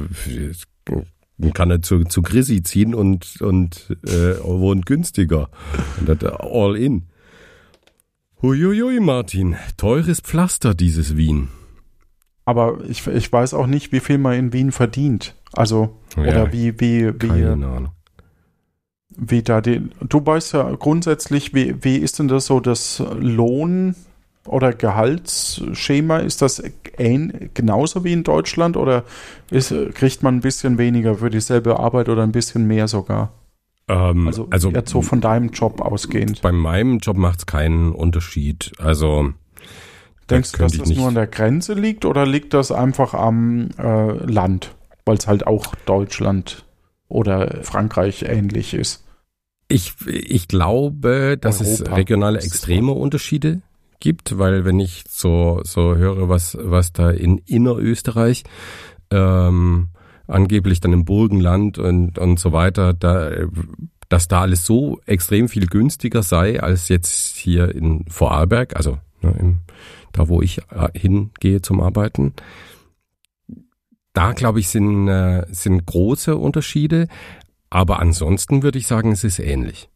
kann 1.53 1.71
er 1.71 1.81
zu, 1.81 2.03
zu 2.03 2.21
Chrissy 2.21 2.63
ziehen 2.63 2.93
und, 2.93 3.41
und 3.41 3.95
äh, 4.05 4.41
wohnt 4.43 4.85
günstiger. 4.85 5.49
Und 5.99 6.21
das 6.21 6.33
all 6.39 6.75
in. 6.75 7.03
Huiuiui, 8.41 8.99
Martin. 8.99 9.55
Teures 9.77 10.21
Pflaster, 10.21 10.73
dieses 10.75 11.17
Wien. 11.17 11.49
Aber 12.45 12.79
ich, 12.87 13.05
ich 13.07 13.31
weiß 13.31 13.53
auch 13.53 13.67
nicht, 13.67 13.91
wie 13.91 13.99
viel 13.99 14.17
man 14.19 14.33
in 14.33 14.53
Wien 14.53 14.71
verdient. 14.71 15.35
Also, 15.53 15.97
Ja, 16.15 16.23
oder 16.23 16.53
wie, 16.53 16.79
wie, 16.79 17.07
wie, 17.19 17.27
Keine 17.27 17.51
Ahnung. 17.67 17.91
wie 19.09 19.41
da 19.41 19.59
die, 19.61 19.89
du 20.07 20.25
weißt 20.25 20.53
ja 20.53 20.71
grundsätzlich, 20.75 21.53
wie, 21.53 21.83
wie 21.83 21.97
ist 21.97 22.19
denn 22.19 22.27
das 22.27 22.45
so 22.45 22.59
das 22.59 23.03
Lohn- 23.19 23.95
oder 24.45 24.71
Gehaltsschema? 24.71 26.17
Ist 26.19 26.41
das 26.41 26.61
ähn, 26.97 27.49
genauso 27.53 28.03
wie 28.03 28.13
in 28.13 28.23
Deutschland 28.23 28.77
oder 28.77 29.03
ist, 29.49 29.73
kriegt 29.95 30.21
man 30.23 30.35
ein 30.35 30.41
bisschen 30.41 30.77
weniger 30.77 31.15
für 31.15 31.29
dieselbe 31.29 31.79
Arbeit 31.79 32.07
oder 32.07 32.23
ein 32.23 32.31
bisschen 32.31 32.65
mehr 32.67 32.87
sogar? 32.87 33.33
Ähm, 33.87 34.27
Also, 34.27 34.47
also 34.49 34.69
jetzt 34.71 34.89
so 34.89 35.01
von 35.01 35.21
deinem 35.21 35.49
Job 35.49 35.81
ausgehend. 35.81 36.41
bei 36.41 36.51
meinem 36.51 36.99
Job 36.99 37.17
macht 37.17 37.39
es 37.39 37.45
keinen 37.45 37.91
Unterschied. 37.91 38.73
Also 38.79 39.33
Denkst 40.29 40.51
du, 40.53 40.57
dass 40.57 40.77
das 40.77 40.89
nur 40.89 41.07
an 41.07 41.15
der 41.15 41.27
Grenze 41.27 41.73
liegt 41.73 42.03
oder 42.03 42.25
liegt 42.25 42.53
das 42.53 42.71
einfach 42.71 43.13
am 43.13 43.69
äh, 43.77 44.11
Land? 44.25 44.75
Weil 45.05 45.17
es 45.17 45.27
halt 45.27 45.47
auch 45.47 45.73
Deutschland 45.85 46.65
oder 47.07 47.63
Frankreich 47.63 48.23
ähnlich 48.23 48.73
ist. 48.73 49.05
Ich, 49.69 49.93
ich 50.05 50.47
glaube, 50.47 51.37
dass 51.39 51.61
es 51.61 51.81
Europa. 51.81 51.95
regionale 51.95 52.35
Das 52.37 52.45
ist 52.45 52.53
extreme 52.53 52.91
Unterschiede 52.91 53.61
gibt, 53.99 54.37
weil 54.37 54.65
wenn 54.65 54.79
ich 54.79 55.05
so, 55.09 55.61
so 55.63 55.95
höre, 55.95 56.29
was, 56.29 56.57
was 56.59 56.93
da 56.93 57.09
in 57.09 57.39
Innerösterreich 57.39 58.43
ähm, 59.11 59.89
angeblich 60.27 60.79
dann 60.79 60.93
im 60.93 61.05
Burgenland 61.05 61.77
und, 61.77 62.17
und 62.19 62.39
so 62.39 62.51
weiter, 62.51 62.93
da, 62.93 63.31
dass 64.09 64.27
da 64.27 64.41
alles 64.41 64.65
so 64.65 64.99
extrem 65.05 65.49
viel 65.49 65.67
günstiger 65.67 66.23
sei 66.23 66.61
als 66.61 66.89
jetzt 66.89 67.35
hier 67.37 67.73
in 67.73 68.05
Vorarlberg, 68.09 68.75
also 68.75 68.97
ne, 69.21 69.33
im, 69.39 69.59
da 70.11 70.27
wo 70.27 70.41
ich 70.41 70.59
äh, 70.71 70.89
hingehe 70.93 71.61
zum 71.61 71.81
Arbeiten. 71.81 72.33
Da 74.13 74.33
glaube 74.33 74.59
ich 74.59 74.69
sind, 74.69 75.07
äh, 75.07 75.45
sind 75.49 75.85
große 75.85 76.35
Unterschiede, 76.35 77.07
aber 77.69 77.99
ansonsten 77.99 78.63
würde 78.63 78.79
ich 78.79 78.87
sagen, 78.87 79.11
es 79.11 79.23
ist 79.23 79.39
ähnlich. 79.39 79.89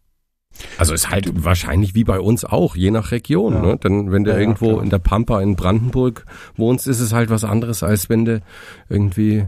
Also 0.78 0.94
es 0.94 1.06
ist 1.06 1.10
halt 1.10 1.44
wahrscheinlich 1.46 1.96
wie 1.96 2.04
bei 2.04 2.20
uns 2.20 2.44
auch, 2.44 2.76
je 2.76 2.92
nach 2.92 3.12
Region. 3.12 3.54
Ja. 3.54 3.62
Ne? 3.62 3.78
Denn 3.78 4.12
wenn 4.12 4.26
du 4.26 4.32
Ja, 4.32 4.36
ja, 4.36 4.42
irgendwo 4.42 4.74
klar. 4.74 4.84
in 4.84 4.90
der 4.90 5.00
Pampa 5.00 5.42
in 5.42 5.56
Brandenburg 5.56 6.26
wohnst, 6.56 6.88
ist 6.88 7.00
es 7.00 7.14
halt 7.14 7.30
was 7.30 7.46
anderes, 7.46 7.84
als 7.84 8.10
wenn 8.10 8.26
du 8.26 8.42
irgendwie 8.90 9.46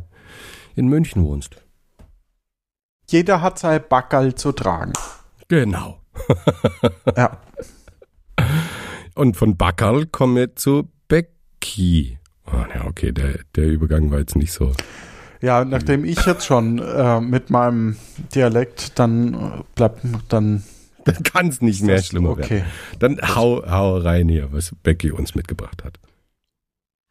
in 0.76 0.88
München 0.88 1.24
wohnst. 1.24 1.58
Jeder 3.10 3.42
hat 3.42 3.60
sein 3.60 3.82
Backerl 3.88 4.36
zu 4.36 4.52
tragen. 4.52 4.94
Genau. 5.48 6.00
Ja. 7.18 7.40
Und 9.16 9.38
von 9.38 9.58
Backerl 9.58 10.06
kommen 10.08 10.36
wir 10.36 10.56
zu 10.56 10.90
Becky. 11.08 12.20
Oh, 12.48 12.64
ja, 12.74 12.86
okay, 12.86 13.12
der, 13.12 13.40
der 13.56 13.66
Übergang 13.66 14.12
war 14.12 14.20
jetzt 14.20 14.36
nicht 14.36 14.52
so. 14.52 14.74
Ja, 15.42 15.66
nachdem 15.66 16.06
ich 16.06 16.26
jetzt 16.26 16.46
schon 16.46 16.80
äh, 16.80 17.20
mit 17.20 17.50
meinem 17.50 17.98
Dialekt, 18.34 18.98
dann 18.98 19.34
äh, 19.34 19.64
bleibt 19.76 20.06
dann 20.30 20.64
Dann 21.06 21.24
kann 21.24 21.50
es 21.50 21.62
nicht 21.62 21.84
mehr 21.84 22.02
schlimmer 22.02 22.38
werden. 22.38 22.46
Okay. 22.46 22.64
Dann 23.00 23.20
hau, 23.36 23.64
hau 23.70 23.98
rein 23.98 24.30
hier, 24.30 24.52
was 24.54 24.74
Becky 24.84 25.12
uns 25.12 25.36
mitgebracht 25.36 25.84
hat. 25.84 26.00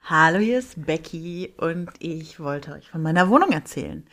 Hallo, 0.04 0.38
hier 0.38 0.58
ist 0.58 0.84
Becky 0.84 1.54
und 1.58 1.88
ich 2.00 2.40
wollte 2.40 2.72
euch 2.72 2.88
von 2.88 3.02
meiner 3.02 3.28
Wohnung 3.28 3.52
erzählen. 3.52 4.04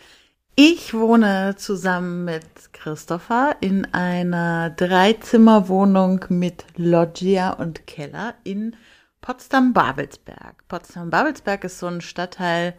Ich 0.55 0.93
wohne 0.93 1.55
zusammen 1.57 2.25
mit 2.25 2.43
Christopher 2.73 3.55
in 3.59 3.91
einer 3.91 4.69
Dreizimmerwohnung 4.69 6.25
mit 6.29 6.63
Loggia 6.77 7.49
und 7.53 7.87
Keller 7.87 8.35
in 8.43 8.75
Potsdam-Babelsberg. 9.21 10.63
Potsdam-Babelsberg 10.67 11.63
ist 11.63 11.79
so 11.79 11.87
ein 11.87 12.01
Stadtteil, 12.01 12.75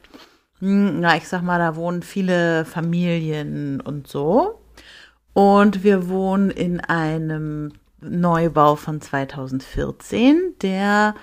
hm, 0.61 1.01
na, 1.01 1.17
ich 1.17 1.27
sag 1.27 1.43
mal, 1.43 1.59
da 1.59 1.75
wohnen 1.75 2.03
viele 2.05 2.65
Familien 2.65 3.81
und 3.81 4.07
so. 4.07 4.61
Und 5.33 5.83
wir 5.83 6.09
wohnen 6.09 6.53
in 6.53 6.79
einem 6.79 7.73
Neubau 8.01 8.77
von 8.77 9.01
2014, 9.01 10.55
der 10.63 11.17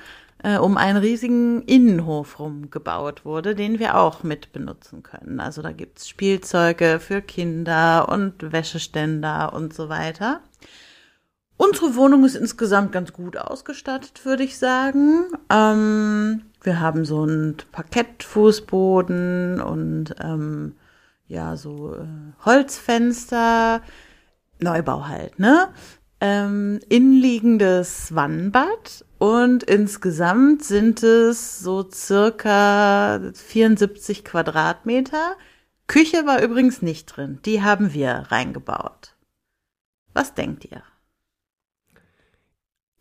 äh, 0.47 0.57
um 0.57 0.77
einen 0.77 0.97
riesigen 0.97 1.62
Innenhof 1.63 2.39
rum 2.39 2.69
gebaut 2.71 3.25
wurde, 3.25 3.53
den 3.53 3.79
wir 3.79 3.97
auch 3.97 4.23
mit 4.23 4.53
benutzen 4.53 5.03
können. 5.03 5.41
Also 5.41 5.62
da 5.62 5.73
gibt's 5.73 6.07
Spielzeuge 6.07 7.01
für 7.01 7.21
Kinder 7.21 8.07
und 8.07 8.53
Wäscheständer 8.53 9.51
und 9.53 9.73
so 9.73 9.89
weiter. 9.89 10.39
Unsere 11.57 11.95
Wohnung 11.95 12.23
ist 12.23 12.36
insgesamt 12.36 12.93
ganz 12.93 13.12
gut 13.12 13.36
ausgestattet, 13.36 14.23
würde 14.23 14.43
ich 14.43 14.57
sagen. 14.57 15.25
Ähm, 15.49 16.43
wir 16.62 16.79
haben 16.79 17.03
so 17.03 17.23
einen 17.23 17.57
Parkettfußboden 17.73 19.60
und 19.60 20.15
ähm, 20.21 20.75
ja, 21.27 21.57
so 21.57 21.93
äh, 21.93 22.05
Holzfenster. 22.45 23.81
Neubau 24.60 25.07
halt, 25.07 25.39
ne? 25.39 25.67
Ähm, 26.21 26.80
innenliegendes 26.89 28.13
Wannenbad 28.15 29.06
und 29.19 29.63
insgesamt 29.63 30.63
sind 30.63 31.03
es 31.03 31.60
so 31.60 31.89
circa 31.91 33.21
74 33.34 34.23
Quadratmeter. 34.23 35.36
Küche 35.88 36.25
war 36.25 36.41
übrigens 36.41 36.82
nicht 36.82 37.06
drin, 37.06 37.39
die 37.45 37.62
haben 37.62 37.93
wir 37.93 38.12
reingebaut. 38.30 39.15
Was 40.13 40.34
denkt 40.34 40.65
ihr? 40.65 40.82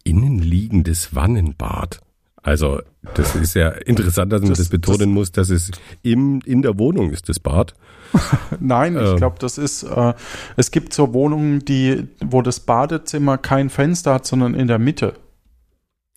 Innenliegendes 0.05 1.15
Wannenbad. 1.15 2.01
Also, 2.43 2.81
das 3.15 3.35
ist 3.35 3.55
ja 3.55 3.71
interessant, 3.71 4.33
dass 4.33 4.41
man 4.41 4.51
das, 4.51 4.59
Das- 4.59 4.69
betonen 4.69 4.99
das- 5.01 5.09
muss, 5.09 5.33
dass 5.33 5.51
es 5.51 5.71
im, 6.03 6.41
in 6.45 6.63
der 6.63 6.79
Wohnung 6.79 7.11
ist, 7.11 7.29
das 7.29 7.41
Bad. 7.41 7.75
Nein, 8.61 8.97
ich 8.97 9.03
Ähm. 9.11 9.17
glaube, 9.17 9.37
das 9.39 9.59
ist, 9.59 9.83
äh, 9.85 10.15
es 10.57 10.71
gibt 10.71 10.93
so 10.93 11.13
Wohnungen, 11.15 11.65
die, 11.65 12.09
wo 12.25 12.43
das 12.43 12.61
Badezimmer 12.61 13.39
kein 13.39 13.71
Fenster 13.71 14.15
hat, 14.15 14.27
sondern 14.27 14.55
in 14.55 14.69
der 14.69 14.79
Mitte. 14.79 15.15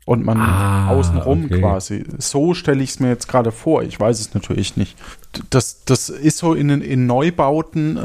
Und 0.05 0.25
man 0.25 0.39
Ah, 0.39 0.89
außenrum 0.89 1.45
okay. 1.45 1.59
quasi. 1.59 2.03
So 2.17 2.55
stelle 2.55 2.81
ich 2.81 2.89
es 2.91 2.99
mir 2.99 3.09
jetzt 3.09 3.27
gerade 3.27 3.51
vor. 3.51 3.83
Ich 3.83 3.99
weiß 3.99 4.19
es 4.19 4.33
natürlich 4.33 4.75
nicht. 4.75 4.97
Das, 5.51 5.83
das 5.85 6.09
ist 6.09 6.39
so 6.39 6.55
in, 6.55 6.69
in 6.81 7.05
Neubauten, 7.05 7.99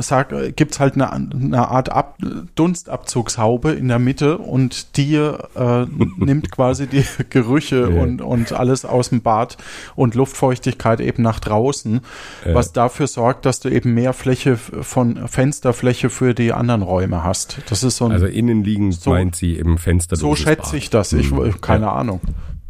gibt 0.57 0.73
es 0.73 0.81
halt 0.81 0.95
eine, 0.95 1.11
eine 1.11 1.69
Art 1.69 1.89
Ab, 1.89 2.19
Dunstabzugshaube 2.55 3.73
in 3.73 3.89
der 3.89 3.99
Mitte 3.99 4.37
und 4.37 4.99
die 4.99 5.15
äh, 5.17 5.87
nimmt 6.19 6.51
quasi 6.53 6.87
die 6.87 7.05
Gerüche 7.31 7.91
Ja. 7.91 8.03
und, 8.03 8.21
und 8.21 8.53
alles 8.53 8.85
aus 8.85 9.09
dem 9.09 9.23
Bad 9.23 9.57
und 9.97 10.15
Luftfeuchtigkeit 10.15 11.01
eben 11.01 11.23
nach 11.23 11.41
draußen, 11.41 12.01
Ja. 12.45 12.55
was 12.55 12.73
dafür 12.75 13.07
sorgt, 13.07 13.47
dass 13.47 13.59
du 13.61 13.71
eben 13.71 13.95
mehr 13.95 14.13
Fläche 14.13 14.57
von 14.59 15.27
Fensterfläche 15.27 16.11
für 16.11 16.35
die 16.35 16.53
anderen 16.53 16.83
Räume 16.83 17.25
hast. 17.25 17.59
Das 17.71 17.83
ist 17.83 17.97
so 17.97 18.05
ein, 18.05 18.13
Also 18.13 18.27
innenliegend 18.27 18.95
So- 18.95 19.11
meint 19.11 19.35
sie 19.35 19.55
im 19.55 19.79
Fenster. 19.79 20.17
so 20.17 20.37
schätze 20.37 20.77
ich 20.77 20.91
das. 20.91 21.15
Ich, 21.15 21.31
Mhm. 21.31 21.61
keine 21.63 21.91
Ahnung. 21.91 22.21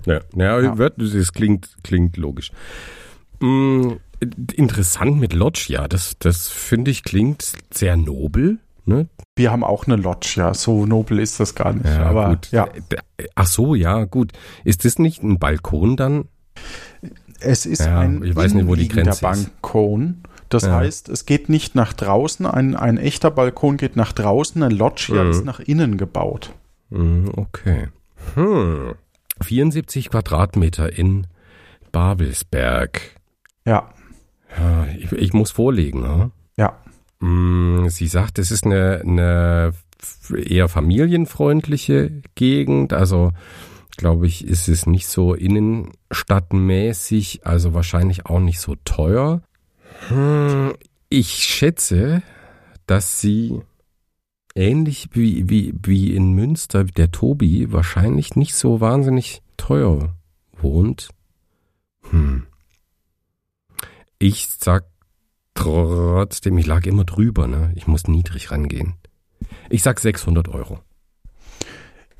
Ja, 0.06 0.20
ja, 0.36 0.60
Ja. 0.60 0.78
Wird, 0.78 0.94
das 0.98 1.32
klingt, 1.32 1.70
klingt 1.82 2.16
logisch. 2.16 2.52
Mm, 3.40 3.94
interessant 4.54 5.18
mit 5.18 5.32
Loggia, 5.32 5.88
das, 5.88 6.16
das 6.18 6.48
finde 6.48 6.90
ich 6.90 7.02
klingt 7.04 7.52
sehr 7.72 7.96
nobel. 7.96 8.58
Ne? 8.86 9.08
Wir 9.36 9.50
haben 9.50 9.64
auch 9.64 9.86
eine 9.86 9.96
Loggia. 9.96 10.52
So 10.54 10.84
nobel 10.86 11.18
ist 11.18 11.40
das 11.40 11.54
gar 11.54 11.72
nicht. 11.72 11.86
Ja, 11.86 12.04
Aber 12.06 12.28
gut. 12.30 12.50
ja, 12.50 12.68
Ach 13.34 13.46
so, 13.46 13.74
ja, 13.74 14.04
gut. 14.04 14.32
Ist 14.64 14.84
das 14.84 14.98
nicht 14.98 15.22
ein 15.22 15.38
Balkon 15.38 15.96
dann? 15.96 16.24
es 17.40 17.66
ist 17.66 17.80
Ja, 17.80 17.98
ein 18.00 18.22
ich 18.22 18.36
weiß 18.36 18.54
nicht, 18.54 18.66
wo 18.66 18.74
die 18.74 18.88
Grenze 18.88 19.10
ist. 19.10 19.20
Balkon. 19.20 20.22
Das 20.50 20.64
Ja. 20.64 20.76
heißt, 20.76 21.08
es 21.08 21.24
geht 21.26 21.48
nicht 21.48 21.74
nach 21.74 21.92
draußen. 21.94 22.46
Ein, 22.46 22.76
ein 22.76 22.96
echter 22.98 23.30
Balkon 23.30 23.76
geht 23.78 23.96
nach 23.96 24.12
draußen. 24.12 24.62
Eine 24.62 24.74
Loggia 24.74 25.24
Mhm. 25.24 25.30
ist 25.30 25.44
nach 25.44 25.60
innen 25.60 25.96
gebaut. 25.96 26.52
Mm, 26.90 27.28
Okay. 27.36 27.88
Hm. 28.34 28.94
74 29.42 30.10
Quadratmeter 30.10 30.96
in 30.96 31.26
Babelsberg. 31.90 33.00
Ja, 33.66 33.93
Ja, 34.56 34.86
ich, 34.98 35.10
ich 35.12 35.32
muss 35.32 35.50
vorlegen, 35.50 36.02
ne? 36.02 36.30
ja. 36.56 36.78
Mm, 37.20 37.88
Sie 37.88 38.06
sagt, 38.06 38.38
es 38.38 38.50
ist 38.50 38.64
eine, 38.64 39.00
eine 39.04 39.72
eher 40.36 40.68
familienfreundliche 40.68 42.22
Gegend. 42.34 42.92
Also, 42.92 43.32
glaube 43.96 44.26
ich, 44.26 44.46
ist 44.46 44.68
es 44.68 44.86
nicht 44.86 45.06
so 45.06 45.34
innenstadtmäßig, 45.34 47.46
also 47.46 47.74
wahrscheinlich 47.74 48.26
auch 48.26 48.40
nicht 48.40 48.60
so 48.60 48.74
teuer. 48.84 49.42
Hm, 50.08 50.74
Ich 51.08 51.28
schätze, 51.30 52.22
dass 52.86 53.20
sie 53.20 53.60
ähnlich 54.54 55.08
wie, 55.12 55.48
wie, 55.48 55.74
wie 55.82 56.14
in 56.14 56.32
Münster, 56.32 56.84
der 56.84 57.10
Tobi, 57.10 57.72
wahrscheinlich 57.72 58.36
nicht 58.36 58.54
so 58.54 58.80
wahnsinnig 58.80 59.42
teuer 59.56 60.14
wohnt. 60.60 61.08
Hm. 62.10 62.46
Ich 64.18 64.48
sag 64.58 64.84
trotzdem, 65.54 66.58
ich 66.58 66.66
lag 66.66 66.84
immer 66.86 67.04
drüber, 67.04 67.46
ne? 67.46 67.72
Ich 67.76 67.86
muss 67.86 68.06
niedrig 68.06 68.50
rangehen. 68.50 68.94
Ich 69.70 69.82
sag 69.82 70.00
600 70.00 70.48
Euro. 70.48 70.80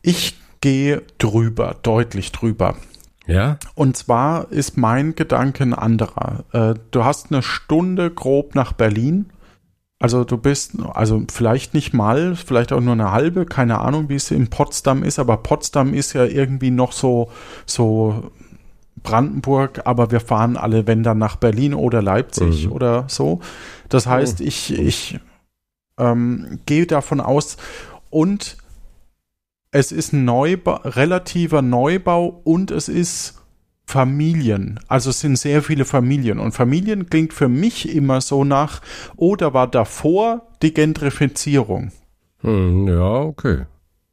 Ich 0.02 0.37
gehe 0.61 1.02
drüber, 1.18 1.76
deutlich 1.83 2.33
drüber. 2.33 2.76
Ja? 3.26 3.59
Und 3.74 3.96
zwar 3.96 4.50
ist 4.52 4.76
mein 4.76 5.14
Gedanke 5.14 5.64
ein 5.64 5.74
anderer. 5.74 6.44
Äh, 6.52 6.74
du 6.90 7.04
hast 7.04 7.30
eine 7.30 7.42
Stunde 7.42 8.11
grob 8.11 8.54
nach 8.54 8.72
Berlin. 8.72 9.30
Also 9.98 10.24
du 10.24 10.37
bist, 10.37 10.72
also 10.92 11.22
vielleicht 11.33 11.72
nicht 11.72 11.94
mal, 11.94 12.37
vielleicht 12.37 12.72
auch 12.72 12.80
nur 12.80 12.92
eine 12.92 13.12
halbe, 13.12 13.46
keine 13.46 13.80
Ahnung, 13.80 14.09
wie 14.09 14.16
es 14.16 14.30
in 14.30 14.50
Potsdam 14.50 15.02
ist, 15.02 15.18
aber 15.18 15.38
Potsdam 15.38 15.94
ist 15.94 16.12
ja 16.12 16.24
irgendwie 16.24 16.70
noch 16.70 16.92
so, 16.92 17.30
so 17.64 18.30
Brandenburg, 19.05 19.83
aber 19.85 20.11
wir 20.11 20.19
fahren 20.21 20.57
alle, 20.57 20.88
wenn 20.88 21.05
dann 21.05 21.19
nach 21.19 21.37
Berlin 21.37 21.75
oder 21.75 22.03
Leipzig 22.03 22.67
Mhm. 22.67 22.73
oder 22.73 23.05
so. 23.07 23.40
Das 23.88 24.09
heißt, 24.09 24.40
ich, 24.40 24.77
ich 24.77 25.21
ähm, 25.99 26.59
gehe 26.67 26.87
davon 26.87 27.21
aus 27.21 27.57
und 28.11 28.57
es 29.71 29.93
ist 29.93 30.12
ein 30.12 30.25
Neubau, 30.25 30.81
relativer 30.85 31.62
Neubau 31.62 32.40
und 32.45 32.71
es 32.73 32.88
ist 32.88 33.40
Familien. 33.87 34.81
Also 34.88 35.11
es 35.11 35.21
sind 35.21 35.37
sehr 35.38 35.62
viele 35.62 35.85
Familien. 35.85 36.38
Und 36.38 36.53
Familien 36.53 37.11
klingt 37.11 37.33
für 37.35 37.49
mich 37.49 37.95
immer 37.95 38.21
so 38.21 38.45
nach, 38.45 38.81
oh, 39.17 39.37
da 39.37 39.53
war 39.53 39.67
davor 39.67 40.47
die 40.62 40.73
Gentrifizierung. 40.73 41.93
Hm, 42.40 42.88
ja, 42.88 43.21
okay. 43.21 43.67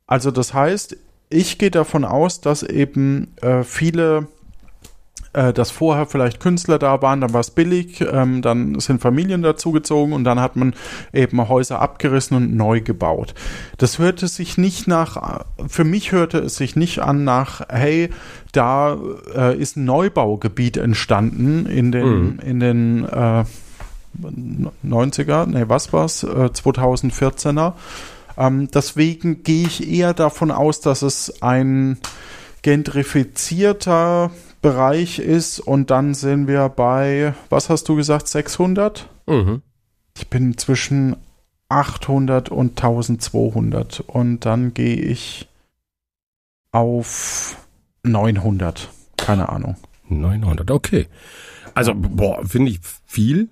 Also 0.08 0.30
das 0.32 0.54
heißt, 0.54 0.97
ich 1.30 1.58
gehe 1.58 1.71
davon 1.71 2.04
aus, 2.04 2.41
dass 2.41 2.63
eben 2.63 3.34
äh, 3.41 3.63
viele, 3.63 4.27
äh, 5.33 5.53
dass 5.53 5.71
vorher 5.71 6.05
vielleicht 6.05 6.39
Künstler 6.39 6.79
da 6.79 7.01
waren, 7.01 7.21
dann 7.21 7.33
war 7.33 7.39
es 7.41 7.51
billig, 7.51 8.01
ähm, 8.01 8.41
dann 8.41 8.79
sind 8.79 9.01
Familien 9.01 9.41
dazugezogen 9.41 10.13
und 10.13 10.23
dann 10.23 10.39
hat 10.39 10.55
man 10.55 10.73
eben 11.13 11.47
Häuser 11.47 11.81
abgerissen 11.81 12.35
und 12.37 12.55
neu 12.55 12.81
gebaut. 12.81 13.33
Das 13.77 13.99
hörte 13.99 14.27
sich 14.27 14.57
nicht 14.57 14.87
nach, 14.87 15.45
für 15.67 15.83
mich 15.83 16.11
hörte 16.11 16.39
es 16.39 16.55
sich 16.55 16.75
nicht 16.75 16.99
an 16.99 17.23
nach, 17.23 17.61
hey, 17.69 18.09
da 18.51 18.97
äh, 19.35 19.57
ist 19.57 19.77
ein 19.77 19.85
Neubaugebiet 19.85 20.77
entstanden 20.77 21.65
in 21.65 21.91
den, 21.91 22.01
Mhm. 22.01 22.39
in 22.45 22.59
den 22.59 23.05
äh, 23.05 23.45
90er, 24.85 25.45
nee, 25.45 25.63
was 25.67 25.93
war's, 25.93 26.23
äh, 26.23 26.49
2014er. 26.53 27.73
Ähm, 28.37 28.69
deswegen 28.73 29.43
gehe 29.43 29.67
ich 29.67 29.89
eher 29.89 30.13
davon 30.13 30.51
aus, 30.51 30.81
dass 30.81 31.01
es 31.01 31.41
ein 31.41 31.97
gentrifizierter 32.61 34.31
Bereich 34.62 35.19
ist 35.19 35.60
und 35.60 35.89
dann 35.89 36.13
sind 36.13 36.47
wir 36.47 36.69
bei, 36.69 37.34
was 37.50 37.69
hast 37.69 37.89
du 37.89 37.95
gesagt, 37.95 38.28
600? 38.28 39.08
Mhm. 39.28 39.62
Ich 40.17 40.28
bin 40.30 40.58
zwischen 40.58 41.15
800 41.69 42.50
und 42.50 42.71
1200 42.71 44.02
und 44.02 44.41
dann 44.41 44.74
gehe 44.74 44.95
ich 44.97 45.47
auf 46.71 47.58
900. 48.04 48.89
Keine 49.17 49.50
Ahnung. 49.50 49.76
900, 50.10 50.69
okay. 50.71 51.08
Also, 51.74 51.93
boah, 51.95 52.45
finde 52.45 52.71
ich 52.71 52.80
viel. 53.06 53.50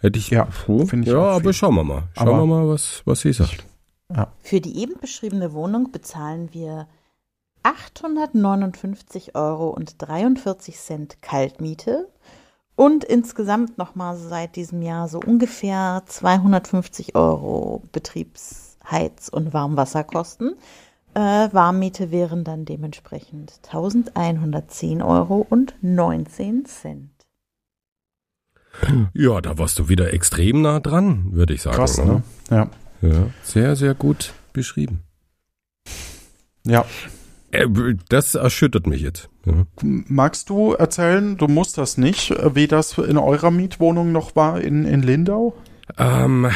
Hätte 0.00 0.18
ich. 0.18 0.30
Ja, 0.30 0.46
finde 0.46 1.00
ich 1.00 1.06
Ja, 1.08 1.18
auch 1.18 1.26
aber 1.36 1.40
viel. 1.40 1.52
schauen 1.54 1.74
wir 1.74 1.84
mal. 1.84 2.02
Schauen 2.16 2.28
Aber- 2.28 2.38
wir 2.38 2.46
mal, 2.46 2.68
was, 2.68 3.02
was 3.04 3.20
sie 3.20 3.32
sagt. 3.32 3.64
Für 4.42 4.60
die 4.60 4.78
eben 4.78 4.94
beschriebene 5.00 5.52
Wohnung 5.52 5.90
bezahlen 5.92 6.48
wir 6.52 6.86
859 7.62 9.34
Euro 9.34 9.70
und 9.70 9.94
43 9.98 10.76
Cent 10.76 11.22
Kaltmiete 11.22 12.08
und 12.76 13.04
insgesamt 13.04 13.78
nochmal 13.78 14.16
seit 14.16 14.56
diesem 14.56 14.82
Jahr 14.82 15.08
so 15.08 15.20
ungefähr 15.20 16.02
250 16.06 17.14
Euro 17.14 17.82
Betriebs-, 17.92 18.76
Heiz- 18.88 19.28
und 19.28 19.52
Warmwasserkosten. 19.52 20.54
Äh, 21.14 21.48
Warmmiete 21.52 22.10
wären 22.10 22.44
dann 22.44 22.64
dementsprechend 22.64 23.60
1110 23.66 25.02
Euro 25.02 25.44
und 25.48 25.74
19 25.82 26.66
Cent. 26.66 27.10
Ja, 29.12 29.40
da 29.40 29.58
warst 29.58 29.78
du 29.78 29.88
wieder 29.88 30.12
extrem 30.12 30.62
nah 30.62 30.78
dran, 30.78 31.32
würde 31.32 31.54
ich 31.54 31.62
sagen. 31.62 31.76
Krass, 31.76 31.98
ne? 31.98 32.22
Ja. 32.50 32.68
Ja, 33.02 33.30
sehr, 33.42 33.76
sehr 33.76 33.94
gut 33.94 34.32
beschrieben. 34.52 35.02
Ja. 36.64 36.84
Äh, 37.50 37.66
Das 38.08 38.34
erschüttert 38.34 38.86
mich 38.86 39.02
jetzt. 39.02 39.28
Ja. 39.46 39.66
Magst 39.82 40.50
du 40.50 40.72
erzählen, 40.72 41.36
du 41.36 41.48
musst 41.48 41.78
das 41.78 41.98
nicht, 41.98 42.30
wie 42.54 42.66
das 42.66 42.98
in 42.98 43.16
eurer 43.16 43.50
Mietwohnung 43.50 44.12
noch 44.12 44.36
war 44.36 44.60
in, 44.60 44.84
in 44.84 45.02
Lindau? 45.02 45.54
Ähm, 45.96 46.48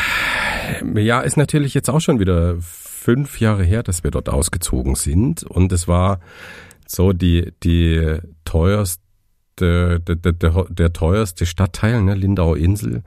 ja, 0.94 1.20
ist 1.20 1.36
natürlich 1.36 1.74
jetzt 1.74 1.88
auch 1.88 2.00
schon 2.00 2.20
wieder 2.20 2.56
fünf 2.60 3.40
Jahre 3.40 3.64
her, 3.64 3.82
dass 3.82 4.04
wir 4.04 4.10
dort 4.10 4.28
ausgezogen 4.28 4.94
sind. 4.94 5.42
Und 5.42 5.72
es 5.72 5.88
war 5.88 6.20
so 6.86 7.12
die, 7.12 7.52
die 7.62 8.18
teuerste, 8.44 9.00
der, 9.58 9.98
der, 9.98 10.32
der, 10.32 10.66
der 10.68 10.92
teuerste 10.92 11.46
Stadtteil, 11.46 12.02
ne, 12.02 12.14
Lindau 12.14 12.54
Insel. 12.54 13.02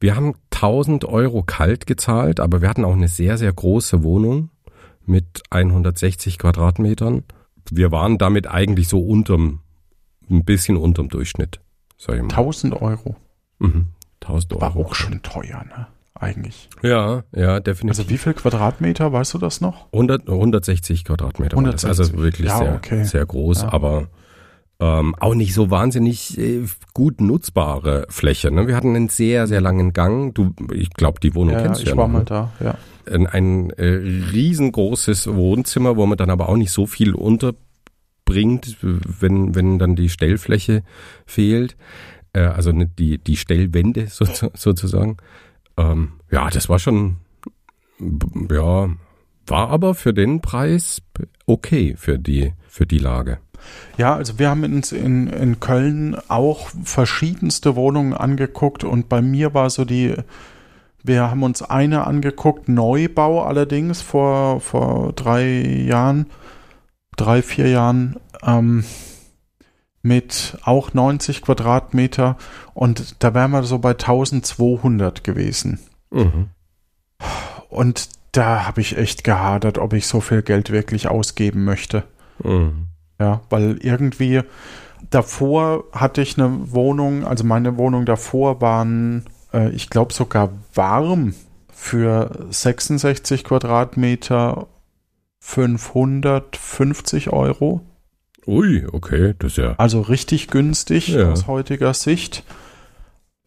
Wir 0.00 0.16
haben 0.16 0.34
1000 0.50 1.04
Euro 1.04 1.42
kalt 1.42 1.86
gezahlt, 1.86 2.40
aber 2.40 2.60
wir 2.60 2.68
hatten 2.68 2.84
auch 2.84 2.94
eine 2.94 3.08
sehr, 3.08 3.38
sehr 3.38 3.52
große 3.52 4.02
Wohnung. 4.02 4.50
Mit 5.06 5.42
160 5.50 6.38
Quadratmetern. 6.38 7.24
Wir 7.70 7.90
waren 7.92 8.18
damit 8.18 8.48
eigentlich 8.48 8.88
so 8.88 9.00
unterm, 9.00 9.60
ein 10.30 10.44
bisschen 10.44 10.76
unterm 10.76 11.08
Durchschnitt, 11.08 11.60
sag 11.98 12.16
ich 12.16 12.22
mal. 12.22 12.28
1000 12.30 12.80
Euro. 12.80 13.16
Mhm. 13.58 13.88
1000 14.20 14.52
Euro. 14.54 14.62
War 14.62 14.76
auch 14.76 14.94
schon 14.94 15.22
teuer, 15.22 15.64
ne? 15.64 15.86
Eigentlich. 16.14 16.68
Ja, 16.82 17.24
ja, 17.34 17.58
definitiv. 17.58 17.98
Also 17.98 18.10
wie 18.10 18.18
viel 18.18 18.34
Quadratmeter, 18.34 19.12
weißt 19.12 19.34
du 19.34 19.38
das 19.38 19.60
noch? 19.60 19.86
100, 19.92 20.28
160 20.28 21.04
Quadratmeter. 21.04 21.56
war 21.56 21.64
das. 21.64 21.84
160. 21.84 21.88
Also 22.14 22.22
wirklich 22.22 22.46
Ja, 22.46 22.58
sehr, 22.58 22.74
okay. 22.76 23.04
sehr 23.04 23.26
groß, 23.26 23.62
Ja. 23.62 23.72
aber 23.72 24.06
ähm, 24.78 25.16
auch 25.18 25.34
nicht 25.34 25.52
so 25.54 25.70
wahnsinnig 25.70 26.38
äh, 26.38 26.64
gut 26.94 27.20
nutzbare 27.20 28.06
Fläche. 28.08 28.52
Ne? 28.52 28.68
Wir 28.68 28.76
hatten 28.76 28.94
einen 28.94 29.08
sehr, 29.08 29.46
sehr 29.48 29.60
langen 29.60 29.92
Gang. 29.92 30.32
Du, 30.34 30.54
ich 30.72 30.90
glaube, 30.90 31.18
die 31.20 31.34
Wohnung 31.34 31.54
Ja, 31.54 31.60
ja, 31.60 31.66
kennst 31.66 31.80
du 31.80 31.84
ich 31.84 31.90
ja 31.90 31.96
war 31.96 32.06
noch, 32.06 32.12
mal 32.12 32.18
ne? 32.20 32.24
da, 32.26 32.52
ja. 32.60 32.74
Ein, 33.10 33.26
ein 33.26 33.70
äh, 33.70 33.84
riesengroßes 33.84 35.34
Wohnzimmer, 35.34 35.96
wo 35.96 36.06
man 36.06 36.18
dann 36.18 36.30
aber 36.30 36.48
auch 36.48 36.56
nicht 36.56 36.72
so 36.72 36.86
viel 36.86 37.14
unterbringt, 37.14 38.76
wenn, 38.80 39.54
wenn 39.54 39.78
dann 39.78 39.96
die 39.96 40.08
Stellfläche 40.08 40.82
fehlt. 41.26 41.76
Äh, 42.32 42.40
also 42.40 42.72
die, 42.72 43.18
die 43.18 43.36
Stellwände 43.36 44.06
so, 44.10 44.24
sozusagen. 44.54 45.16
Ähm, 45.76 46.12
ja, 46.30 46.50
das 46.50 46.68
war 46.68 46.78
schon, 46.78 47.16
ja, 48.50 48.88
war 49.46 49.68
aber 49.70 49.94
für 49.94 50.14
den 50.14 50.40
Preis 50.40 51.02
okay 51.46 51.94
für 51.96 52.18
die, 52.18 52.52
für 52.68 52.86
die 52.86 52.98
Lage. 52.98 53.38
Ja, 53.96 54.16
also 54.16 54.38
wir 54.38 54.50
haben 54.50 54.64
uns 54.64 54.92
in, 54.92 55.28
in 55.28 55.60
Köln 55.60 56.16
auch 56.28 56.70
verschiedenste 56.82 57.76
Wohnungen 57.76 58.12
angeguckt 58.12 58.84
und 58.84 59.08
bei 59.08 59.22
mir 59.22 59.54
war 59.54 59.70
so 59.70 59.84
die, 59.84 60.14
wir 61.02 61.30
haben 61.30 61.42
uns 61.42 61.62
eine 61.62 62.06
angeguckt, 62.06 62.68
Neubau 62.68 63.42
allerdings 63.42 64.02
vor, 64.02 64.60
vor 64.60 65.12
drei 65.12 65.44
Jahren, 65.44 66.26
drei, 67.16 67.42
vier 67.42 67.68
Jahren, 67.68 68.16
ähm, 68.42 68.84
mit 70.02 70.58
auch 70.64 70.94
90 70.94 71.42
Quadratmeter 71.42 72.36
und 72.74 73.22
da 73.22 73.34
wären 73.34 73.52
wir 73.52 73.62
so 73.62 73.78
bei 73.78 73.90
1200 73.90 75.22
gewesen. 75.22 75.78
Mhm. 76.10 76.48
Und 77.68 78.08
da 78.32 78.66
habe 78.66 78.80
ich 78.80 78.96
echt 78.96 79.24
gehadert, 79.24 79.78
ob 79.78 79.92
ich 79.92 80.06
so 80.06 80.20
viel 80.20 80.42
Geld 80.42 80.70
wirklich 80.70 81.08
ausgeben 81.08 81.64
möchte. 81.64 82.02
Mhm. 82.42 82.88
Ja, 83.20 83.42
weil 83.50 83.78
irgendwie 83.80 84.42
davor 85.10 85.84
hatte 85.92 86.22
ich 86.22 86.38
eine 86.38 86.72
Wohnung, 86.72 87.24
also 87.24 87.44
meine 87.44 87.76
Wohnung 87.76 88.04
davor 88.04 88.60
waren, 88.60 89.24
äh, 89.52 89.70
ich 89.70 89.90
glaube 89.90 90.12
sogar 90.12 90.50
warm 90.74 91.34
für 91.72 92.46
66 92.50 93.44
Quadratmeter 93.44 94.66
550 95.40 97.30
Euro. 97.32 97.80
Ui, 98.46 98.86
okay, 98.92 99.34
das 99.38 99.52
ist 99.52 99.58
ja. 99.58 99.74
Also 99.78 100.00
richtig 100.00 100.48
günstig 100.48 101.08
Ja. 101.08 101.30
aus 101.30 101.46
heutiger 101.46 101.94
Sicht. 101.94 102.44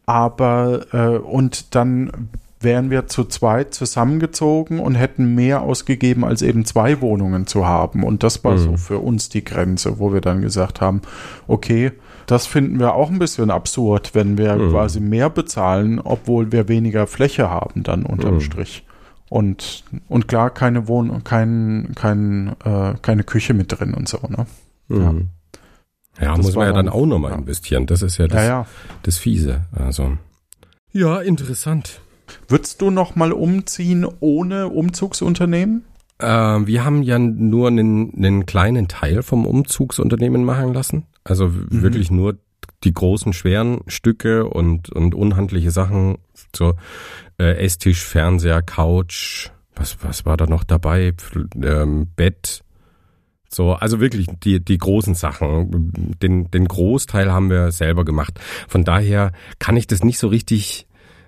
Aber 0.06 0.86
äh, 0.92 1.18
und 1.18 1.74
dann 1.74 2.28
wären 2.60 2.90
wir 2.90 3.06
zu 3.06 3.24
zweit 3.24 3.74
zusammengezogen 3.74 4.78
und 4.80 4.94
hätten 4.94 5.34
mehr 5.34 5.60
ausgegeben, 5.62 6.24
als 6.24 6.42
eben 6.42 6.64
zwei 6.64 7.00
Wohnungen 7.02 7.46
zu 7.46 7.66
haben. 7.66 8.02
Und 8.02 8.22
das 8.22 8.42
war 8.44 8.52
Mhm. 8.54 8.58
so 8.58 8.76
für 8.76 8.98
uns 8.98 9.28
die 9.28 9.44
Grenze, 9.44 9.98
wo 9.98 10.12
wir 10.12 10.20
dann 10.22 10.40
gesagt 10.42 10.80
haben, 10.80 11.02
okay, 11.46 11.92
das 12.26 12.46
finden 12.46 12.78
wir 12.78 12.94
auch 12.94 13.10
ein 13.10 13.18
bisschen 13.18 13.50
absurd, 13.50 14.10
wenn 14.14 14.36
wir 14.38 14.56
Mhm. 14.56 14.70
quasi 14.70 15.00
mehr 15.00 15.30
bezahlen, 15.30 16.00
obwohl 16.00 16.52
wir 16.52 16.68
weniger 16.68 17.06
Fläche 17.06 17.48
haben 17.50 17.82
dann 17.82 18.04
unterm 18.04 18.34
Mhm. 18.34 18.40
Strich. 18.40 18.84
Und, 19.28 19.84
und 20.08 20.28
klar, 20.28 20.50
keine 20.50 20.86
Wohn 20.88 21.24
kein, 21.24 21.92
kein, 21.96 22.54
äh, 22.64 22.94
keine 23.02 23.24
Küche 23.24 23.54
mit 23.54 23.78
drin 23.78 23.92
und 23.94 24.08
so, 24.08 24.18
ne? 24.28 24.46
Mhm. 24.88 25.28
Ja, 26.20 26.28
Das 26.36 26.38
muss 26.38 26.54
man 26.54 26.56
war 26.56 26.66
ja 26.66 26.72
dann 26.72 26.88
auch 26.88 27.04
nochmal 27.06 27.32
ja. 27.32 27.38
investieren. 27.38 27.86
Das 27.86 28.02
ist 28.02 28.18
ja 28.18 28.26
das, 28.28 28.42
Ja, 28.42 28.48
ja. 28.48 28.66
das 29.02 29.18
Fiese. 29.18 29.62
Also. 29.72 30.16
Ja, 30.92 31.20
interessant. 31.20 32.00
Würdest 32.48 32.80
du 32.80 32.90
noch 32.90 33.16
mal 33.16 33.32
umziehen 33.32 34.06
ohne 34.20 34.68
Umzugsunternehmen? 34.68 35.84
Ähm, 36.20 36.66
wir 36.66 36.84
haben 36.84 37.02
ja 37.02 37.18
nur 37.18 37.68
einen, 37.68 38.14
einen 38.16 38.46
kleinen 38.46 38.88
Teil 38.88 39.22
vom 39.22 39.44
Umzugsunternehmen 39.46 40.44
machen 40.44 40.72
lassen. 40.72 41.04
Also 41.28 41.48
Mhm. 41.48 41.82
wirklich 41.82 42.10
nur 42.10 42.38
die 42.84 42.92
großen, 42.92 43.32
schweren 43.32 43.80
Stücke 43.86 44.46
und, 44.46 44.90
und 44.90 45.14
unhandliche 45.14 45.70
Sachen. 45.70 46.18
So 46.54 46.74
äh, 47.38 47.56
Esstisch, 47.64 48.04
Fernseher, 48.04 48.62
Couch. 48.62 49.50
Was, 49.74 49.98
was 50.02 50.24
war 50.24 50.36
da 50.36 50.46
noch 50.46 50.64
dabei? 50.64 51.12
Ähm, 51.62 52.08
Bett. 52.16 52.62
So, 53.48 53.72
also 53.74 54.00
wirklich 54.00 54.26
die, 54.42 54.64
die 54.64 54.78
großen 54.78 55.14
Sachen. 55.14 55.92
Den, 56.22 56.50
den 56.50 56.66
Großteil 56.66 57.32
haben 57.32 57.50
wir 57.50 57.70
selber 57.72 58.04
gemacht. 58.04 58.40
Von 58.68 58.84
daher 58.84 59.32
kann 59.58 59.76
ich 59.76 59.86
das 59.86 60.02
nicht 60.02 60.18
so 60.18 60.28
richtig 60.28 60.86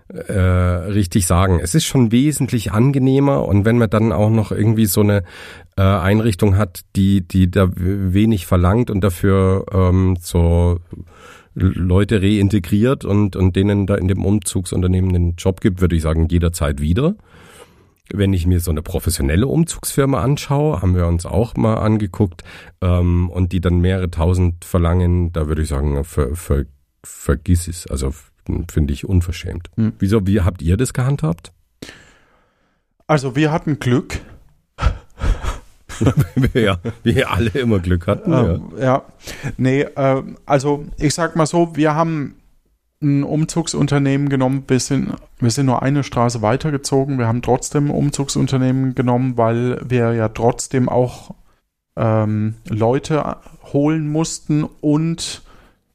äh, 0.08 0.32
richtig 0.32 1.26
sagen. 1.26 1.60
Es 1.62 1.74
ist 1.74 1.84
schon 1.84 2.12
wesentlich 2.12 2.72
angenehmer 2.72 3.46
und 3.46 3.64
wenn 3.64 3.78
man 3.78 3.90
dann 3.90 4.12
auch 4.12 4.30
noch 4.30 4.52
irgendwie 4.52 4.86
so 4.86 5.02
eine 5.02 5.22
äh, 5.76 5.82
Einrichtung 5.82 6.56
hat, 6.56 6.80
die, 6.96 7.26
die 7.26 7.50
da 7.50 7.68
wenig 7.74 8.46
verlangt 8.46 8.90
und 8.90 9.02
dafür 9.02 9.66
ähm, 9.72 10.16
so 10.20 10.80
Leute 11.54 12.22
reintegriert 12.22 13.04
und, 13.04 13.36
und 13.36 13.56
denen 13.56 13.86
da 13.86 13.96
in 13.96 14.08
dem 14.08 14.24
Umzugsunternehmen 14.24 15.14
einen 15.14 15.34
Job 15.36 15.60
gibt, 15.60 15.80
würde 15.80 15.96
ich 15.96 16.02
sagen, 16.02 16.28
jederzeit 16.28 16.80
wieder. 16.80 17.14
Wenn 18.10 18.32
ich 18.32 18.46
mir 18.46 18.60
so 18.60 18.70
eine 18.70 18.80
professionelle 18.80 19.46
Umzugsfirma 19.46 20.22
anschaue, 20.22 20.80
haben 20.80 20.94
wir 20.94 21.06
uns 21.06 21.26
auch 21.26 21.56
mal 21.56 21.74
angeguckt, 21.74 22.42
ähm, 22.80 23.28
und 23.28 23.52
die 23.52 23.60
dann 23.60 23.80
mehrere 23.80 24.10
tausend 24.10 24.64
verlangen, 24.64 25.32
da 25.32 25.46
würde 25.48 25.62
ich 25.62 25.68
sagen, 25.68 26.02
ver, 26.04 26.34
ver, 26.34 26.64
vergiss 27.04 27.68
es. 27.68 27.86
Also 27.86 28.14
f- 28.48 28.64
finde 28.72 28.92
ich 28.94 29.06
unverschämt. 29.06 29.70
Hm. 29.76 29.92
Wieso, 29.98 30.26
wie 30.26 30.40
habt 30.40 30.62
ihr 30.62 30.76
das 30.76 30.92
gehandhabt? 30.92 31.52
Also 33.06 33.36
wir 33.36 33.50
hatten 33.52 33.78
Glück. 33.78 34.20
ja, 36.54 36.78
wie 37.02 37.24
alle 37.24 37.50
immer 37.50 37.80
Glück 37.80 38.06
hatten. 38.06 38.30
ja. 38.30 38.54
Ähm, 38.54 38.72
ja. 38.78 39.02
Nee, 39.56 39.80
äh, 39.82 40.22
also 40.46 40.84
ich 40.98 41.14
sag 41.14 41.34
mal 41.36 41.46
so, 41.46 41.74
wir 41.76 41.94
haben 41.94 42.36
ein 43.00 43.22
Umzugsunternehmen 43.24 44.28
genommen, 44.28 44.64
wir 44.66 44.80
sind, 44.80 45.14
wir 45.38 45.50
sind 45.50 45.66
nur 45.66 45.82
eine 45.82 46.02
Straße 46.04 46.42
weitergezogen, 46.42 47.18
wir 47.18 47.26
haben 47.28 47.42
trotzdem 47.42 47.86
ein 47.86 47.90
Umzugsunternehmen 47.94 48.94
genommen, 48.94 49.36
weil 49.36 49.80
wir 49.88 50.12
ja 50.14 50.28
trotzdem 50.28 50.88
auch 50.88 51.34
ähm, 51.96 52.54
Leute 52.68 53.36
holen 53.72 54.08
mussten 54.08 54.64
und 54.64 55.42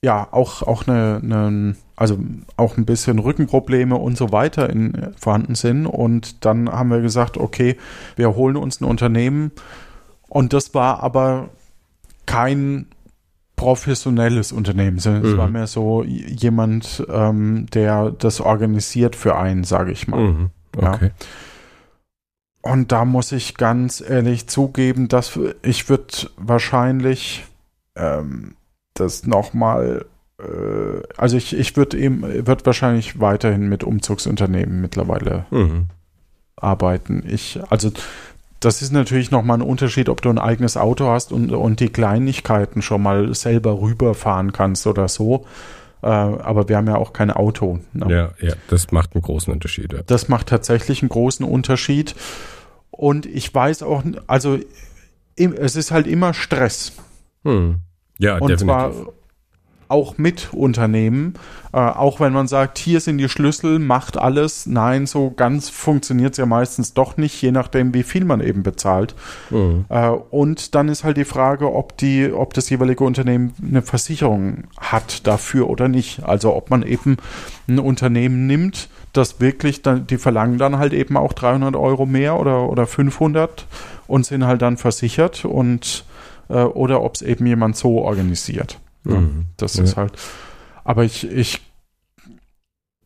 ja, 0.03 0.27
auch, 0.31 0.63
auch 0.63 0.85
eine, 0.85 1.21
eine, 1.23 1.75
also 1.95 2.17
auch 2.57 2.75
ein 2.75 2.85
bisschen 2.85 3.19
Rückenprobleme 3.19 3.95
und 3.95 4.17
so 4.17 4.33
weiter 4.33 4.69
in, 4.69 5.13
vorhanden 5.17 5.55
sind. 5.55 5.85
Und 5.85 6.43
dann 6.43 6.69
haben 6.69 6.89
wir 6.89 6.99
gesagt, 6.99 7.37
okay, 7.37 7.77
wir 8.17 8.35
holen 8.35 8.57
uns 8.57 8.81
ein 8.81 8.83
Unternehmen. 8.85 9.51
Und 10.27 10.51
das 10.51 10.73
war 10.73 11.01
aber 11.01 11.49
kein 12.25 12.87
professionelles 13.55 14.51
Unternehmen, 14.51 14.99
sondern 14.99 15.23
es 15.23 15.33
Mhm. 15.33 15.37
war 15.37 15.47
mehr 15.49 15.67
so 15.67 16.03
jemand, 16.03 17.05
ähm, 17.09 17.67
der 17.73 18.11
das 18.11 18.41
organisiert 18.41 19.15
für 19.15 19.37
einen, 19.37 19.63
sage 19.63 19.93
ich 19.93 20.09
mal. 20.09 20.19
Mhm. 20.19 20.49
Ja. 20.81 20.95
Okay. 20.95 21.11
Und 22.61 22.91
da 22.91 23.05
muss 23.05 23.31
ich 23.31 23.55
ganz 23.55 24.01
ehrlich 24.01 24.47
zugeben, 24.47 25.07
dass 25.07 25.39
ich 25.61 25.87
würde 25.87 26.29
wahrscheinlich 26.35 27.45
ähm, 27.95 28.55
das 28.93 29.25
nochmal, 29.25 30.05
äh, 30.39 30.43
also 31.17 31.37
ich, 31.37 31.55
ich 31.57 31.75
würde 31.77 31.97
eben, 31.97 32.21
würde 32.47 32.65
wahrscheinlich 32.65 33.19
weiterhin 33.19 33.67
mit 33.69 33.83
Umzugsunternehmen 33.83 34.81
mittlerweile 34.81 35.45
Mhm. 35.51 35.87
arbeiten. 36.55 37.23
Ich, 37.27 37.59
also 37.69 37.91
das 38.59 38.81
ist 38.81 38.91
natürlich 38.91 39.29
nochmal 39.31 39.57
ein 39.57 39.61
Unterschied, 39.61 40.07
ob 40.09 40.21
du 40.21 40.29
ein 40.29 40.37
eigenes 40.39 40.77
Auto 40.77 41.07
hast 41.07 41.31
und, 41.33 41.51
und 41.51 41.79
die 41.79 41.89
Kleinigkeiten 41.89 42.81
schon 42.81 43.01
mal 43.01 43.33
selber 43.35 43.81
rüberfahren 43.81 44.53
kannst 44.53 44.87
oder 44.87 45.07
so. 45.09 45.45
Äh, 46.01 46.07
aber 46.07 46.69
wir 46.69 46.77
haben 46.77 46.87
ja 46.87 46.95
auch 46.95 47.11
kein 47.13 47.31
Auto. 47.31 47.79
ne? 47.93 48.05
Ja, 48.09 48.47
ja, 48.47 48.53
das 48.69 48.91
macht 48.91 49.15
einen 49.15 49.21
großen 49.21 49.51
Unterschied. 49.51 49.91
Ja. 49.93 49.99
Das 50.05 50.29
macht 50.29 50.47
tatsächlich 50.47 51.01
einen 51.01 51.09
großen 51.09 51.45
Unterschied. 51.45 52.15
Und 52.91 53.25
ich 53.25 53.53
weiß 53.53 53.83
auch, 53.83 54.03
also 54.27 54.59
es 55.35 55.75
ist 55.75 55.91
halt 55.91 56.07
immer 56.07 56.33
Stress. 56.33 56.93
Hm. 57.43 57.79
Ja, 58.23 58.37
Und 58.37 58.57
zwar 58.57 58.89
definitiv. 58.89 59.13
auch 59.89 60.17
mit 60.17 60.53
Unternehmen. 60.53 61.33
Äh, 61.73 61.77
auch 61.77 62.19
wenn 62.19 62.31
man 62.33 62.47
sagt, 62.47 62.77
hier 62.77 62.99
sind 62.99 63.17
die 63.17 63.27
Schlüssel, 63.27 63.79
macht 63.79 64.17
alles. 64.17 64.65
Nein, 64.65 65.05
so 65.07 65.31
ganz 65.31 65.69
funktioniert 65.69 66.31
es 66.31 66.37
ja 66.37 66.45
meistens 66.45 66.93
doch 66.93 67.17
nicht, 67.17 67.41
je 67.41 67.51
nachdem, 67.51 67.93
wie 67.93 68.03
viel 68.03 68.23
man 68.25 68.39
eben 68.41 68.63
bezahlt. 68.63 69.13
Mhm. 69.49 69.85
Äh, 69.89 70.07
und 70.07 70.73
dann 70.73 70.87
ist 70.87 71.03
halt 71.03 71.17
die 71.17 71.25
Frage, 71.25 71.73
ob 71.73 71.97
die, 71.97 72.31
ob 72.31 72.53
das 72.53 72.69
jeweilige 72.69 73.03
Unternehmen 73.03 73.53
eine 73.61 73.81
Versicherung 73.81 74.63
hat 74.79 75.27
dafür 75.27 75.69
oder 75.69 75.87
nicht. 75.89 76.23
Also 76.23 76.55
ob 76.55 76.69
man 76.69 76.83
eben 76.83 77.17
ein 77.67 77.79
Unternehmen 77.79 78.47
nimmt, 78.47 78.87
das 79.11 79.39
wirklich, 79.41 79.81
dann, 79.81 80.07
die 80.07 80.17
verlangen 80.17 80.57
dann 80.57 80.77
halt 80.79 80.93
eben 80.93 81.17
auch 81.17 81.33
300 81.33 81.75
Euro 81.75 82.05
mehr 82.05 82.39
oder, 82.39 82.69
oder 82.69 82.87
500 82.87 83.67
und 84.07 84.25
sind 84.25 84.45
halt 84.45 84.61
dann 84.61 84.77
versichert 84.77 85.45
und 85.45 86.05
äh, 86.49 86.63
oder 86.63 87.01
ob 87.01 87.15
es 87.15 87.21
eben 87.21 87.45
jemand 87.45 87.75
so 87.77 87.99
organisiert. 88.01 88.79
Ja, 89.05 89.15
Mhm. 89.19 89.45
das 89.57 89.75
Ja. 89.75 89.83
ist 89.83 89.97
halt. 89.97 90.13
Aber 90.83 91.03
ich, 91.03 91.29
ich, 91.29 91.61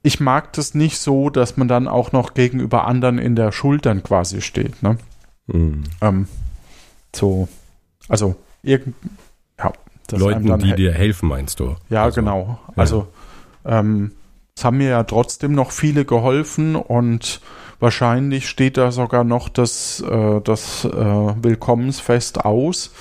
ich 0.03 0.19
mag 0.19 0.53
das 0.53 0.73
nicht 0.73 0.99
so, 0.99 1.29
dass 1.29 1.57
man 1.57 1.67
dann 1.67 1.87
auch 1.87 2.11
noch 2.11 2.33
gegenüber 2.33 2.85
anderen 2.85 3.17
in 3.19 3.35
der 3.35 3.51
Schuld 3.51 3.85
dann 3.85 4.03
quasi 4.03 4.41
steht. 4.41 4.81
Ne? 4.83 4.97
Mhm. 5.47 5.83
Ähm, 6.01 6.27
so, 7.15 7.47
also 8.07 8.35
irgend, 8.63 8.95
ja, 9.59 9.73
Leuten, 10.11 10.59
die 10.59 10.75
dir 10.75 10.93
helfen, 10.93 11.29
meinst 11.29 11.59
du? 11.59 11.75
ja, 11.89 12.03
Also, 12.03 12.21
genau. 12.21 12.59
Also 12.75 13.07
ähm, 13.65 14.11
es 14.55 14.63
haben 14.63 14.77
mir 14.77 14.89
ja 14.89 15.03
trotzdem 15.03 15.53
noch 15.53 15.71
viele 15.71 16.05
geholfen 16.05 16.75
und 16.75 17.41
wahrscheinlich 17.79 18.49
steht 18.49 18.77
da 18.77 18.91
sogar 18.91 19.23
noch 19.23 19.49
das, 19.49 19.99
äh, 20.01 20.41
das 20.41 20.85
äh, 20.85 20.89
Willkommensfest 20.89 22.43
aus. 22.45 22.91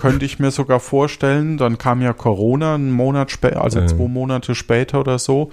Könnte 0.00 0.24
ich 0.24 0.38
mir 0.38 0.50
sogar 0.50 0.80
vorstellen. 0.80 1.56
Dann 1.58 1.78
kam 1.78 2.00
ja 2.02 2.12
Corona 2.12 2.74
einen 2.74 2.90
Monat 2.90 3.30
später, 3.30 3.62
also 3.62 3.80
Mhm. 3.80 3.88
zwei 3.88 4.08
Monate 4.08 4.54
später 4.54 5.00
oder 5.00 5.18
so. 5.18 5.50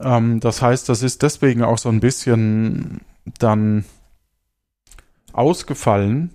Ähm, 0.00 0.40
das 0.40 0.62
heißt, 0.62 0.88
das 0.88 1.02
ist 1.02 1.22
deswegen 1.22 1.62
auch 1.62 1.78
so 1.78 1.88
ein 1.88 2.00
bisschen 2.00 3.00
dann 3.38 3.84
ausgefallen. 5.32 6.30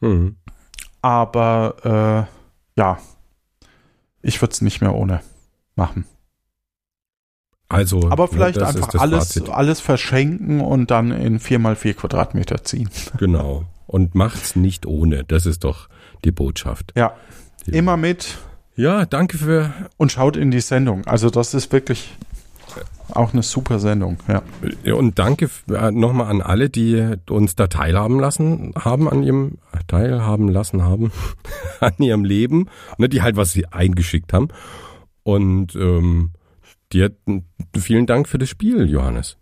Mhm. 0.00 0.36
Aber 1.00 2.28
äh, 2.76 2.80
ja, 2.80 2.98
ich 4.22 4.40
würde 4.40 4.52
es 4.52 4.60
nicht 4.60 4.80
mehr 4.80 4.94
ohne 4.94 5.20
machen. 5.74 6.04
Also, 7.68 8.10
Aber 8.10 8.28
vielleicht 8.28 8.58
ist 8.58 8.62
einfach 8.76 8.94
alles, 9.00 9.28
Fazit. 9.28 9.48
alles 9.48 9.80
verschenken 9.80 10.60
und 10.60 10.90
dann 10.90 11.10
in 11.10 11.40
4x4 11.40 11.94
Quadratmeter 11.94 12.62
ziehen. 12.64 12.90
Genau. 13.18 13.64
Und 13.86 14.14
macht's 14.14 14.56
nicht 14.56 14.84
ohne. 14.84 15.24
Das 15.24 15.46
ist 15.46 15.64
doch 15.64 15.88
die 16.24 16.32
Botschaft. 16.32 16.92
Ja, 16.96 17.12
Ja. 17.66 17.74
immer 17.74 17.96
mit 17.96 18.38
Ja, 18.76 19.04
danke 19.06 19.38
für. 19.38 19.72
und 19.96 20.10
schaut 20.12 20.36
in 20.36 20.50
die 20.50 20.60
Sendung. 20.60 21.06
Also 21.06 21.30
das 21.30 21.54
ist 21.54 21.72
wirklich 21.72 22.16
auch 23.12 23.34
eine 23.34 23.42
super 23.42 23.78
Sendung. 23.78 24.16
Ja, 24.26 24.94
Und 24.94 25.18
danke 25.18 25.50
äh, 25.68 25.90
nochmal 25.90 26.28
an 26.30 26.40
alle, 26.40 26.70
die 26.70 27.16
uns 27.28 27.54
da 27.54 27.66
teilhaben 27.66 28.18
lassen 28.18 28.72
haben 28.78 29.08
an 29.10 29.22
ihrem 29.22 29.58
teilhaben 29.88 30.48
lassen 30.48 30.82
haben 30.82 31.12
an 31.80 31.92
ihrem 31.98 32.24
Leben, 32.24 32.68
ne, 32.96 33.10
die 33.10 33.20
halt 33.20 33.36
was 33.36 33.52
sie 33.52 33.66
eingeschickt 33.66 34.32
haben. 34.32 34.48
Und 35.22 35.74
ähm, 35.76 36.30
dir 36.92 37.10
vielen 37.78 38.06
Dank 38.06 38.28
für 38.28 38.38
das 38.38 38.48
Spiel, 38.48 38.88
Johannes. 38.88 39.36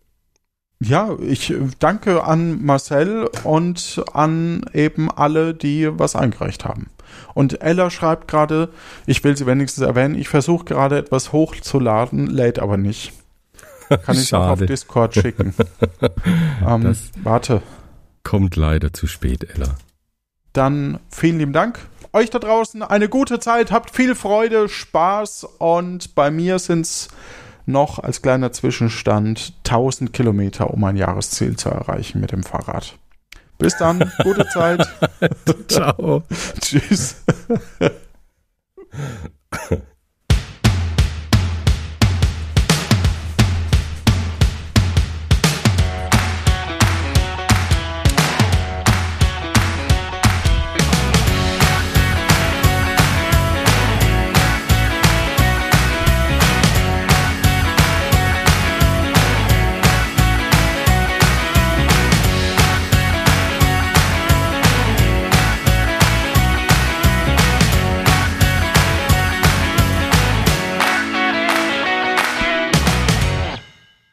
Ja 0.80 1.16
ich 1.20 1.50
äh, 1.50 1.68
danke 1.78 2.24
an 2.24 2.64
Marcel 2.64 3.28
und 3.44 4.02
an 4.12 4.64
eben 4.72 5.10
alle, 5.10 5.54
die 5.54 5.88
was 5.98 6.16
eingereicht 6.16 6.64
haben. 6.64 6.90
Und 7.34 7.60
Ella 7.62 7.90
schreibt 7.90 8.28
gerade, 8.28 8.70
ich 9.06 9.22
will 9.24 9.36
sie 9.36 9.46
wenigstens 9.46 9.84
erwähnen, 9.84 10.14
ich 10.14 10.28
versuche 10.28 10.64
gerade 10.64 10.98
etwas 10.98 11.32
hochzuladen, 11.32 12.26
lädt 12.26 12.58
aber 12.58 12.76
nicht. 12.76 13.12
Kann 14.04 14.16
ich 14.16 14.32
auch 14.34 14.50
auf. 14.50 14.60
Discord 14.60 15.14
schicken. 15.14 15.54
ähm, 16.66 16.96
warte. 17.22 17.62
Kommt 18.22 18.56
leider 18.56 18.92
zu 18.92 19.06
spät, 19.06 19.48
Ella. 19.54 19.74
Dann 20.52 21.00
vielen 21.10 21.38
lieben 21.38 21.52
Dank. 21.52 21.80
Euch 22.12 22.30
da 22.30 22.40
draußen 22.40 22.82
eine 22.82 23.08
gute 23.08 23.38
Zeit, 23.38 23.70
habt 23.70 23.94
viel 23.94 24.16
Freude, 24.16 24.68
Spaß 24.68 25.44
und 25.58 26.16
bei 26.16 26.30
mir 26.32 26.58
sind 26.58 26.82
es 26.82 27.08
noch 27.66 27.98
als 27.98 28.22
kleiner 28.22 28.52
Zwischenstand 28.52 29.54
1000 29.66 30.12
Kilometer, 30.12 30.70
um 30.70 30.80
mein 30.80 30.96
Jahresziel 30.96 31.56
zu 31.56 31.68
erreichen 31.68 32.20
mit 32.20 32.32
dem 32.32 32.42
Fahrrad. 32.42 32.98
Bis 33.58 33.76
dann, 33.76 34.10
gute 34.22 34.46
Zeit. 34.48 34.88
Ciao. 35.68 36.22
Tschüss. 36.60 37.22